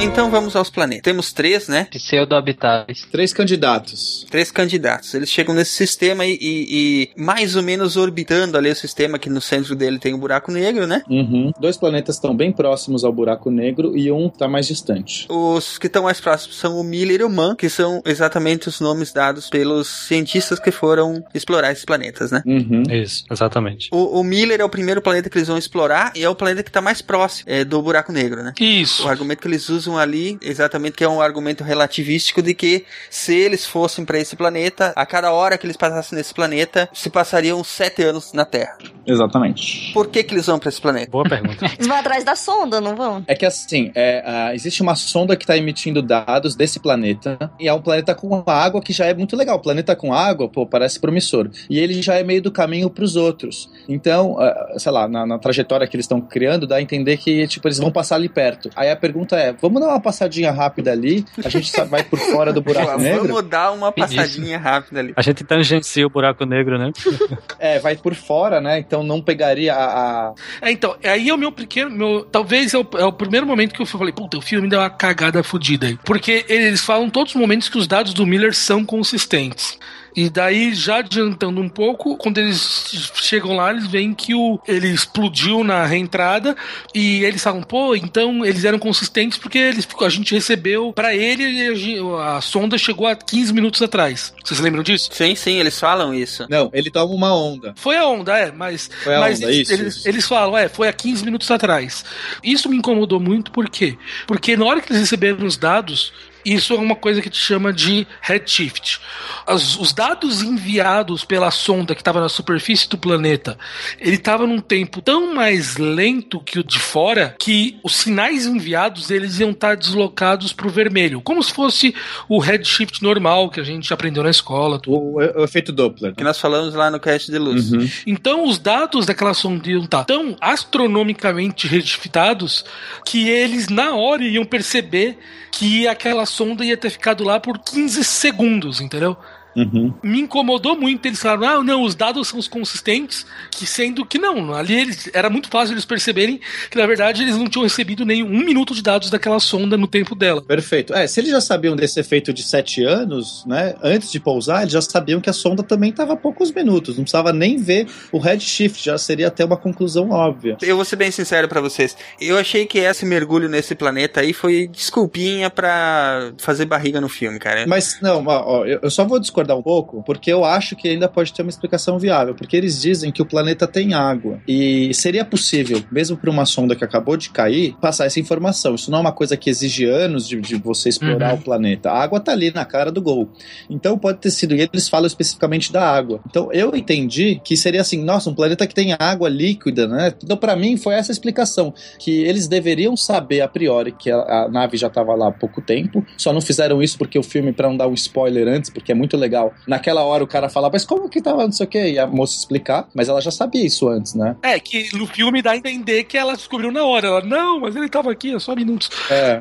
[0.01, 1.03] Então vamos aos planetas.
[1.03, 1.87] Temos três, né?
[1.91, 3.07] Pseudo-habitáveis.
[3.11, 4.27] Três candidatos.
[4.31, 5.15] Três candidatos.
[5.15, 9.31] Eles chegam nesse sistema e, e- e mais ou menos orbitando ali o sistema, que
[9.31, 11.03] no centro dele tem um buraco negro, né?
[11.09, 11.53] Uhum.
[11.59, 15.27] Dois planetas estão bem próximos ao buraco negro e um está mais distante.
[15.31, 18.81] Os que estão mais próximos são o Miller e o Mann, que são exatamente os
[18.81, 22.43] nomes dados pelos cientistas que foram explorar esses planetas, né?
[22.45, 22.83] Uhum.
[22.91, 23.89] Isso, exatamente.
[23.91, 26.63] O, o Miller é o primeiro planeta que eles vão explorar e é o planeta
[26.63, 28.53] que está mais próximo é, do buraco negro, né?
[28.61, 29.05] Isso.
[29.07, 33.35] O argumento que eles usam ali, exatamente, que é um argumento relativístico de que se
[33.35, 37.63] eles fossem para esse planeta, a cada hora que eles passassem nesse planeta, se passariam
[37.63, 38.79] sete anos na Terra.
[39.07, 39.93] Exatamente.
[39.93, 41.11] Por que, que eles vão para esse planeta?
[41.11, 41.65] Boa pergunta.
[41.75, 43.23] Eles vão atrás da sonda, não vão?
[43.27, 47.69] É que assim, é, ah, existe uma sonda que está emitindo dados desse planeta, e
[47.69, 49.59] é um planeta com água que já é muito legal.
[49.61, 51.51] Planeta com água, pô, parece promissor.
[51.69, 53.71] E ele já é meio do caminho para os outros.
[53.89, 57.47] Então, ah, sei lá, na, na trajetória que eles estão criando, dá a entender que,
[57.47, 58.71] tipo, eles vão passar ali perto.
[58.75, 61.25] Aí a pergunta é: vamos dar uma passadinha rápida ali?
[61.45, 63.43] A gente só vai por fora do buraco Vamos negro?
[63.43, 65.13] dar uma passadinha rápida ali.
[65.17, 66.93] A gente tangencia o buraco negro, né?
[67.59, 68.79] É, vai por fora, né?
[68.79, 70.29] Então não pegaria a.
[70.29, 71.91] a- É, então, aí é o meu pequeno.
[71.91, 74.79] Meu, talvez é o, é o primeiro momento que eu falei, puta, o filme deu
[74.79, 75.99] uma cagada fodida aí.
[76.05, 79.79] Porque eles falam todos os momentos que os dados do Miller são consistentes.
[80.17, 84.89] E daí, já adiantando um pouco, quando eles chegam lá, eles veem que o, ele
[84.89, 86.57] explodiu na reentrada
[86.95, 91.43] e eles falam, pô, então eles eram consistentes porque eles, a gente recebeu pra ele
[91.43, 94.33] e a, a sonda chegou há 15 minutos atrás.
[94.45, 95.11] Vocês lembram disso?
[95.13, 96.47] Sim, sim, eles falam isso.
[96.49, 97.75] Não, ele toma uma onda.
[97.77, 98.89] Foi a onda, é, mas.
[99.03, 100.09] Foi a mas onda, eles, isso, eles, isso.
[100.09, 102.05] eles falam, é, foi há 15 minutos atrás.
[102.43, 103.97] Isso me incomodou muito, por quê?
[104.27, 106.13] Porque na hora que eles receberam os dados.
[106.45, 109.01] Isso é uma coisa que te chama de redshift.
[109.47, 113.57] As- os dados enviados pela sonda que estava na superfície do planeta,
[113.99, 119.11] ele estava num tempo tão mais lento que o de fora que os sinais enviados
[119.11, 121.95] eles iam estar deslocados para o vermelho, como se fosse
[122.29, 124.79] o redshift normal que a gente aprendeu na escola.
[124.79, 124.97] tudo.
[124.97, 126.15] O, o- o efeito Doppler.
[126.15, 127.73] Que nós falamos lá no cast de luz.
[127.73, 127.89] Uhum.
[128.07, 132.65] Então os dados daquela sonda iam estar tão astronomicamente redifitados
[133.05, 135.19] que eles na hora iam perceber
[135.51, 139.17] que aquela sonda ia ter ficado lá por 15 segundos, entendeu?
[139.57, 139.93] Uhum.
[140.03, 144.19] Me incomodou muito eles falaram, ah, não, os dados são os consistentes, que sendo que
[144.19, 146.41] não, ali eles, era muito fácil eles perceberem
[146.71, 149.87] que na verdade eles não tinham recebido nem um minuto de dados daquela sonda no
[149.87, 150.43] tempo dela.
[150.43, 150.95] Perfeito.
[150.95, 153.75] É, se eles já sabiam desse efeito de sete anos, né?
[153.83, 156.97] Antes de pousar, eles já sabiam que a sonda também estava a poucos minutos.
[156.97, 160.57] Não precisava nem ver o redshift, já seria até uma conclusão óbvia.
[160.63, 161.97] Eu vou ser bem sincero pra vocês.
[162.21, 167.39] Eu achei que esse mergulho nesse planeta aí foi desculpinha pra fazer barriga no filme,
[167.39, 167.67] cara.
[167.67, 171.33] Mas, não, ó, eu só vou discordar um pouco, porque eu acho que ainda pode
[171.33, 172.35] ter uma explicação viável.
[172.35, 174.41] Porque eles dizem que o planeta tem água.
[174.47, 178.75] E seria possível, mesmo para uma sonda que acabou de cair, passar essa informação.
[178.75, 181.39] Isso não é uma coisa que exige anos de, de você explorar Uhum.
[181.41, 181.91] o planeta.
[181.91, 183.29] A água tá ali na cara do gol.
[183.69, 184.55] Então pode ter sido.
[184.55, 186.21] E eles falam especificamente da água.
[186.29, 190.13] Então eu entendi que seria assim: nossa, um planeta que tem água líquida, né?
[190.23, 191.73] Então para mim foi essa a explicação.
[191.99, 195.61] Que eles deveriam saber a priori que a, a nave já estava lá há pouco
[195.61, 196.05] tempo.
[196.17, 198.95] Só não fizeram isso porque o filme, para não dar um spoiler antes, porque é
[198.95, 199.34] muito legal.
[199.67, 201.85] Naquela hora o cara fala, mas como que tava não sei o que?
[201.93, 204.37] E a moça explicar, mas ela já sabia isso antes, né?
[204.43, 207.07] É, que no filme dá a entender que ela descobriu na hora.
[207.09, 208.89] Ela, não, mas ele tava aqui há só minutos.
[209.11, 209.41] É.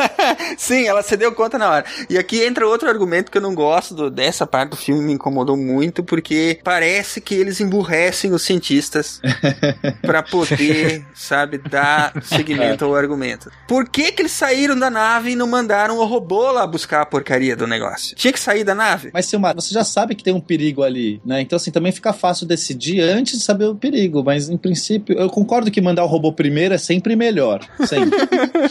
[0.56, 1.84] Sim, ela se deu conta na hora.
[2.08, 5.12] E aqui entra outro argumento que eu não gosto do- dessa parte do filme, me
[5.12, 9.20] incomodou muito, porque parece que eles emburrecem os cientistas
[10.02, 13.50] pra poder, sabe, dar seguimento ao argumento.
[13.66, 17.06] Por que que eles saíram da nave e não mandaram o robô lá buscar a
[17.06, 18.16] porcaria do negócio?
[18.16, 19.10] Tinha que sair da nave.
[19.12, 21.40] Mas, Você já sabe que tem um perigo ali, né?
[21.40, 24.22] Então, assim, também fica fácil decidir antes de saber o perigo.
[24.24, 27.60] Mas, em princípio, eu concordo que mandar o robô primeiro é sempre melhor.
[27.86, 28.18] Sempre.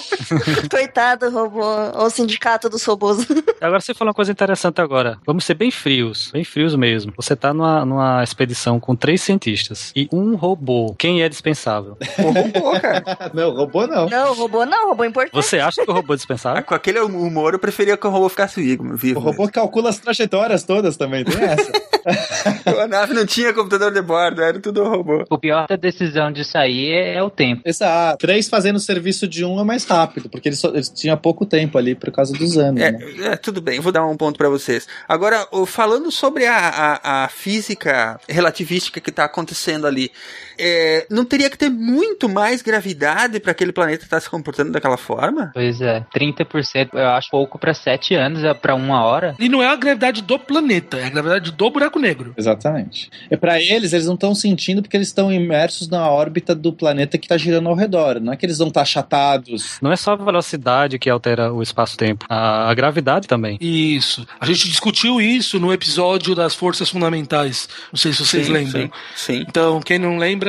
[0.70, 1.64] Coitado, robô.
[1.98, 3.26] O sindicato dos robôs.
[3.62, 5.18] Agora você falou uma coisa interessante agora.
[5.26, 7.14] Vamos ser bem frios, bem frios mesmo.
[7.16, 10.94] Você tá numa, numa expedição com três cientistas e um robô.
[10.98, 11.98] Quem é dispensável?
[12.18, 13.04] O robô, cara.
[13.34, 14.10] não, robô não.
[14.10, 15.34] Não, robô não, robô é importante.
[15.34, 16.62] Você acha que o robô é dispensável?
[16.64, 18.98] Com aquele humor, eu preferia que o robô ficasse vivo.
[18.98, 21.72] vivo O robô calcula as trajetórias todas também, tem essa.
[22.84, 25.24] a nave não tinha computador de bordo, era tudo robô.
[25.30, 27.62] O pior da decisão de sair é, é o tempo.
[27.66, 28.18] Exato.
[28.18, 31.46] Três fazendo o serviço de um é mais rápido, porque eles, só, eles tinham pouco
[31.46, 32.82] tempo ali por causa dos anos.
[32.82, 33.00] É, né?
[33.22, 34.88] é, tudo bem, vou dar um ponto pra vocês.
[35.08, 40.12] Agora, falando sobre a, a, a física relativística que tá acontecendo ali,
[40.58, 44.98] é, não teria que ter muito mais gravidade pra aquele planeta estar se comportando daquela
[44.98, 45.52] forma?
[45.54, 49.36] Pois é, 30% eu acho pouco pra 7 anos, é pra uma hora.
[49.40, 52.34] E não é a gravidade do planeta, é a gravidade do buraco negro.
[52.38, 53.10] Exatamente.
[53.30, 57.18] E para eles, eles não estão sentindo porque eles estão imersos na órbita do planeta
[57.18, 58.20] que está girando ao redor.
[58.20, 59.78] Não é que eles vão estar achatados.
[59.82, 63.58] Não é só a velocidade que altera o espaço-tempo, a, a gravidade também.
[63.62, 64.26] Isso.
[64.40, 67.68] A gente discutiu isso no episódio das forças fundamentais.
[67.92, 68.82] Não sei se vocês Sim, lembram.
[68.82, 69.46] sim, sim.
[69.48, 70.43] Então, quem não lembra,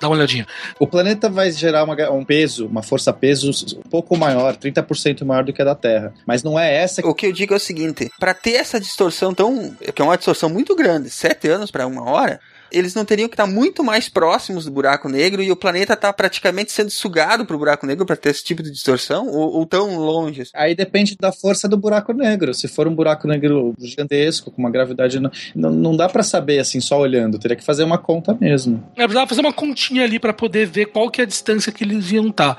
[0.00, 0.46] dá uma olhadinha.
[0.78, 5.52] O planeta vai gerar uma- um peso, uma força-peso um pouco maior, 30% maior do
[5.52, 6.12] que a da Terra.
[6.26, 9.34] Mas não é essa O que eu digo é o seguinte: pra ter essa distorção
[9.34, 9.74] tão.
[9.94, 12.40] que é uma distorção muito grande, sete anos pra uma hora.
[12.72, 16.12] Eles não teriam que estar muito mais próximos do buraco negro e o planeta tá
[16.12, 19.28] praticamente sendo sugado pro buraco negro pra ter esse tipo de distorção?
[19.28, 20.44] Ou, ou tão longe?
[20.54, 22.54] Aí depende da força do buraco negro.
[22.54, 25.18] Se for um buraco negro gigantesco, com uma gravidade.
[25.18, 27.38] Não, não, não dá para saber assim, só olhando.
[27.38, 28.82] Teria que fazer uma conta mesmo.
[28.96, 31.84] Eu precisava fazer uma continha ali pra poder ver qual que é a distância que
[31.84, 32.56] eles iam estar.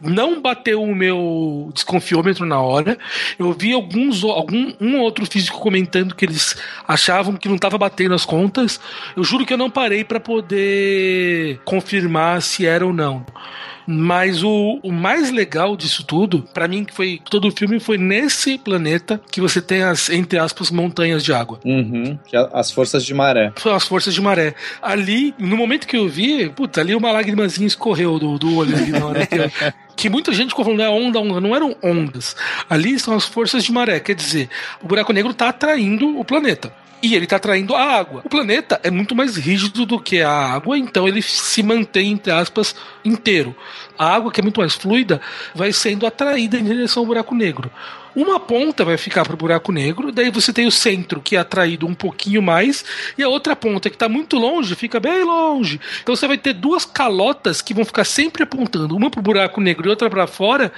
[0.00, 2.96] Não bateu o meu desconfiômetro na hora.
[3.38, 6.56] Eu vi alguns algum um outro físico comentando que eles
[6.86, 8.80] achavam que não estava batendo as contas.
[9.16, 13.24] Eu juro que eu não parei pra poder confirmar se era ou não.
[13.90, 17.96] Mas o, o mais legal disso tudo, pra mim, que foi todo o filme, foi
[17.96, 21.58] nesse planeta que você tem as, entre aspas, montanhas de água.
[21.64, 22.18] Uhum.
[22.26, 23.50] Que é as forças de maré.
[23.74, 24.54] As forças de maré.
[24.82, 28.90] Ali, no momento que eu vi, puta, ali uma lagrimazinha escorreu do, do olho ali
[28.92, 29.50] na hora que, eu-
[29.96, 31.40] que muita gente ficou falando, é onda, onda.
[31.40, 32.36] Não eram ondas.
[32.68, 33.98] Ali são as forças de maré.
[34.00, 34.50] Quer dizer,
[34.82, 36.70] o buraco negro tá atraindo o planeta.
[37.00, 38.22] E ele tá atraindo a água.
[38.24, 42.32] O planeta é muito mais rígido do que a água, então ele se mantém, entre
[42.32, 43.54] aspas, inteiro.
[43.96, 45.20] A água, que é muito mais fluida,
[45.54, 47.70] vai sendo atraída em direção ao buraco negro.
[48.18, 51.38] Uma ponta vai ficar para o buraco negro, daí você tem o centro que é
[51.38, 52.84] atraído um pouquinho mais,
[53.16, 55.80] e a outra ponta que está muito longe fica bem longe.
[56.02, 59.60] Então você vai ter duas calotas que vão ficar sempre apontando, uma para o buraco
[59.60, 60.72] negro e outra para fora,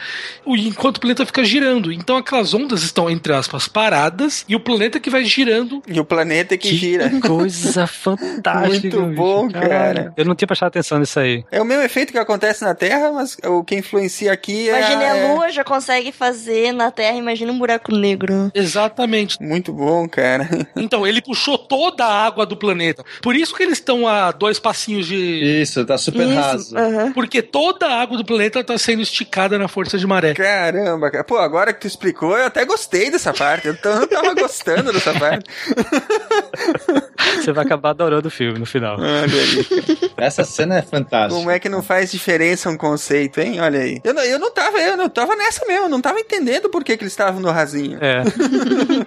[0.46, 1.90] enquanto o planeta fica girando.
[1.90, 5.82] Então aquelas ondas estão, entre aspas, paradas, e o planeta que vai girando.
[5.88, 7.08] E o planeta que, gira.
[7.26, 9.00] Coisa fantástica.
[9.00, 10.12] Muito bom, cara.
[10.14, 11.42] Eu não tinha prestado atenção nisso aí.
[11.50, 14.78] É o mesmo efeito que acontece na Terra, mas o que influencia aqui é.
[14.78, 18.50] Imagine é- a Lua já consegue fazer na Terra, imagina um buraco negro.
[18.54, 19.40] Exatamente.
[19.40, 20.48] Muito bom, cara.
[20.76, 23.04] Então ele puxou toda a água do planeta.
[23.20, 25.60] Por isso que eles estão a dois passinhos de.
[25.60, 26.76] Isso, tá super Isso, raso.
[27.14, 30.32] Porque toda a água do planeta está sendo esticada na força de maré.
[30.32, 31.24] Caramba, cara.
[31.24, 33.68] Pô, agora que tu explicou, eu até gostei dessa parte.
[33.68, 35.50] Eu, eu tava gostando dessa parte.
[37.36, 38.96] Você vai acabar adorando o filme no final.
[38.98, 40.10] Olha aí.
[40.16, 41.34] Essa cena é fantástica.
[41.34, 43.60] Como é que não faz diferença um conceito, hein?
[43.60, 44.00] Olha aí.
[44.04, 46.84] Eu não, eu não tava, eu não tava nessa mesmo, eu não tava entendendo por
[46.84, 47.98] que, que eles estavam no rasinho.
[48.00, 48.22] É.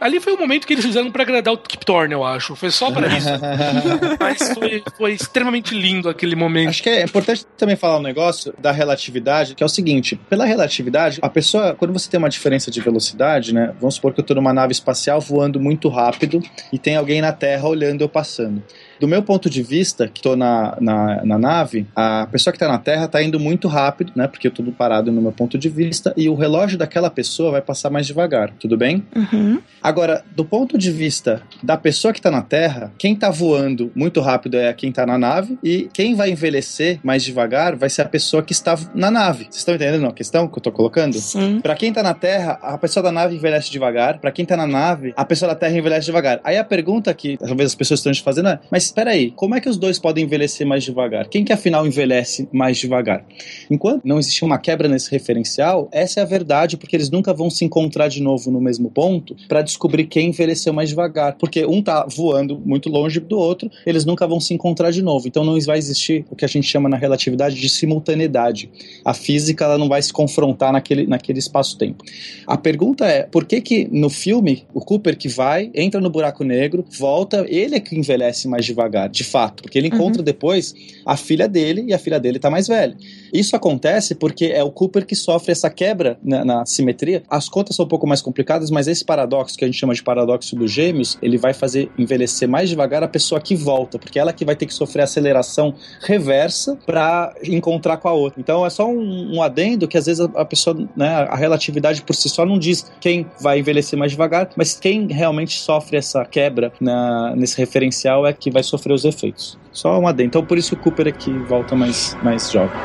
[0.00, 2.54] Ali foi o momento que eles fizeram pra agradar o Kip Thorne, eu acho.
[2.54, 3.28] Foi só pra isso.
[4.20, 6.68] Mas foi, foi extremamente lindo aquele momento.
[6.68, 10.44] Acho que é importante também falar um negócio da relatividade, que é o seguinte: pela
[10.44, 13.74] relatividade, a pessoa, quando você tem uma diferença de velocidade, né?
[13.80, 16.42] Vamos supor que eu tô numa nave espacial voando muito rápido
[16.72, 18.62] e tem alguém na Terra olhando eu passando.
[19.00, 22.68] Do meu ponto de vista, que tô na, na, na nave, a pessoa que tá
[22.68, 24.26] na Terra tá indo muito rápido, né?
[24.26, 27.62] Porque eu tô parado no meu ponto de vista, e o relógio daquela pessoa vai
[27.62, 29.04] passar mais devagar, tudo bem?
[29.14, 29.60] Uhum.
[29.82, 34.20] Agora, do ponto de vista da pessoa que tá na Terra, quem tá voando muito
[34.20, 38.06] rápido é quem tá na nave, e quem vai envelhecer mais devagar vai ser a
[38.06, 39.44] pessoa que está na nave.
[39.44, 41.18] Vocês estão entendendo a questão que eu tô colocando?
[41.18, 41.60] Sim.
[41.60, 44.18] Pra quem tá na Terra, a pessoa da nave envelhece devagar.
[44.18, 46.40] Pra quem tá na nave, a pessoa da Terra envelhece devagar.
[46.42, 49.54] Aí a pergunta que talvez as pessoas estão te fazendo é: mas espera aí, como
[49.54, 51.28] é que os dois podem envelhecer mais devagar?
[51.28, 53.24] Quem que afinal envelhece mais devagar?
[53.70, 57.50] Enquanto não existir uma quebra nesse referencial, essa é a verdade, porque eles nunca vão
[57.50, 61.36] se encontrar de novo no mesmo ponto pra descobrir quem envelheceu mais devagar.
[61.38, 65.26] Porque um tá voando muito longe do outro, eles nunca vão se encontrar de novo.
[65.26, 68.70] Então não vai existir o que a gente chama na relatividade de simultaneidade.
[69.04, 72.04] A física ela não vai se confrontar naquele, naquele espaço-tempo.
[72.46, 76.44] A pergunta é, por que que no filme, o Cooper que vai, entra no buraco
[76.44, 78.75] negro, volta, ele é que envelhece mais devagar.
[78.76, 80.74] Devagar, de fato, porque ele encontra depois
[81.04, 82.96] a filha dele e a filha dele tá mais velha.
[83.32, 87.22] Isso acontece porque é o Cooper que sofre essa quebra na, na simetria.
[87.28, 90.02] As contas são um pouco mais complicadas, mas esse paradoxo que a gente chama de
[90.02, 94.32] paradoxo dos gêmeos, ele vai fazer envelhecer mais devagar a pessoa que volta, porque ela
[94.32, 98.40] que vai ter que sofrer aceleração reversa para encontrar com a outra.
[98.40, 102.02] Então é só um, um adendo que às vezes a, a pessoa, né, a relatividade
[102.02, 106.24] por si só não diz quem vai envelhecer mais devagar, mas quem realmente sofre essa
[106.24, 109.58] quebra na, nesse referencial é que vai sofrer os efeitos.
[109.72, 110.28] Só um adendo.
[110.28, 112.76] Então por isso o Cooper aqui volta mais, mais jovem.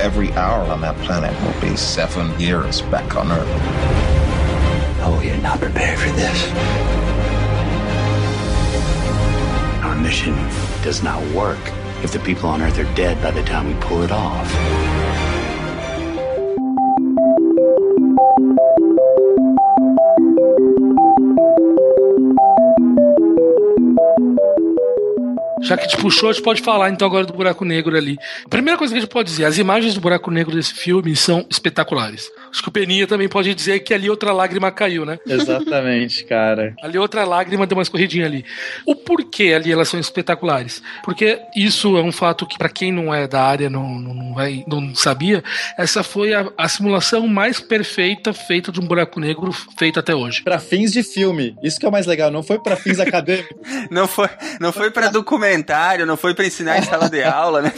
[0.00, 3.48] Every hour on that planet will be seven years back on Earth.
[5.02, 6.50] Oh, you're not prepared for this.
[9.82, 10.34] Our mission
[10.82, 11.58] does not work
[12.02, 14.46] if the people on Earth are dead by the time we pull it off.
[25.66, 28.16] Já que te puxou, a gente pode falar então agora do buraco negro ali.
[28.44, 31.14] A primeira coisa que a gente pode dizer, as imagens do buraco negro desse filme
[31.16, 32.30] são espetaculares.
[32.50, 35.18] Acho que o Peninha também pode dizer que ali outra lágrima caiu, né?
[35.26, 36.74] Exatamente, cara.
[36.80, 38.44] Ali outra lágrima deu uma escorridinha ali.
[38.86, 40.82] O porquê ali elas são espetaculares?
[41.04, 44.64] Porque isso é um fato que, para quem não é da área, não, não, vai,
[44.66, 45.42] não sabia,
[45.76, 50.42] essa foi a, a simulação mais perfeita feita de um buraco negro feita até hoje.
[50.42, 51.56] Para fins de filme.
[51.62, 53.56] Isso que é o mais legal, não foi para fins acadêmicos.
[53.90, 54.28] Não foi,
[54.60, 55.55] não foi para documentário,
[56.06, 57.72] não foi para ensinar em sala de aula, né?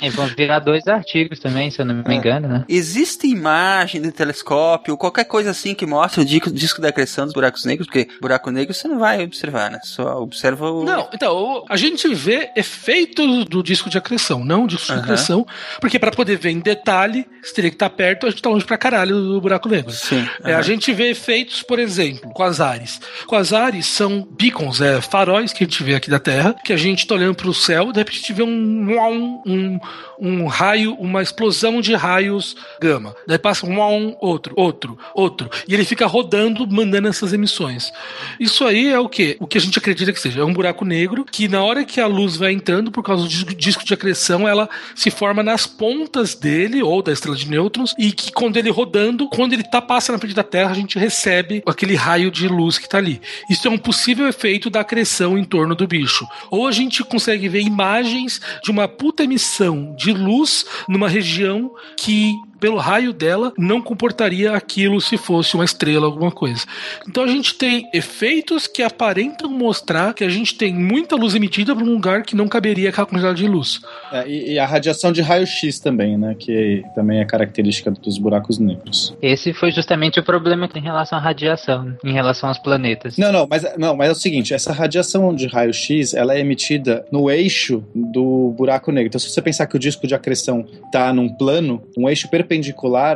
[0.00, 2.64] E vão virar dois artigos também, se eu não me engano, né?
[2.68, 7.34] Existe imagem de telescópio, qualquer coisa assim que mostre o disco, disco da acreção dos
[7.34, 9.80] buracos negros, porque buraco negro você não vai observar, né?
[9.82, 10.84] Só observa o.
[10.84, 15.02] Não, então, a gente vê efeitos do disco de acreção, não o disco de Aham.
[15.02, 15.46] acreção,
[15.80, 18.64] porque para poder ver em detalhe, você teria que estar perto, a gente tá longe
[18.64, 19.90] pra caralho do buraco negro.
[19.92, 20.26] Sim.
[20.44, 23.00] É, a gente vê efeitos, por exemplo, quasares.
[23.26, 27.06] Quasares são beacons, é, faróis que a gente vê aqui da Terra, que a gente
[27.06, 29.80] tá olhando pro céu, de repente vê um, um, um,
[30.18, 33.14] um raio, uma explosão de raios gama.
[33.26, 35.50] Daí passa um, um outro, outro, outro.
[35.66, 37.92] E ele fica rodando, mandando essas emissões.
[38.38, 39.36] Isso aí é o quê?
[39.40, 40.40] O que a gente acredita que seja.
[40.40, 43.54] É um buraco negro que na hora que a luz vai entrando, por causa do
[43.54, 48.12] disco- de acreção, ela se forma nas pontas dele, ou da estrela de nêutrons, e
[48.12, 51.62] que quando ele rodando, quando ele tá passa na frente da Terra, a gente recebe
[51.66, 53.20] aquele raio de luz que tá ali.
[53.48, 56.26] Isso é um possível efeito da acreção em torno do bicho.
[56.50, 62.34] Ou a gente consegue ver imagens de uma puta emissão de luz numa região que
[62.62, 66.64] pelo raio dela, não comportaria aquilo se fosse uma estrela, alguma coisa.
[67.08, 71.74] Então a gente tem efeitos que aparentam mostrar que a gente tem muita luz emitida
[71.74, 73.80] para um lugar que não caberia aquela quantidade de luz.
[74.12, 76.36] É, e, e a radiação de raio-x também, né?
[76.38, 79.12] Que também é característica dos buracos negros.
[79.20, 83.18] Esse foi justamente o problema em relação à radiação, em relação aos planetas.
[83.18, 87.04] Não, não, mas, não, mas é o seguinte: essa radiação de raio-x ela é emitida
[87.10, 89.08] no eixo do buraco negro.
[89.08, 92.51] Então, se você pensar que o disco de acreção está num plano, um eixo perpendicular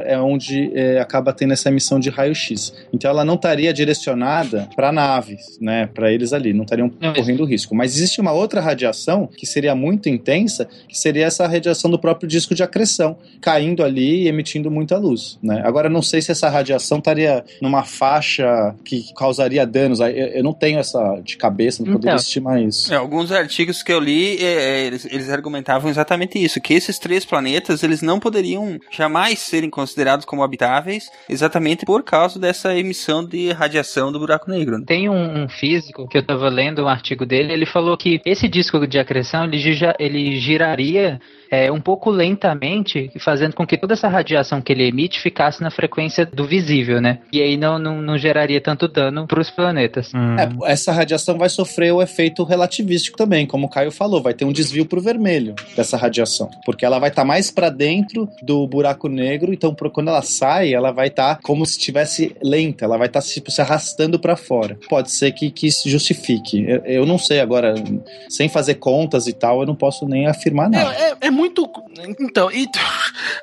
[0.07, 2.73] é onde é, acaba tendo essa emissão de raio-x.
[2.93, 5.89] Então, ela não estaria direcionada para naves, né?
[5.93, 7.75] Para eles ali, não estariam correndo risco.
[7.75, 12.29] Mas existe uma outra radiação que seria muito intensa, que seria essa radiação do próprio
[12.29, 15.63] disco de acreção, caindo ali e emitindo muita luz, né?
[15.65, 20.01] Agora, não sei se essa radiação estaria numa faixa que causaria danos.
[20.01, 22.23] Eu, eu não tenho essa de cabeça, não poderia Então.
[22.23, 22.93] estimar isso.
[22.93, 26.99] É, alguns artigos que eu li, é, é, eles, eles argumentavam exatamente isso, que esses
[26.99, 33.25] três planetas, eles não poderiam jamais serem considerados como habitáveis, exatamente por causa dessa emissão
[33.25, 34.79] de radiação do buraco negro.
[34.79, 34.85] né?
[34.87, 38.47] Tem um, um físico que eu tava lendo um artigo dele, ele falou que esse
[38.47, 39.59] disco de acreção ele,
[39.99, 41.21] ele giraria
[41.51, 45.71] é, um pouco lentamente, fazendo com que toda essa radiação que ele emite ficasse na
[45.71, 47.19] frequência do visível, né?
[47.33, 50.13] E aí não, não, não geraria tanto dano para os planetas.
[50.15, 54.45] É, essa radiação vai sofrer o efeito relativístico também, como o Caio falou, vai ter
[54.45, 59.09] um desvio pro vermelho dessa radiação, porque ela vai estar mais para dentro do buraco
[59.09, 63.07] negro, então pro- quando ela sai, ela vai estar como se estivesse lenta, ela vai
[63.07, 64.79] estar tipo, se arrastando para fora.
[64.89, 66.65] Pode ser que, que isso justifique.
[66.67, 67.75] Eu, eu não sei agora,
[68.29, 70.95] sem fazer contas e tal, eu não posso nem afirmar nada.
[70.95, 71.71] É, é- é muito.
[72.19, 72.67] Então, e,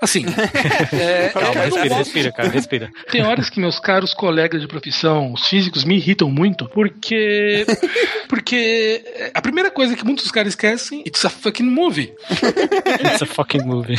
[0.01, 0.25] assim.
[0.91, 2.91] é, Calma, respira, respira, cara, respira.
[3.11, 7.65] Tem horas que meus caros colegas de profissão, os físicos, me irritam muito, porque.
[8.27, 9.03] Porque
[9.33, 12.11] a primeira coisa que muitos caras esquecem, it's a fucking movie.
[12.31, 13.95] It's a fucking movie.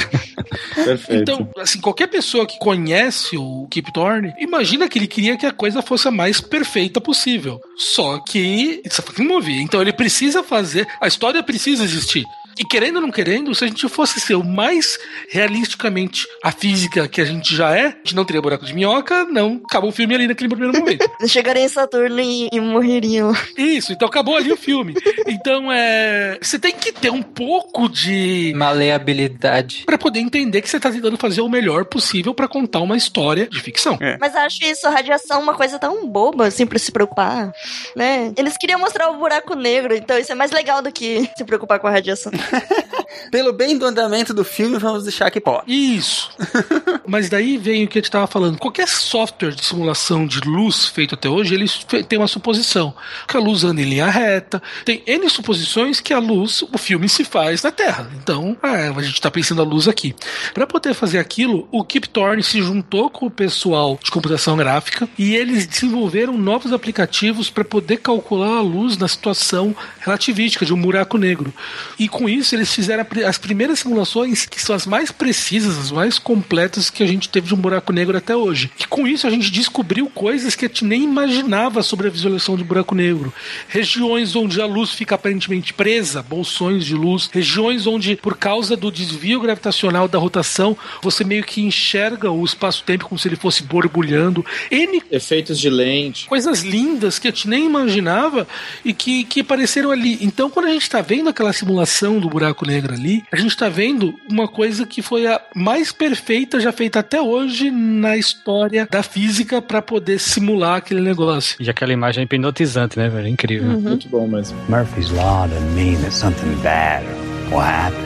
[0.75, 1.23] Perfeito.
[1.23, 5.53] Então, assim, qualquer pessoa que conhece o Kip Thorne, imagina que ele queria que a
[5.53, 7.61] coisa fosse a mais perfeita possível.
[7.77, 9.61] Só que it's a fucking movie.
[9.61, 10.87] Então ele precisa fazer.
[11.01, 12.25] A história precisa existir.
[12.59, 14.99] E querendo ou não querendo, se a gente fosse ser o mais
[15.29, 19.25] realisticamente a física que a gente já é, a gente não teria buraco de minhoca,
[19.25, 21.05] não acabou o filme ali naquele primeiro momento.
[21.27, 23.33] Chegaria em Saturno e, e morreriam.
[23.57, 24.95] Isso, então acabou ali o filme.
[25.27, 26.39] Então é.
[26.41, 28.53] Você tem que ter um pouco de.
[28.55, 29.85] Maleabilidade.
[29.85, 33.47] Pra poder entender que você tá tentando fazer o melhor possível pra contar uma história
[33.47, 33.99] de ficção.
[34.21, 37.53] Mas acho isso, a radiação, uma coisa tão boba, assim, pra se preocupar,
[37.97, 38.33] né?
[38.37, 41.79] Eles queriam mostrar o buraco negro, então isso é mais legal do que se preocupar
[41.79, 42.33] com a radiação.
[43.31, 45.65] Pelo bem do andamento do filme, vamos deixar que pode.
[45.67, 46.31] Isso.
[47.07, 48.59] Mas daí vem o que a gente tava falando.
[48.59, 51.69] Qualquer software de simulação de luz feito até hoje, ele
[52.05, 52.95] tem uma suposição.
[53.27, 54.63] Que a luz anda em linha reta.
[54.85, 58.11] Tem N suposições que a luz, o filme se faz na Terra.
[58.23, 60.15] Então, é, a gente tá pensando a luz aqui.
[60.53, 65.09] Para poder fazer aquilo, o Kip Thorne se juntou com o pessoal de computação gráfica
[65.19, 70.81] e eles desenvolveram novos aplicativos para poder calcular a luz na situação relativística de um
[70.81, 71.53] buraco negro.
[71.99, 76.19] E com isso, eles fizeram as primeiras simulações que são as mais precisas, as mais
[76.19, 78.71] completas que a gente teve de um buraco negro até hoje.
[78.79, 82.57] E com isso, a gente descobriu coisas que a gente nem imaginava sobre a visualização
[82.57, 83.33] de buraco negro.
[83.69, 87.31] Regiões onde a luz fica aparentemente presa, bolsões de luz.
[87.33, 93.07] Regiões onde, por causa do desvio gravitacional da rotação, você meio que enxerga o espaço-tempo
[93.07, 94.45] como se ele fosse borbulhando.
[94.71, 96.27] N Efeitos de lente.
[96.27, 98.47] coisas lindas que a gente nem imaginava
[98.85, 100.19] e que, que apareceram ali.
[100.21, 103.69] Então, quando a gente está vendo aquela simulação do buraco negro ali, a gente está
[103.69, 109.03] vendo uma coisa que foi a mais perfeita já feita até hoje na história da
[109.03, 111.57] física para poder simular aquele negócio.
[111.61, 113.29] E aquela imagem é hipnotizante, né, velho?
[113.29, 113.79] Incrível.
[113.79, 114.57] Muito bom mesmo.
[114.69, 117.05] Murphy's Law doesn't mean that something bad
[117.51, 118.03] will happen.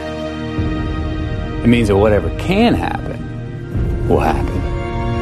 [1.62, 3.19] It means that whatever can happen
[4.09, 4.78] will happen.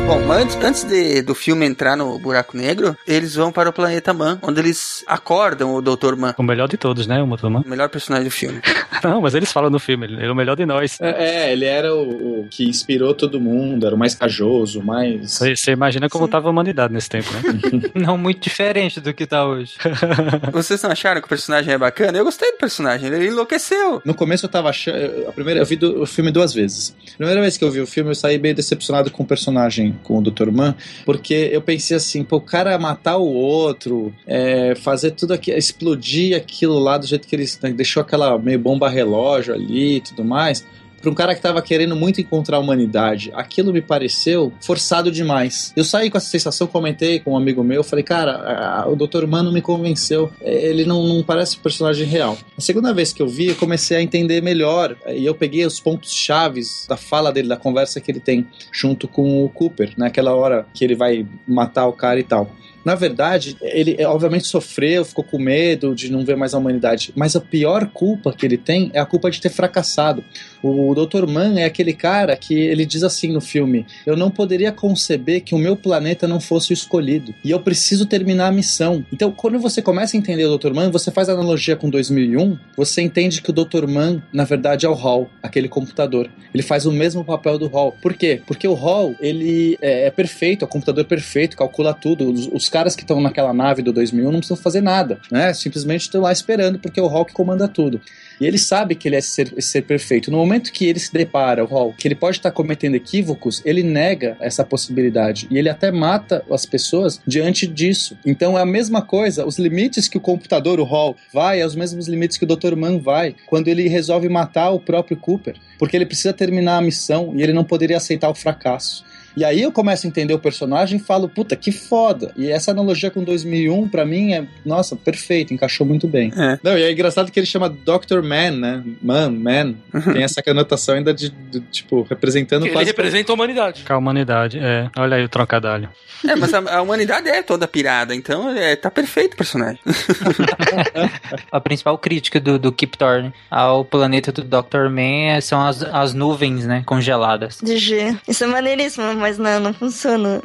[0.06, 3.72] Bom, mas antes, antes de- do filme entrar no buraco negro, eles vão para o
[3.72, 6.14] planeta Man, onde eles acordam o Dr.
[6.16, 6.32] Man.
[6.38, 7.62] O melhor de todos, né, o Motoman?
[7.66, 8.60] O melhor personagem do filme.
[9.02, 10.96] Não, mas eles falam no filme, ele é o melhor de nós.
[11.00, 14.84] É, é, ele era o, o que inspirou todo mundo, era o mais cajoso, o
[14.84, 15.32] mais.
[15.32, 17.90] Você você imagina como tava a humanidade nesse tempo, né?
[17.94, 19.74] Não muito diferente do que tá hoje.
[20.52, 22.16] Vocês não acharam que o personagem é bacana?
[22.16, 24.00] Eu gostei do personagem, ele enlouqueceu.
[24.04, 25.28] No começo eu tava achando.
[25.28, 26.94] A primeira, eu vi do- o filme duas vezes.
[27.14, 29.95] A primeira vez que eu vi o filme, eu saí meio decepcionado com o personagem,
[30.02, 30.50] com o Dr.
[30.50, 30.74] Man,
[31.04, 36.36] porque eu pensei assim, pô, o cara matar o outro, é, fazer tudo aquilo, explodir
[36.36, 40.24] aquilo lá do jeito que ele né, deixou aquela meio bomba relógio ali e tudo
[40.24, 40.64] mais.
[41.06, 45.72] Pra um cara que tava querendo muito encontrar a humanidade, aquilo me pareceu forçado demais.
[45.76, 48.96] Eu saí com essa sensação, comentei com um amigo meu, falei, cara, a- a- o
[48.96, 49.24] Dr.
[49.24, 50.32] Man não me convenceu.
[50.40, 52.36] É, Ele não, não parece um personagem real.
[52.58, 54.96] A segunda vez que eu vi, eu comecei a entender melhor.
[55.06, 59.06] E eu peguei os pontos chaves da fala dele, da conversa que ele tem junto
[59.06, 62.50] com o Cooper, naquela hora que ele vai matar o cara e tal.
[62.86, 67.12] Na verdade, ele é, obviamente sofreu, ficou com medo de não ver mais a humanidade.
[67.16, 70.22] Mas a pior culpa que ele tem é a culpa de ter fracassado.
[70.62, 71.26] O Dr.
[71.26, 75.52] Man é aquele cara que ele diz assim no filme: Eu não poderia conceber que
[75.52, 77.34] o meu planeta não fosse o escolhido.
[77.42, 79.04] E eu preciso terminar a missão.
[79.12, 80.72] Então, quando você começa a entender o Dr.
[80.72, 83.88] Man, você faz analogia com 2001, você entende que o Dr.
[83.88, 86.30] Man, na verdade, é o Hall, aquele computador.
[86.54, 87.96] Ele faz o mesmo papel do Hall.
[88.00, 88.40] Por quê?
[88.46, 92.30] Porque o Hall, ele é, é perfeito, é o computador perfeito, calcula tudo.
[92.30, 95.54] Os, os caras que estão naquela nave do 2001 não precisam fazer nada, né?
[95.54, 98.02] Simplesmente estão lá esperando, porque o que comanda tudo.
[98.38, 100.30] E ele sabe que ele é ser, ser perfeito.
[100.30, 103.82] No momento que ele se depara, o Hall, que ele pode estar cometendo equívocos, ele
[103.82, 105.48] nega essa possibilidade.
[105.50, 108.14] E ele até mata as pessoas diante disso.
[108.26, 111.74] Então é a mesma coisa, os limites que o computador, o Hall, vai, é os
[111.74, 112.76] mesmos limites que o Dr.
[112.76, 115.56] Man vai, quando ele resolve matar o próprio Cooper.
[115.78, 119.02] Porque ele precisa terminar a missão e ele não poderia aceitar o fracasso.
[119.36, 122.32] E aí eu começo a entender o personagem e falo, puta, que foda.
[122.36, 126.32] E essa analogia com 2001, pra mim, é, nossa, perfeito, encaixou muito bem.
[126.36, 126.58] É.
[126.62, 128.22] Não, e é engraçado que ele chama Dr.
[128.22, 128.82] Man, né?
[129.02, 129.74] Man, man.
[130.12, 132.86] Tem essa conotação ainda de, de, tipo, representando Ele quase...
[132.86, 133.84] representa a humanidade.
[133.88, 134.90] A humanidade, é.
[134.96, 135.90] Olha aí o trocadalho.
[136.26, 139.80] É, mas a, a humanidade é toda pirada, então é, tá perfeito o personagem.
[141.52, 144.88] A principal crítica do, do Kip Thorne ao planeta do Dr.
[144.90, 146.82] Man é- são as, as nuvens, né?
[146.86, 147.58] Congeladas.
[147.62, 148.16] De G.
[148.26, 150.40] Isso é maneiríssimo, mas não, não funciona.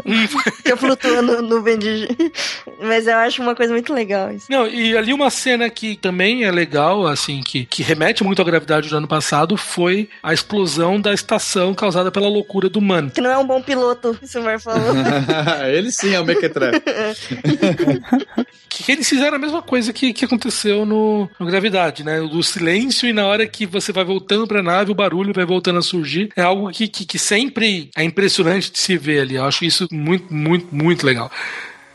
[0.57, 2.07] Fica flutuando nuvem de.
[2.81, 4.47] Mas eu acho uma coisa muito legal isso.
[4.49, 8.45] Não, e ali uma cena que também é legal, assim, que, que remete muito à
[8.45, 13.09] gravidade do ano passado, foi a explosão da estação causada pela loucura do Man.
[13.09, 14.95] Que não é um bom piloto, o Silmar falou.
[15.71, 16.81] ele sim é o Mequetref.
[18.67, 22.19] que, que eles fizeram a mesma coisa que, que aconteceu no, no Gravidade, né?
[22.19, 25.77] Do silêncio e na hora que você vai voltando pra nave, o barulho vai voltando
[25.77, 26.29] a surgir.
[26.35, 29.35] É algo que, que, que sempre é impressionante se ver ali.
[29.35, 31.31] Eu acho isso muito, muito, muito legal.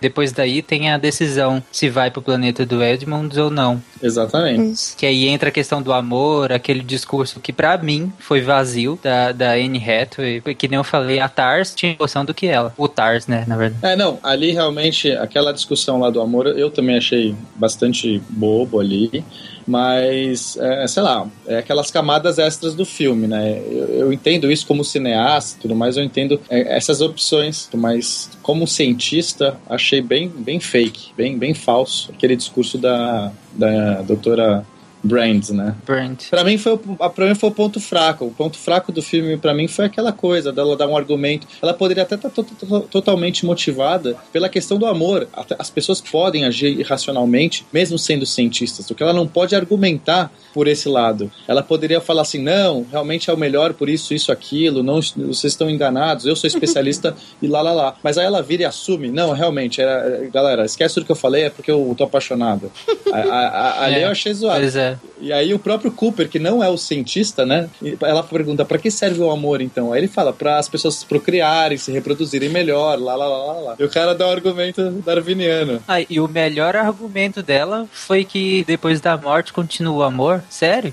[0.00, 3.82] Depois daí tem a decisão se vai pro planeta do Edmonds ou não.
[4.02, 4.94] Exatamente.
[4.96, 9.32] Que aí entra a questão do amor, aquele discurso que pra mim foi vazio da,
[9.32, 12.72] da Anne Hathaway, que nem eu falei, a Tars tinha noção do que ela.
[12.76, 13.94] O Tars, né, na verdade.
[13.94, 19.24] É, não, ali realmente, aquela discussão lá do amor, eu também achei bastante bobo ali.
[19.66, 23.60] Mas, é, sei lá, é aquelas camadas extras do filme, né?
[23.68, 28.30] Eu, eu entendo isso como cineasta e tudo mais, eu entendo é, essas opções, mas
[28.42, 34.66] como cientista, achei bem, bem fake, bem, bem falso aquele discurso da, da doutora
[35.06, 35.74] Brands, né?
[35.86, 36.18] Brand.
[36.30, 38.26] Pra mim foi o, pra mim foi o ponto fraco.
[38.26, 41.46] O ponto fraco do filme pra mim foi aquela coisa dela dar um argumento.
[41.62, 42.44] Ela poderia até estar to-
[42.90, 45.28] totalmente motivada pela questão do amor.
[45.58, 48.88] As pessoas podem agir irracionalmente, mesmo sendo cientistas.
[48.90, 51.30] O que ela não pode argumentar por esse lado.
[51.46, 54.82] Ela poderia falar assim: não, realmente é o melhor por isso, isso, aquilo.
[54.82, 56.26] Não, vocês estão enganados.
[56.26, 57.96] Eu sou especialista e lá, lá, lá.
[58.02, 61.44] Mas aí ela vira e assume: não, realmente, era, galera, esquece do que eu falei,
[61.44, 62.70] é porque eu tô apaixonado.
[63.12, 64.60] A- a- a- ali É, eu achei zoado.
[64.60, 64.95] Pois é.
[65.20, 67.68] E aí o próprio Cooper, que não é o cientista, né?
[68.00, 69.92] Ela pergunta, pra que serve o amor, então?
[69.92, 73.60] Aí ele fala, para as pessoas se procriarem, se reproduzirem melhor, lá, lá, lá, lá,
[73.60, 73.76] lá.
[73.78, 75.82] E o cara dá um argumento darwiniano.
[75.88, 80.42] Ah, e o melhor argumento dela foi que depois da morte continua o amor?
[80.50, 80.92] Sério?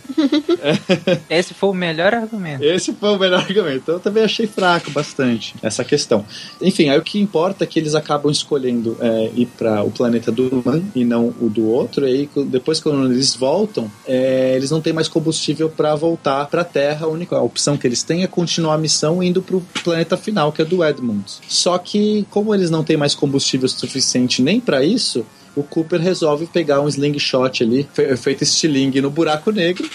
[1.29, 2.63] Esse foi o melhor argumento.
[2.63, 3.77] Esse foi o melhor argumento.
[3.77, 6.25] Então eu também achei fraco bastante essa questão.
[6.61, 10.31] Enfim, aí o que importa é que eles acabam escolhendo é, ir para o planeta
[10.31, 12.07] do Man e não o do outro.
[12.07, 16.61] E aí, depois, quando eles voltam, é, eles não têm mais combustível para voltar para
[16.61, 17.05] a Terra.
[17.05, 20.51] A única opção que eles têm é continuar a missão indo para o planeta final,
[20.51, 21.23] que é do Edmund.
[21.47, 25.25] Só que, como eles não têm mais combustível suficiente nem para isso,
[25.55, 29.87] o Cooper resolve pegar um slingshot ali, fe- feito estilingue no buraco negro.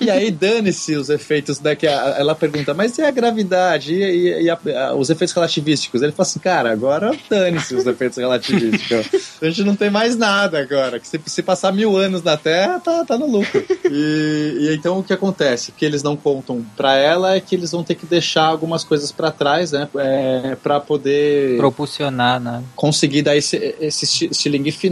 [0.00, 3.94] e aí dane-se os efeitos da que a- ela pergunta, mas e a gravidade?
[3.94, 4.58] E, e- e a-
[4.88, 6.02] a- os efeitos relativísticos?
[6.02, 9.38] Ele fala assim, cara, agora dane-se os efeitos relativísticos.
[9.40, 10.98] A gente não tem mais nada agora.
[11.00, 13.64] Que se, se passar mil anos na Terra, tá, tá no lucro.
[13.90, 15.70] E, e então o que acontece?
[15.70, 18.84] O que eles não contam pra ela é que eles vão ter que deixar algumas
[18.84, 19.88] coisas pra trás, né?
[19.96, 22.62] É, pra poder Propulsionar, né?
[22.76, 24.91] conseguir dar esse, esse esti- estilingue final.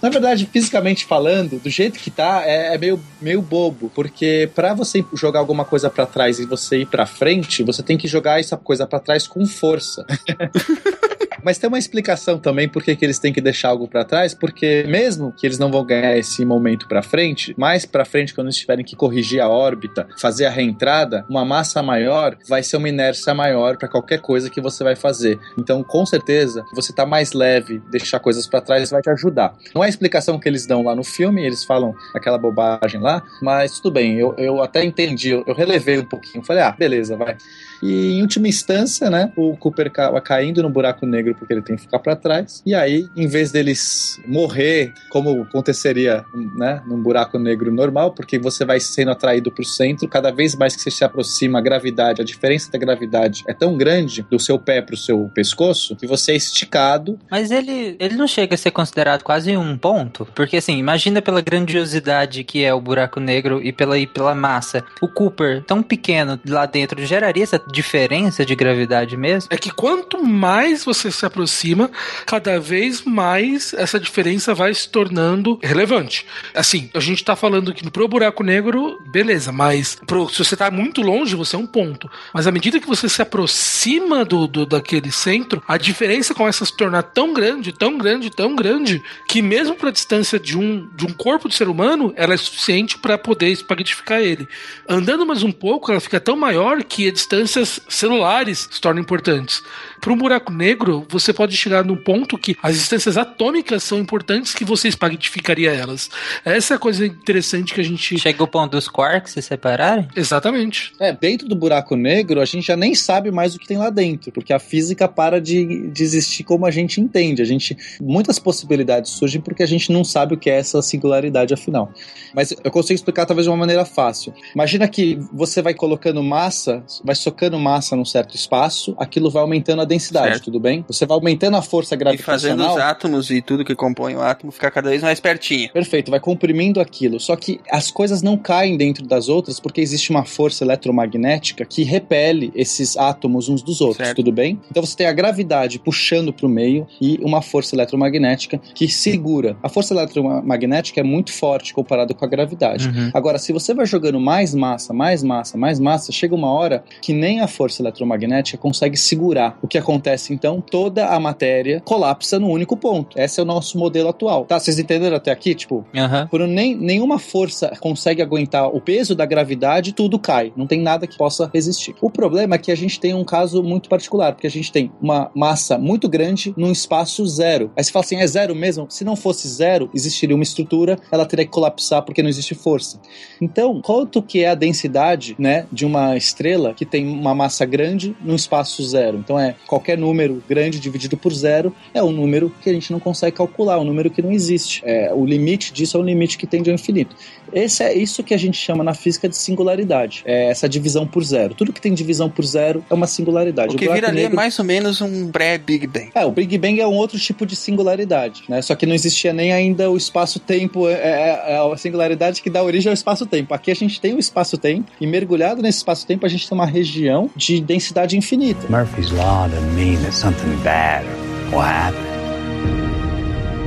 [0.00, 4.72] Na verdade, fisicamente falando, do jeito que tá, é, é meio, meio bobo, porque pra
[4.72, 8.40] você jogar alguma coisa pra trás e você ir pra frente, você tem que jogar
[8.40, 10.06] essa coisa pra trás com força.
[11.44, 14.84] Mas tem uma explicação também por que eles têm que deixar algo pra trás, porque
[14.88, 18.56] mesmo que eles não vão ganhar esse momento pra frente, mais pra frente, quando eles
[18.56, 23.34] tiverem que corrigir a órbita, fazer a reentrada, uma massa maior vai ser uma inércia
[23.34, 25.38] maior pra qualquer coisa que você vai fazer.
[25.58, 29.54] Então, com certeza, você tá mais leve, deixar coisas pra trás vai te ajudar.
[29.74, 33.22] Não é a explicação que eles dão lá no filme, eles falam aquela bobagem lá,
[33.42, 37.16] mas tudo bem, eu, eu até entendi, eu, eu relevei um pouquinho, falei, ah, beleza,
[37.16, 37.36] vai.
[37.82, 41.76] E em última instância, né, o Cooper acaba caindo no buraco negro porque ele tem
[41.76, 42.62] que ficar pra trás.
[42.64, 46.24] E aí, em vez deles morrer, como aconteceria,
[46.56, 50.76] né, num buraco negro normal, porque você vai sendo atraído pro centro, cada vez mais
[50.76, 54.58] que você se aproxima, a gravidade, a diferença da gravidade é tão grande do seu
[54.58, 57.18] pé pro seu pescoço, que você é esticado.
[57.30, 60.26] Mas ele, ele não chega a ser considerado quase um ponto?
[60.34, 64.84] Porque assim, imagina pela grandiosidade que é o buraco negro e pela, e pela massa.
[65.00, 69.48] O Cooper, tão pequeno lá dentro, geraria essa diferença de gravidade mesmo?
[69.50, 71.90] É que quanto mais você se aproxima,
[72.26, 76.26] cada vez mais essa diferença vai se tornando relevante.
[76.54, 80.70] Assim, a gente tá falando que pro buraco negro, beleza, mas pro, se você tá
[80.70, 82.10] muito longe, você é um ponto.
[82.32, 86.66] Mas à medida que você se aproxima do, do daquele centro, a diferença começa a
[86.66, 91.06] se tornar tão grande, tão grande, tão grande, que mesmo pra distância de um, de
[91.06, 94.48] um corpo de ser humano, ela é suficiente para poder espaguetificar ele.
[94.88, 97.26] Andando mais um pouco, ela fica tão maior que as
[97.68, 99.62] celulares se tornam importantes.
[100.00, 104.54] Para um buraco negro, você pode chegar num ponto que as distâncias atômicas são importantes
[104.54, 106.10] que você espaguetificaria elas.
[106.44, 108.18] Essa é a coisa interessante que a gente.
[108.18, 110.08] Chega o ponto dos quarks se separarem?
[110.16, 110.92] Exatamente.
[110.98, 113.90] É, dentro do buraco negro, a gente já nem sabe mais o que tem lá
[113.90, 117.42] dentro, porque a física para de, de existir como a gente entende.
[117.42, 121.52] A gente muitas possibilidades surgem porque a gente não sabe o que é essa singularidade
[121.52, 121.92] afinal.
[122.34, 124.32] Mas eu consigo explicar talvez de uma maneira fácil.
[124.54, 129.82] Imagina que você vai colocando massa, vai socando massa num certo espaço, aquilo vai aumentando
[129.82, 130.44] a densidade, Certo.
[130.44, 130.84] tudo bem?
[130.88, 132.74] Você vai aumentando a força E fazendo gravitacional.
[132.76, 135.70] os átomos e tudo que compõe o átomo ficar cada vez mais pertinho.
[135.72, 137.18] Perfeito, vai comprimindo aquilo.
[137.20, 141.82] Só que as coisas não caem dentro das outras porque existe uma força eletromagnética que
[141.82, 144.16] repele esses átomos uns dos outros, Certo.
[144.16, 144.60] tudo bem?
[144.70, 149.56] Então você tem a gravidade puxando para o meio e uma força eletromagnética que segura.
[149.62, 152.88] A força eletromagnética é muito forte comparada com a gravidade.
[152.88, 153.10] Uhum.
[153.12, 157.12] Agora, se você vai jogando mais massa, mais massa, mais massa, chega uma hora que
[157.12, 159.58] nem a força eletromagnética consegue segurar.
[159.62, 160.60] O que acontece então?
[160.60, 163.18] Toda a matéria colapsa no único ponto.
[163.18, 164.44] Esse é o nosso modelo atual.
[164.44, 165.54] Tá, vocês entenderam até aqui?
[165.54, 166.28] Tipo, Aham.
[166.30, 170.52] quando nem, nenhuma força consegue aguentar o peso da gravidade, tudo cai.
[170.56, 171.94] Não tem nada que possa resistir.
[172.00, 174.90] O problema é que a gente tem um caso muito particular, porque a gente tem
[175.00, 177.70] uma massa muito grande num espaço zero.
[177.76, 178.86] Aí você fala assim, é zero mesmo?
[178.88, 183.00] Se não fosse zero, existiria uma estrutura, ela teria que colapsar porque não existe força.
[183.40, 188.16] Então, quanto que é a densidade, né, de uma estrela que tem uma massa grande
[188.22, 189.18] num espaço zero?
[189.18, 192.98] Então é qualquer número grande dividido por zero é um número que a gente não
[192.98, 194.82] consegue calcular, um número que não existe.
[194.84, 197.14] É, o limite disso é o limite que tende ao infinito.
[197.52, 200.22] Esse é isso que a gente chama na física de singularidade.
[200.24, 201.54] É essa divisão por zero.
[201.54, 203.74] Tudo que tem divisão por zero é uma singularidade.
[203.74, 206.10] O que buraco vira ali é negro- mais ou menos um pré-Big Bang.
[206.14, 208.60] é, o Big Bang é um outro tipo de singularidade, né?
[208.62, 212.62] Só que não existia nem ainda o espaço-tempo, é, é- é a singularidade que dá
[212.62, 213.52] origem ao espaço-tempo.
[213.54, 217.30] Aqui a gente tem o espaço-tempo e mergulhado nesse espaço-tempo a gente tem uma região
[217.36, 218.60] de densidade infinita.
[218.68, 221.04] Murphy's Law doesn't mean that something bad
[221.52, 222.06] will happen.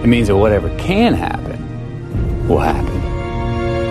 [0.03, 3.02] It means that whatever can happen will happen.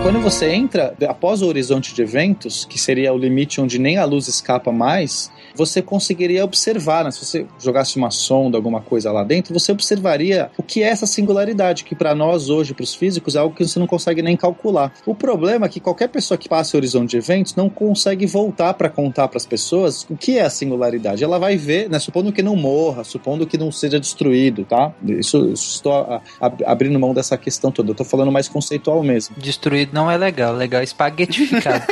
[0.03, 4.03] Quando você entra após o horizonte de eventos, que seria o limite onde nem a
[4.03, 7.11] luz escapa mais, você conseguiria observar, né?
[7.11, 11.05] se você jogasse uma sonda, alguma coisa lá dentro, você observaria o que é essa
[11.05, 14.35] singularidade, que para nós hoje, para os físicos, é algo que você não consegue nem
[14.35, 14.91] calcular.
[15.05, 18.73] O problema é que qualquer pessoa que passe o horizonte de eventos não consegue voltar
[18.73, 21.23] para contar para as pessoas o que é a singularidade.
[21.23, 21.97] Ela vai ver, né?
[21.97, 24.91] supondo que não morra, supondo que não seja destruído, tá?
[25.07, 27.91] Isso, isso estou a- a- abrindo mão dessa questão toda.
[27.91, 29.35] Eu tô falando mais conceitual mesmo.
[29.37, 31.85] Destruído não é legal, legal é espaguetificado.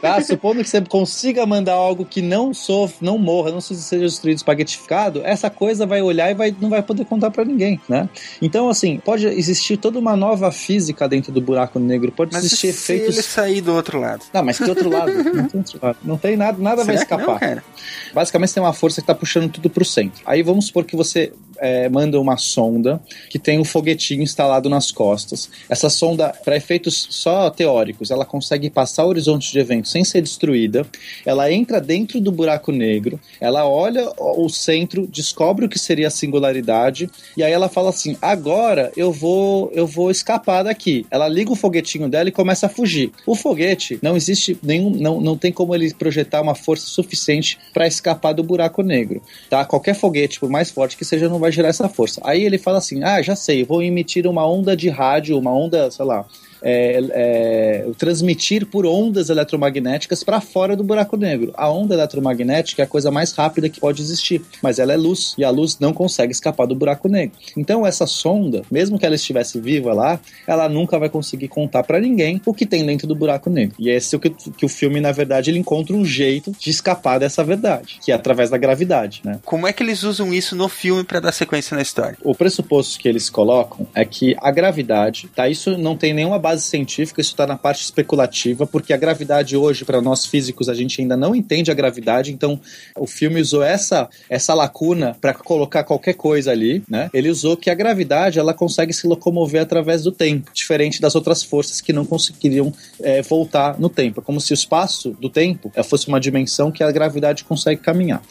[0.00, 0.20] Tá?
[0.26, 5.20] Supondo que você consiga mandar algo que não sofra, não morra, não seja destruído, espaguetificado,
[5.24, 8.08] essa coisa vai olhar e vai, não vai poder contar pra ninguém, né?
[8.40, 12.68] Então, assim, pode existir toda uma nova física dentro do buraco negro, pode Mas existir
[12.68, 13.14] e se efeitos.
[13.14, 14.24] ele sair do outro lado?
[14.34, 15.12] Não, mas que outro lado?
[15.32, 15.98] Não tem outro lado.
[16.02, 17.32] Não tem nada, nada vai Será que escapar.
[17.34, 17.64] não, cara?
[18.12, 20.20] Basicamente tem uma força que está puxando tudo para o centro.
[20.26, 21.32] Aí vamos supor que você
[21.62, 25.48] é, manda uma sonda que tem um foguetinho instalado nas costas.
[25.68, 30.20] Essa sonda, para efeitos só teóricos, ela consegue passar o horizonte de evento sem ser
[30.22, 30.84] destruída.
[31.24, 36.10] Ela entra dentro do buraco negro, ela olha o centro, descobre o que seria a
[36.10, 41.06] singularidade e aí ela fala assim: agora eu vou eu vou escapar daqui.
[41.10, 43.12] Ela liga o foguetinho dela e começa a fugir.
[43.24, 47.86] O foguete não existe nenhum, não, não tem como ele projetar uma força suficiente para
[47.86, 49.64] escapar do buraco negro, tá?
[49.64, 52.20] Qualquer foguete, por mais forte que seja, não vai gerar essa força.
[52.24, 55.90] Aí ele fala assim: ah, já sei, vou emitir uma onda de rádio, uma onda,
[55.90, 56.26] sei lá.
[56.62, 61.52] É, é, transmitir por ondas eletromagnéticas para fora do buraco negro.
[61.56, 65.34] A onda eletromagnética é a coisa mais rápida que pode existir, mas ela é luz
[65.36, 67.36] e a luz não consegue escapar do buraco negro.
[67.56, 72.00] Então essa sonda, mesmo que ela estivesse viva lá, ela nunca vai conseguir contar para
[72.00, 73.74] ninguém o que tem dentro do buraco negro.
[73.78, 76.70] E esse é o que, que o filme, na verdade, ele encontra um jeito de
[76.70, 79.40] escapar dessa verdade, que é através da gravidade, né?
[79.44, 82.16] Como é que eles usam isso no filme pra dar sequência na história?
[82.22, 85.48] O pressuposto que eles colocam é que a gravidade, tá?
[85.48, 89.84] Isso não tem nenhuma base científica, isso tá na parte especulativa, porque a gravidade hoje,
[89.84, 92.60] para nós físicos, a gente ainda não entende a gravidade, então
[92.96, 97.08] o filme usou essa, essa lacuna para colocar qualquer coisa ali, né?
[97.14, 101.42] Ele usou que a gravidade ela consegue se locomover através do tempo, diferente das outras
[101.42, 104.20] forças que não conseguiriam é, voltar no tempo.
[104.20, 107.80] É como se o espaço do tempo é, fosse uma dimensão que a gravidade consegue
[107.80, 108.22] caminhar.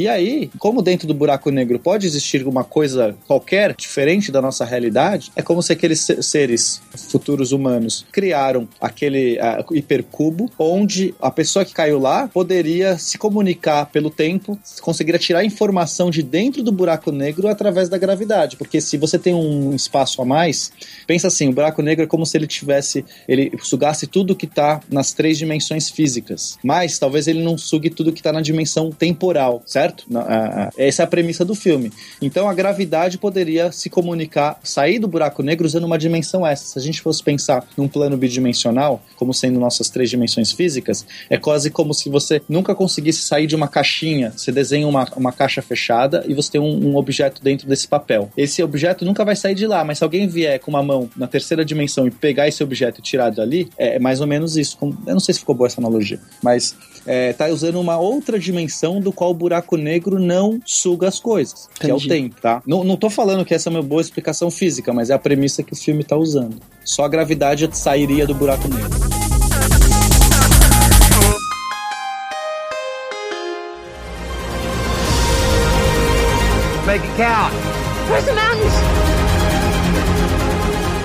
[0.00, 4.64] E aí, como dentro do buraco negro pode existir uma coisa qualquer diferente da nossa
[4.64, 11.30] realidade, é como se aqueles se- seres futuros humanos criaram aquele ah, hipercubo onde a
[11.30, 16.72] pessoa que caiu lá poderia se comunicar pelo tempo, conseguiria tirar informação de dentro do
[16.72, 18.56] buraco negro através da gravidade.
[18.56, 20.72] Porque se você tem um espaço a mais,
[21.06, 24.80] pensa assim, o buraco negro é como se ele tivesse, ele sugasse tudo que está
[24.90, 26.56] nas três dimensões físicas.
[26.64, 29.89] Mas talvez ele não sugue tudo que está na dimensão temporal, certo?
[30.08, 31.92] Na- a- a- Essa é a premissa do filme.
[32.20, 36.64] Então a gravidade poderia se comunicar, sair do buraco negro usando uma dimensão essa.
[36.64, 41.36] Se a gente fosse pensar num plano bidimensional, como sendo nossas três dimensões físicas, é
[41.36, 44.32] quase como se você nunca conseguisse sair de uma caixinha.
[44.36, 48.30] Você desenha uma, uma caixa fechada e você tem um, um objeto dentro desse papel.
[48.36, 51.26] Esse objeto nunca vai sair de lá, mas se alguém vier com uma mão na
[51.26, 54.76] terceira dimensão e pegar esse objeto e tirar dali, é, é mais ou menos isso.
[55.06, 56.74] Eu não sei se ficou boa essa analogia, mas
[57.06, 61.68] é, tá usando uma outra dimensão do qual o buraco negro não suga as coisas,
[61.74, 62.08] que é o Entendi.
[62.08, 62.62] tempo, tá?
[62.66, 65.62] Não, não tô falando que essa é uma boa explicação física, mas é a premissa
[65.62, 66.56] que o filme tá usando.
[66.84, 69.00] Só a gravidade sairia do buraco negro.
[76.86, 77.52] Make it count.
[78.10, 78.74] Where's the mountains?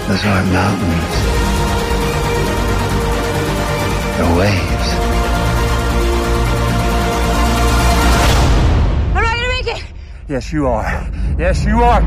[0.07, 1.15] Those aren't mountains.
[4.17, 4.74] They're waves.
[10.27, 11.07] Yes, you are.
[11.37, 12.01] Yes, you are.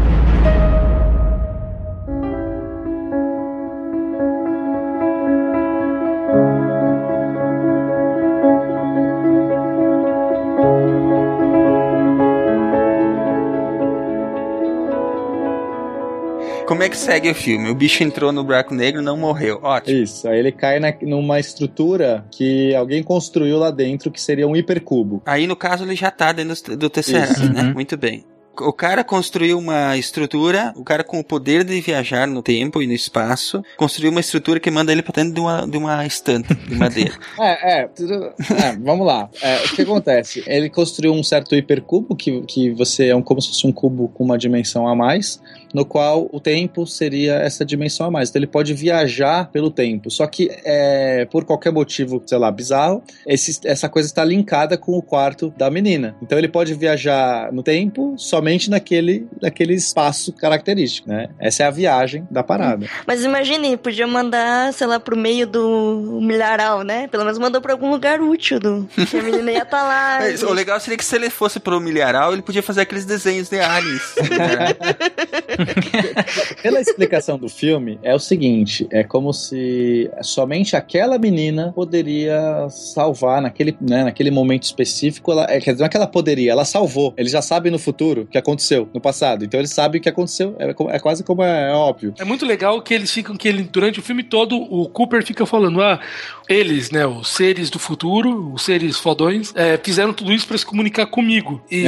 [16.79, 17.69] Como é que segue o filme?
[17.71, 19.59] O bicho entrou no buraco negro, não morreu.
[19.65, 19.99] Ótimo.
[19.99, 24.55] Isso, aí ele cai na- numa estrutura que alguém construiu lá dentro, que seria um
[24.55, 25.21] hipercubo.
[25.27, 27.53] Aí, no caso, ele já tá dentro do- Tesseract, Isso.
[27.53, 27.63] né?
[27.63, 27.73] Uhum.
[27.75, 28.25] Muito bem.
[28.61, 32.89] O cara construiu uma estrutura, o cara com o poder de viajar no tempo e
[32.89, 36.55] no espaço, construiu uma estrutura que manda ele pra dentro de uma, de uma estante
[36.55, 37.13] de madeira.
[37.41, 39.29] É, é, tudo- é, vamos lá.
[39.41, 40.43] É, o que acontece?
[40.47, 44.09] Ele construiu um certo hipercubo, que, que você é um, como se fosse um cubo
[44.09, 45.41] com uma dimensão a mais,
[45.74, 48.28] no qual o tempo seria essa dimensão a mais.
[48.28, 50.11] Então ele pode viajar pelo tempo.
[50.11, 54.93] Só que, é, por qualquer motivo, sei lá, bizarro, esse- essa coisa está linkada com
[54.93, 56.16] o quarto da menina.
[56.23, 61.28] Então ele pode viajar no tempo somente naquele, naquele espaço característico, né?
[61.39, 62.86] Essa é a viagem da parada.
[63.07, 67.09] Mas imagine, podia mandar, sei lá, pro meio do milharal, né?
[67.09, 68.89] Pelo menos mandou pra algum lugar útil do.
[69.09, 70.19] Que a menina ia estar lá.
[70.20, 73.49] Mas o legal seria que se ele fosse pro milharal, ele podia fazer aqueles desenhos
[73.49, 74.03] de aliens.
[76.63, 83.43] Pela explicação do filme, é o seguinte: é como se somente aquela menina poderia salvar
[83.43, 85.33] naquele, né, naquele momento específico.
[85.33, 87.15] Ela, é, quer dizer, não é que ela poderia, ela salvou.
[87.17, 89.45] Eles já sabem no futuro o que aconteceu no passado.
[89.45, 90.57] Então eles sabem o que aconteceu.
[90.59, 92.15] É, é quase como é, é óbvio.
[92.19, 95.45] É muito legal que eles ficam, que ele, durante o filme todo, o Cooper fica
[95.47, 96.01] falando, ah,
[96.49, 100.65] eles, né, os seres do futuro, os seres fodões, é, fizeram tudo isso pra se
[100.65, 101.63] comunicar comigo.
[101.71, 101.85] E,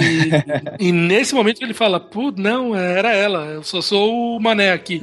[0.79, 5.01] e nesse momento ele fala, pô, não, era ela, eu só sou o mané aqui.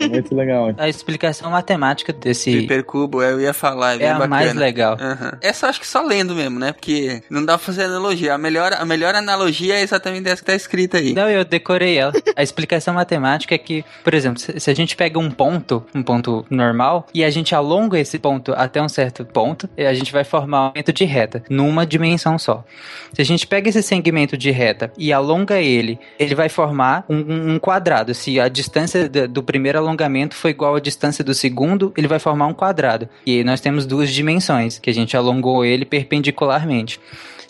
[0.00, 0.74] É muito legal.
[0.76, 2.50] A explicação matemática desse.
[2.50, 4.28] Hipercubo, eu ia falar, é, bem É a bacana.
[4.36, 4.96] mais legal.
[5.00, 5.38] Aham.
[5.40, 6.72] Essa eu acho que só lendo mesmo, né?
[6.72, 8.34] Porque não dá pra fazer analogia.
[8.34, 11.14] A melhor, a melhor analogia é exatamente essa que tá escrita aí.
[11.14, 12.12] Não, eu decorei ela.
[12.36, 16.44] A explicação matemática é que, por exemplo, se a gente pega um ponto, um ponto
[16.50, 20.66] normal, e a gente alonga esse ponto até um certo ponto, a gente vai formar
[20.66, 22.64] um segmento de reta, numa dimensão só.
[23.12, 27.21] Se a gente pega esse segmento de reta e alonga ele, ele vai formar um,
[27.28, 28.14] um- quadrado.
[28.14, 32.46] Se a distância do primeiro alongamento foi igual à distância do segundo, ele vai formar
[32.46, 33.08] um quadrado.
[33.26, 37.00] E nós temos duas dimensões, que a gente alongou ele perpendicularmente.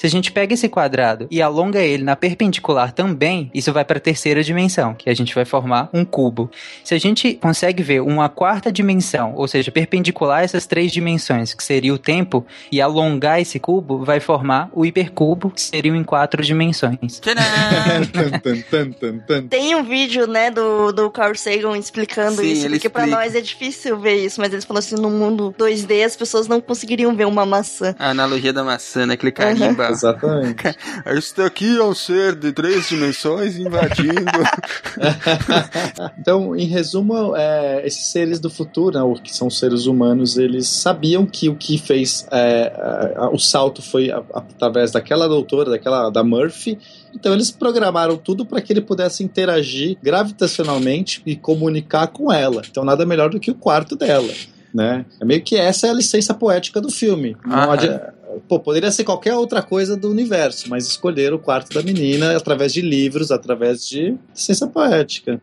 [0.02, 3.98] Se a gente pega esse quadrado e alonga ele na perpendicular também, isso vai para
[3.98, 6.50] a terceira dimensão, que a gente vai formar um cubo.
[6.82, 11.54] Se a gente consegue ver uma quarta dimensão, ou seja, perpendicular a essas três dimensões,
[11.54, 16.02] que seria o tempo, e alongar esse cubo, vai formar o hipercubo, que seriam em
[16.02, 17.20] quatro dimensões.
[19.48, 23.22] Tem um vídeo, né, do, do Carl Sagan explicando Sim, isso, porque pra explica.
[23.22, 26.60] nós é difícil ver isso, mas eles falaram assim, no mundo 2D as pessoas não
[26.60, 27.94] conseguiriam ver uma maçã.
[28.00, 29.14] A analogia da maçã, né?
[29.14, 29.91] Aquele carimba.
[29.92, 30.62] Exatamente.
[31.06, 34.12] Este aqui é um ser de três dimensões invadindo.
[36.18, 41.26] Então, em resumo, é, esses seres do futuro, né, que são seres humanos, eles sabiam
[41.26, 46.10] que o que fez é, a- a- o salto foi a- através daquela doutora, daquela
[46.10, 46.78] da Murphy.
[47.14, 52.62] Então, eles programaram tudo para que ele pudesse interagir gravitacionalmente e comunicar com ela.
[52.68, 54.32] Então, nada melhor do que o quarto dela.
[54.72, 55.04] Né?
[55.20, 57.36] É meio que essa é a licença poética do filme.
[57.44, 57.72] Não Aham.
[57.72, 58.00] adi-
[58.48, 62.72] Pô, poderia ser qualquer outra coisa do universo, mas escolheram o quarto da menina através
[62.72, 65.40] de livros, através de licença poética.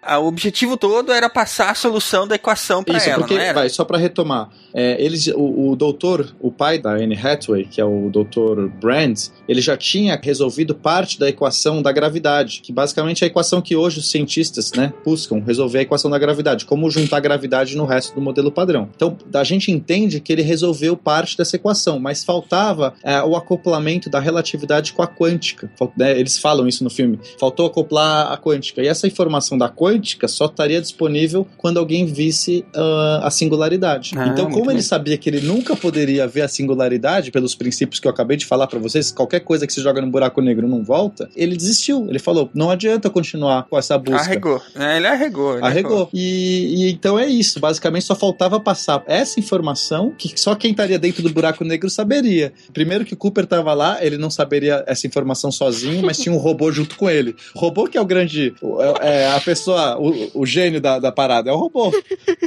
[0.00, 3.58] O objetivo todo era passar a solução da equação Isso, ela, porque, não era?
[3.60, 7.80] vai, só pra retomar, é, eles, o, o doutor, o pai da Anne Hathaway, que
[7.80, 9.18] é o doutor Brand,
[9.48, 13.74] ele já tinha resolvido parte da equação da gravidade, que basicamente é a equação que
[13.74, 17.84] hoje os cientistas, né, buscam resolver a equação da gravidade, como juntar a gravidade no
[17.84, 18.88] resto do modelo padrão.
[18.94, 24.08] Então, a gente entende que ele resolveu parte dessa equação, mas faltava é, o acoplamento
[24.08, 25.68] da relatividade com a quântica.
[25.76, 27.18] Fal- né, eles falam isso no filme.
[27.38, 28.80] Faltou acoplar a quântica.
[28.80, 29.87] E essa informação da quântica
[30.26, 34.12] só estaria disponível quando alguém visse ah, a singularidade.
[34.16, 34.82] Ah, então, como ele bem.
[34.82, 38.66] sabia que ele nunca poderia ver a singularidade, pelos princípios que eu acabei de falar
[38.66, 42.06] pra vocês, qualquer coisa que se joga no buraco negro não volta, ele desistiu.
[42.08, 44.20] Ele falou: não adianta continuar com essa busca.
[44.20, 44.62] Arregou.
[44.74, 45.56] É, ele arregou.
[45.56, 46.08] Ele Arregou.
[46.12, 47.60] E, e então é isso.
[47.60, 52.52] Basicamente só faltava passar essa informação que só quem estaria dentro do buraco negro saberia.
[52.72, 56.38] Primeiro que o Cooper estava lá, ele não saberia essa informação sozinho, mas tinha um
[56.38, 57.34] robô junto com ele.
[57.54, 58.54] O robô que é o grande.
[59.00, 61.92] É, é a pessoa, o, o gênio da, da parada, é o robô.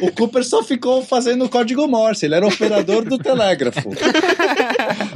[0.02, 3.90] O Cooper só ficou fazendo o código Morse, ele era o operador do telégrafo.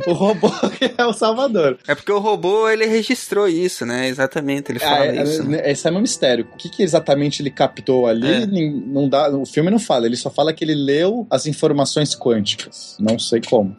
[0.07, 0.51] o robô
[0.97, 1.77] é o salvador.
[1.87, 4.07] É porque o robô, ele registrou isso, né?
[4.07, 5.53] Exatamente, ele fala é, isso.
[5.53, 6.47] é, esse é meu mistério.
[6.53, 8.27] O que, que exatamente ele captou ali?
[8.27, 8.45] É.
[8.45, 10.05] Não dá, o filme não fala.
[10.05, 12.95] Ele só fala que ele leu as informações quânticas.
[12.99, 13.75] Não sei como.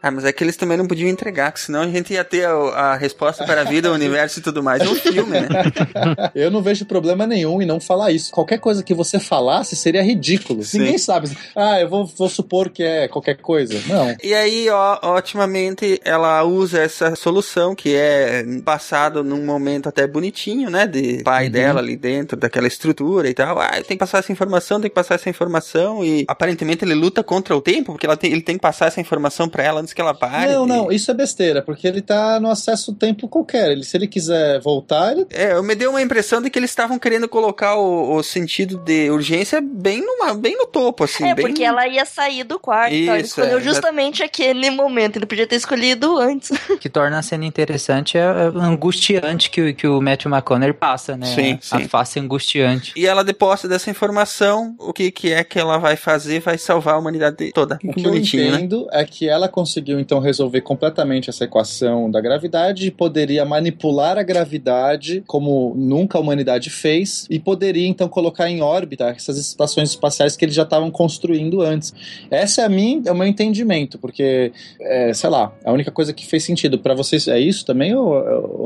[0.00, 2.44] Ah, mas é que eles também não podiam entregar, porque senão a gente ia ter
[2.46, 4.80] a, a resposta para a vida, o universo e tudo mais.
[4.80, 5.48] É um filme, né?
[6.34, 8.30] Eu não vejo problema nenhum em não falar isso.
[8.30, 10.62] Qualquer coisa que você falasse seria ridículo.
[10.62, 10.78] Sim.
[10.78, 11.28] Ninguém sabe.
[11.56, 13.74] Ah, eu vou, vou supor que é qualquer coisa.
[13.88, 14.14] Não.
[14.22, 20.70] E aí, ó, otimamente, ela usa essa solução que é passado num momento até bonitinho,
[20.70, 20.86] né?
[20.86, 21.50] De pai Uhum.
[21.52, 23.58] dela ali dentro daquela estrutura e tal.
[23.60, 26.04] Ah, tem que passar essa informação, tem que passar essa informação.
[26.04, 29.48] E aparentemente ele luta contra o tempo, porque tem- ele tem que passar essa informação
[29.48, 30.52] pra ela antes que ela pare.
[30.52, 33.70] Não, não, isso é besteira, porque ele tá no acesso tempo qualquer.
[33.72, 35.26] Ele, se ele quiser voltar, ele.
[35.30, 38.76] É, eu me deu uma impressão de que eles estavam querendo colocar o, o sentido
[38.78, 41.24] de urgência bem, numa, bem no topo, assim.
[41.26, 41.46] é, bem...
[41.46, 42.94] porque ela ia sair do quarto.
[42.94, 43.60] então ele Isso, escolheu é.
[43.60, 45.16] justamente aquele momento.
[45.16, 46.50] Ele podia ter escolhido antes.
[46.68, 48.50] O que torna a cena interessante é é
[48.82, 51.26] angustiante que, o- que o Matthew McConaughey passa, né?
[51.26, 51.88] Sim, A sim.
[51.88, 52.92] face angustiante.
[52.96, 56.94] E ela deposta dessa informação, o que, que é que ela vai fazer, vai salvar
[56.94, 57.76] a humanidade toda.
[57.76, 58.18] O Que que eu né?
[58.18, 59.48] entendo é que ela
[59.78, 66.18] conseguiu então resolver completamente essa equação da gravidade e poderia manipular a gravidade como nunca
[66.18, 70.64] a humanidade fez e poderia então colocar em órbita essas estações espaciais que eles já
[70.64, 71.94] estavam construindo antes.
[72.30, 76.12] Essa é a mim é o meu entendimento, porque é, sei lá, a única coisa
[76.12, 78.12] que fez sentido para vocês é isso também ou,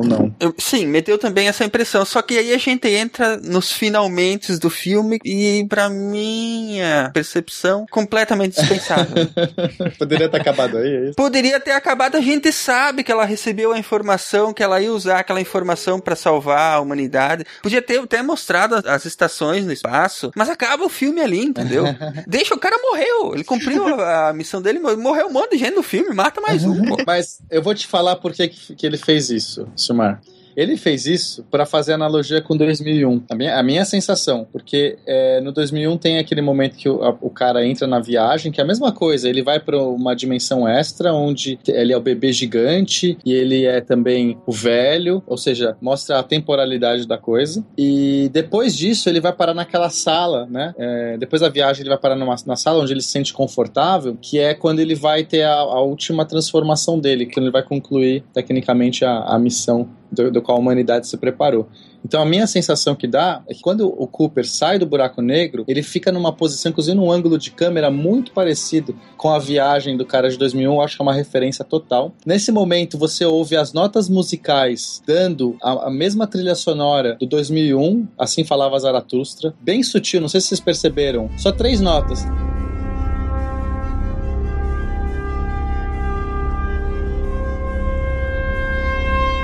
[0.03, 0.35] ou não?
[0.41, 2.05] Eu- sim, me deu também essa impressão.
[2.05, 8.55] Só que aí a gente entra nos finalmente do filme e, pra minha percepção, completamente
[8.61, 9.27] dispensável.
[9.99, 11.15] Poderia ter acabado aí, é isso?
[11.17, 15.19] Poderia ter acabado, a gente sabe que ela recebeu a informação, que ela ia usar
[15.21, 17.45] aquela informação pra salvar a humanidade.
[17.63, 21.85] Podia ter até mostrado as- estações no espaço, mas acaba o filme ali, entendeu?
[22.27, 25.75] Deixa o cara morreu, ele cumpriu a, a missão dele, morreu um monte de gente
[25.75, 26.97] no filme, mata mais um, pô.
[27.07, 30.32] Mas eu vou te falar por que, que que ele fez isso, Silmar.
[30.57, 33.23] Ele fez isso para fazer analogia com 2001.
[33.31, 37.17] A minha, a minha sensação, porque é, no 2001 tem aquele momento que o, a-
[37.21, 39.29] o cara entra na viagem, que é a mesma coisa.
[39.29, 43.81] Ele vai para uma dimensão extra, onde ele é o bebê gigante e ele é
[43.81, 47.65] também o velho, ou seja, mostra a temporalidade da coisa.
[47.77, 50.75] E depois disso, ele vai parar naquela sala, né?
[50.79, 54.17] É, depois da viagem, ele vai parar numa, na sala onde ele se sente confortável,
[54.21, 58.23] que é quando ele vai ter a, a última transformação dele, quando ele vai concluir
[58.33, 61.69] tecnicamente a, a missão do, do qual a humanidade se preparou.
[62.05, 65.65] Então a minha sensação que dá é que quando o Cooper sai do buraco negro,
[65.69, 70.05] ele fica numa posição, inclusive num ângulo de câmera muito parecido com a viagem do
[70.05, 72.13] cara de 2001, eu acho que é uma referência total.
[72.27, 78.09] Nesse momento você ouve as notas musicais dando a, a mesma trilha sonora do 2001,
[78.19, 82.25] assim falava Zaratustra, bem sutil, não sei se vocês perceberam, só três notas.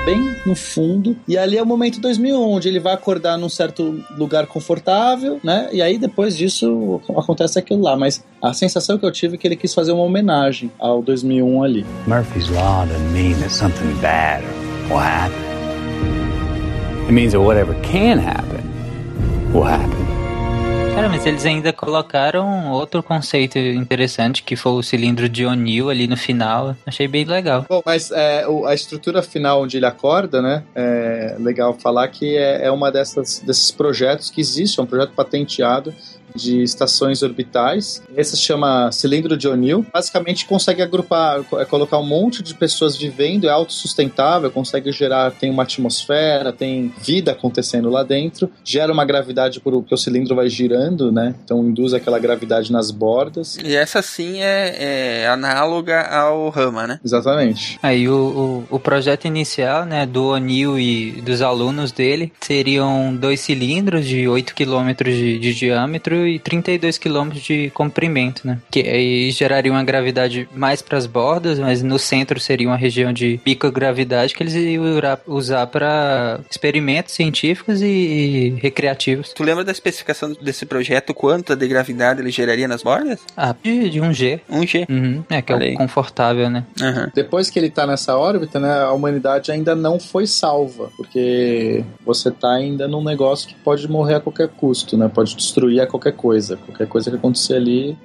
[0.05, 1.15] Bem no fundo.
[1.27, 5.69] E ali é o momento 2001, onde ele vai acordar num certo lugar confortável, né?
[5.71, 7.95] E aí depois disso acontece aquilo lá.
[7.95, 11.63] Mas a sensação que eu tive é que ele quis fazer uma homenagem ao 2001
[11.63, 11.85] ali.
[12.07, 14.43] Murphy's Law doesn't mean that something bad
[14.89, 15.37] will happen.
[17.05, 18.61] It means that whatever can happen
[19.53, 20.18] will happen.
[20.99, 26.07] Cara, mas eles ainda colocaram outro conceito interessante, que foi o cilindro de O'Neill ali
[26.07, 26.75] no final.
[26.85, 27.65] Achei bem legal.
[27.69, 30.61] Bom, mas é, a estrutura final onde ele acorda, né?
[30.75, 35.13] É legal falar que é, é uma dessas, desses projetos que existe, é um projeto
[35.13, 35.95] patenteado
[36.35, 38.01] de estações orbitais.
[38.15, 39.85] Esse se chama cilindro de O'Neill.
[39.93, 45.49] Basicamente consegue agrupar, é, colocar um monte de pessoas vivendo, é autossustentável, consegue gerar, tem
[45.49, 50.49] uma atmosfera, tem vida acontecendo lá dentro, gera uma gravidade por- porque o cilindro vai
[50.49, 51.35] girando, né?
[51.43, 53.57] Então induz aquela gravidade nas bordas.
[53.63, 56.99] E essa sim é, é análoga ao Rama, né?
[57.03, 57.79] Exatamente.
[57.81, 63.39] Aí o, o, o projeto inicial, né, do O'Neill e dos alunos dele seriam dois
[63.39, 68.59] cilindros de 8 km de, de diâmetro e 32 km de comprimento, né?
[68.71, 73.11] Que aí geraria uma gravidade mais para as bordas, mas no centro seria uma região
[73.11, 74.83] de microgravidade que eles iam
[75.27, 79.33] usar para experimentos científicos e, e recreativos.
[79.33, 81.13] Tu lembra da especificação desse projeto?
[81.13, 83.19] Quanta de gravidade ele geraria nas bordas?
[83.35, 84.39] Ah, de, de um G.
[84.49, 84.85] Um G.
[84.89, 86.65] Uhum, é, que é Olha o confortável, né?
[86.81, 87.11] Aham.
[87.13, 92.31] Depois que ele tá nessa órbita, né, a humanidade ainda não foi salva, porque você
[92.31, 95.09] tá ainda num negócio que pode morrer a qualquer custo, né?
[95.13, 97.97] Pode destruir a qualquer coisa, qualquer coisa que acontecer ali.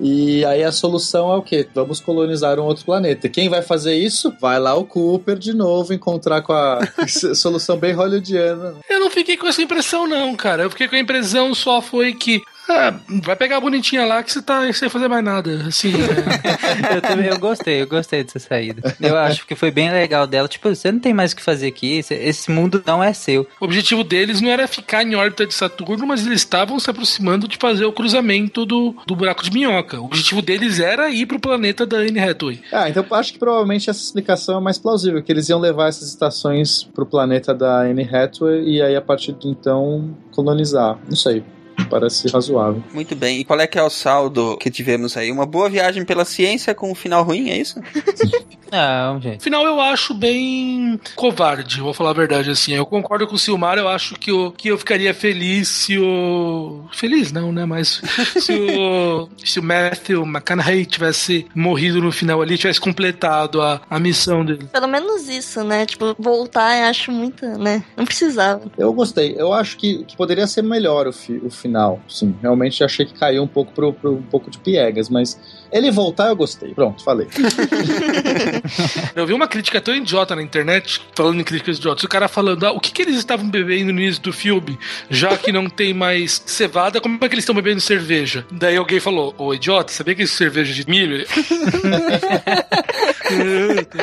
[0.00, 1.66] E aí a solução é o quê?
[1.74, 3.28] Vamos colonizar um outro planeta.
[3.28, 4.34] Quem vai fazer isso?
[4.40, 6.80] Vai lá o Cooper de novo encontrar com a
[7.34, 8.72] solução bem hollywoodiana.
[8.72, 8.80] né?
[8.90, 10.64] Eu não fiquei com essa impressão, não, cara.
[10.64, 14.32] Eu fiquei com a impressão só foi que Ah, vai pegar a bonitinha lá que
[14.32, 15.64] você tá sem fazer mais nada.
[15.66, 16.96] Assim, é.
[16.96, 18.94] eu, também, eu gostei, eu gostei dessa saída.
[19.00, 20.48] Eu acho que foi bem legal dela.
[20.48, 23.46] Tipo, você não tem mais o que fazer aqui, esse, esse mundo não é seu.
[23.60, 27.48] O objetivo deles não era ficar em órbita de Saturno, mas eles estavam se aproximando
[27.48, 30.00] de fazer o cruzamento do, do buraco de minhoca.
[30.00, 32.60] O objetivo deles era ir pro planeta da Anne Hathaway.
[32.72, 35.88] Ah, então eu acho que provavelmente essa explicação é mais plausível, que eles iam levar
[35.88, 40.98] essas estações pro planeta da Anne Hathaway e aí a partir de então colonizar.
[41.08, 41.42] Não sei
[41.88, 42.82] parece razoável.
[42.92, 43.40] Muito bem.
[43.40, 45.30] E qual é que é o saldo que tivemos aí?
[45.30, 47.80] Uma boa viagem pela ciência com um final ruim, é isso?
[48.72, 49.44] Não, gente.
[49.44, 52.72] Final eu acho bem covarde, vou falar a verdade assim.
[52.72, 56.86] Eu concordo com o Silmar, eu acho que eu, que eu ficaria feliz se o.
[56.90, 57.66] Feliz não, né?
[57.66, 58.00] Mas
[58.40, 59.28] se o.
[59.44, 64.66] se o Matthew McConaughey tivesse morrido no final ali, tivesse completado a, a missão dele.
[64.72, 65.84] Pelo menos isso, né?
[65.84, 67.84] Tipo, voltar eu acho muito, né?
[67.94, 68.62] Não precisava.
[68.78, 69.34] Eu gostei.
[69.36, 72.00] Eu acho que, que poderia ser melhor o, fi, o final.
[72.08, 75.38] Sim, realmente achei que caiu um pouco pro, pro um pouco de piegas, mas
[75.70, 76.74] ele voltar eu gostei.
[76.74, 77.28] Pronto, falei.
[79.14, 82.66] eu vi uma crítica tão idiota na internet, falando em críticas idiotas, o cara falando,
[82.66, 84.78] ah, o que, que eles estavam bebendo no início do filme,
[85.08, 88.44] já que não tem mais cevada, como é que eles estão bebendo cerveja?
[88.50, 91.24] Daí alguém falou, ô idiota, sabia que isso é cerveja de milho?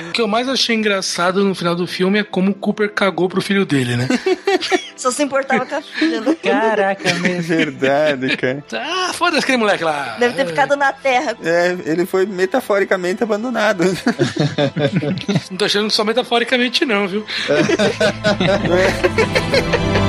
[0.09, 3.29] o que eu mais achei engraçado no final do filme é como o Cooper cagou
[3.29, 4.07] pro filho dele, né?
[4.95, 6.35] Só se importava com a filha, né?
[6.41, 7.48] Caraca, mesmo.
[7.55, 8.63] Verdade, cara.
[8.73, 10.17] Ah, foda-se aquele moleque lá.
[10.19, 11.35] Deve ter ficado na terra.
[11.43, 13.83] É, ele foi metaforicamente abandonado.
[15.49, 17.25] não tô achando só metaforicamente, não, viu?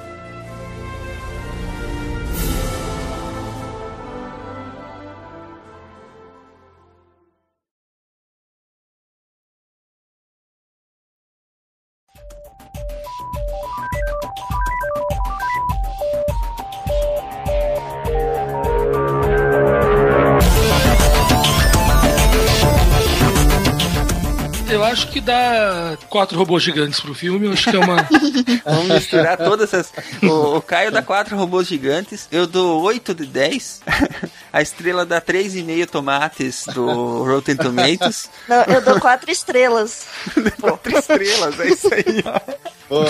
[24.91, 27.47] Acho que dá quatro robôs gigantes pro filme.
[27.47, 27.97] Eu acho que é uma.
[28.65, 29.91] Vamos misturar todas as.
[30.21, 32.27] O, o, Caio dá quatro robôs gigantes.
[32.31, 33.81] Eu dou 8 de 10.
[34.51, 38.29] A estrela dá 3,5 tomates do Rotten Tomatoes.
[38.47, 40.05] Não, eu dou quatro estrelas.
[40.59, 42.80] quatro estrelas, é isso aí, ó.
[42.91, 43.05] Boa.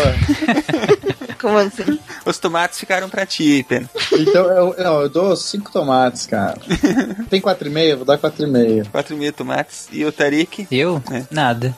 [1.42, 1.98] Como assim?
[2.24, 3.90] Os tomates ficaram pra ti, Pen.
[4.14, 6.56] Então, eu, não, eu dou cinco tomates, cara.
[7.32, 7.96] Tem 4,5?
[7.96, 8.92] Vou dar 4,5.
[8.92, 9.88] 4,5 tomates.
[9.92, 10.68] E o Tarik?
[10.72, 11.02] Eu?
[11.12, 11.24] É.
[11.32, 11.76] Nada.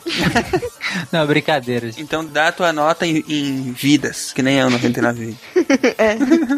[1.13, 1.91] não, brincadeira.
[1.97, 5.39] Então dá a tua nota em, em vidas, que nem eu, 99 vidas.
[5.97, 6.17] é.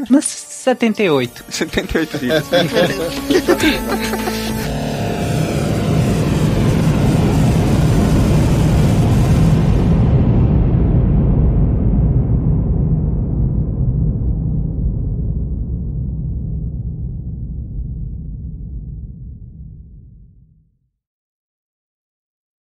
[0.09, 1.45] Mas 78.
[1.47, 2.43] 78 vidas.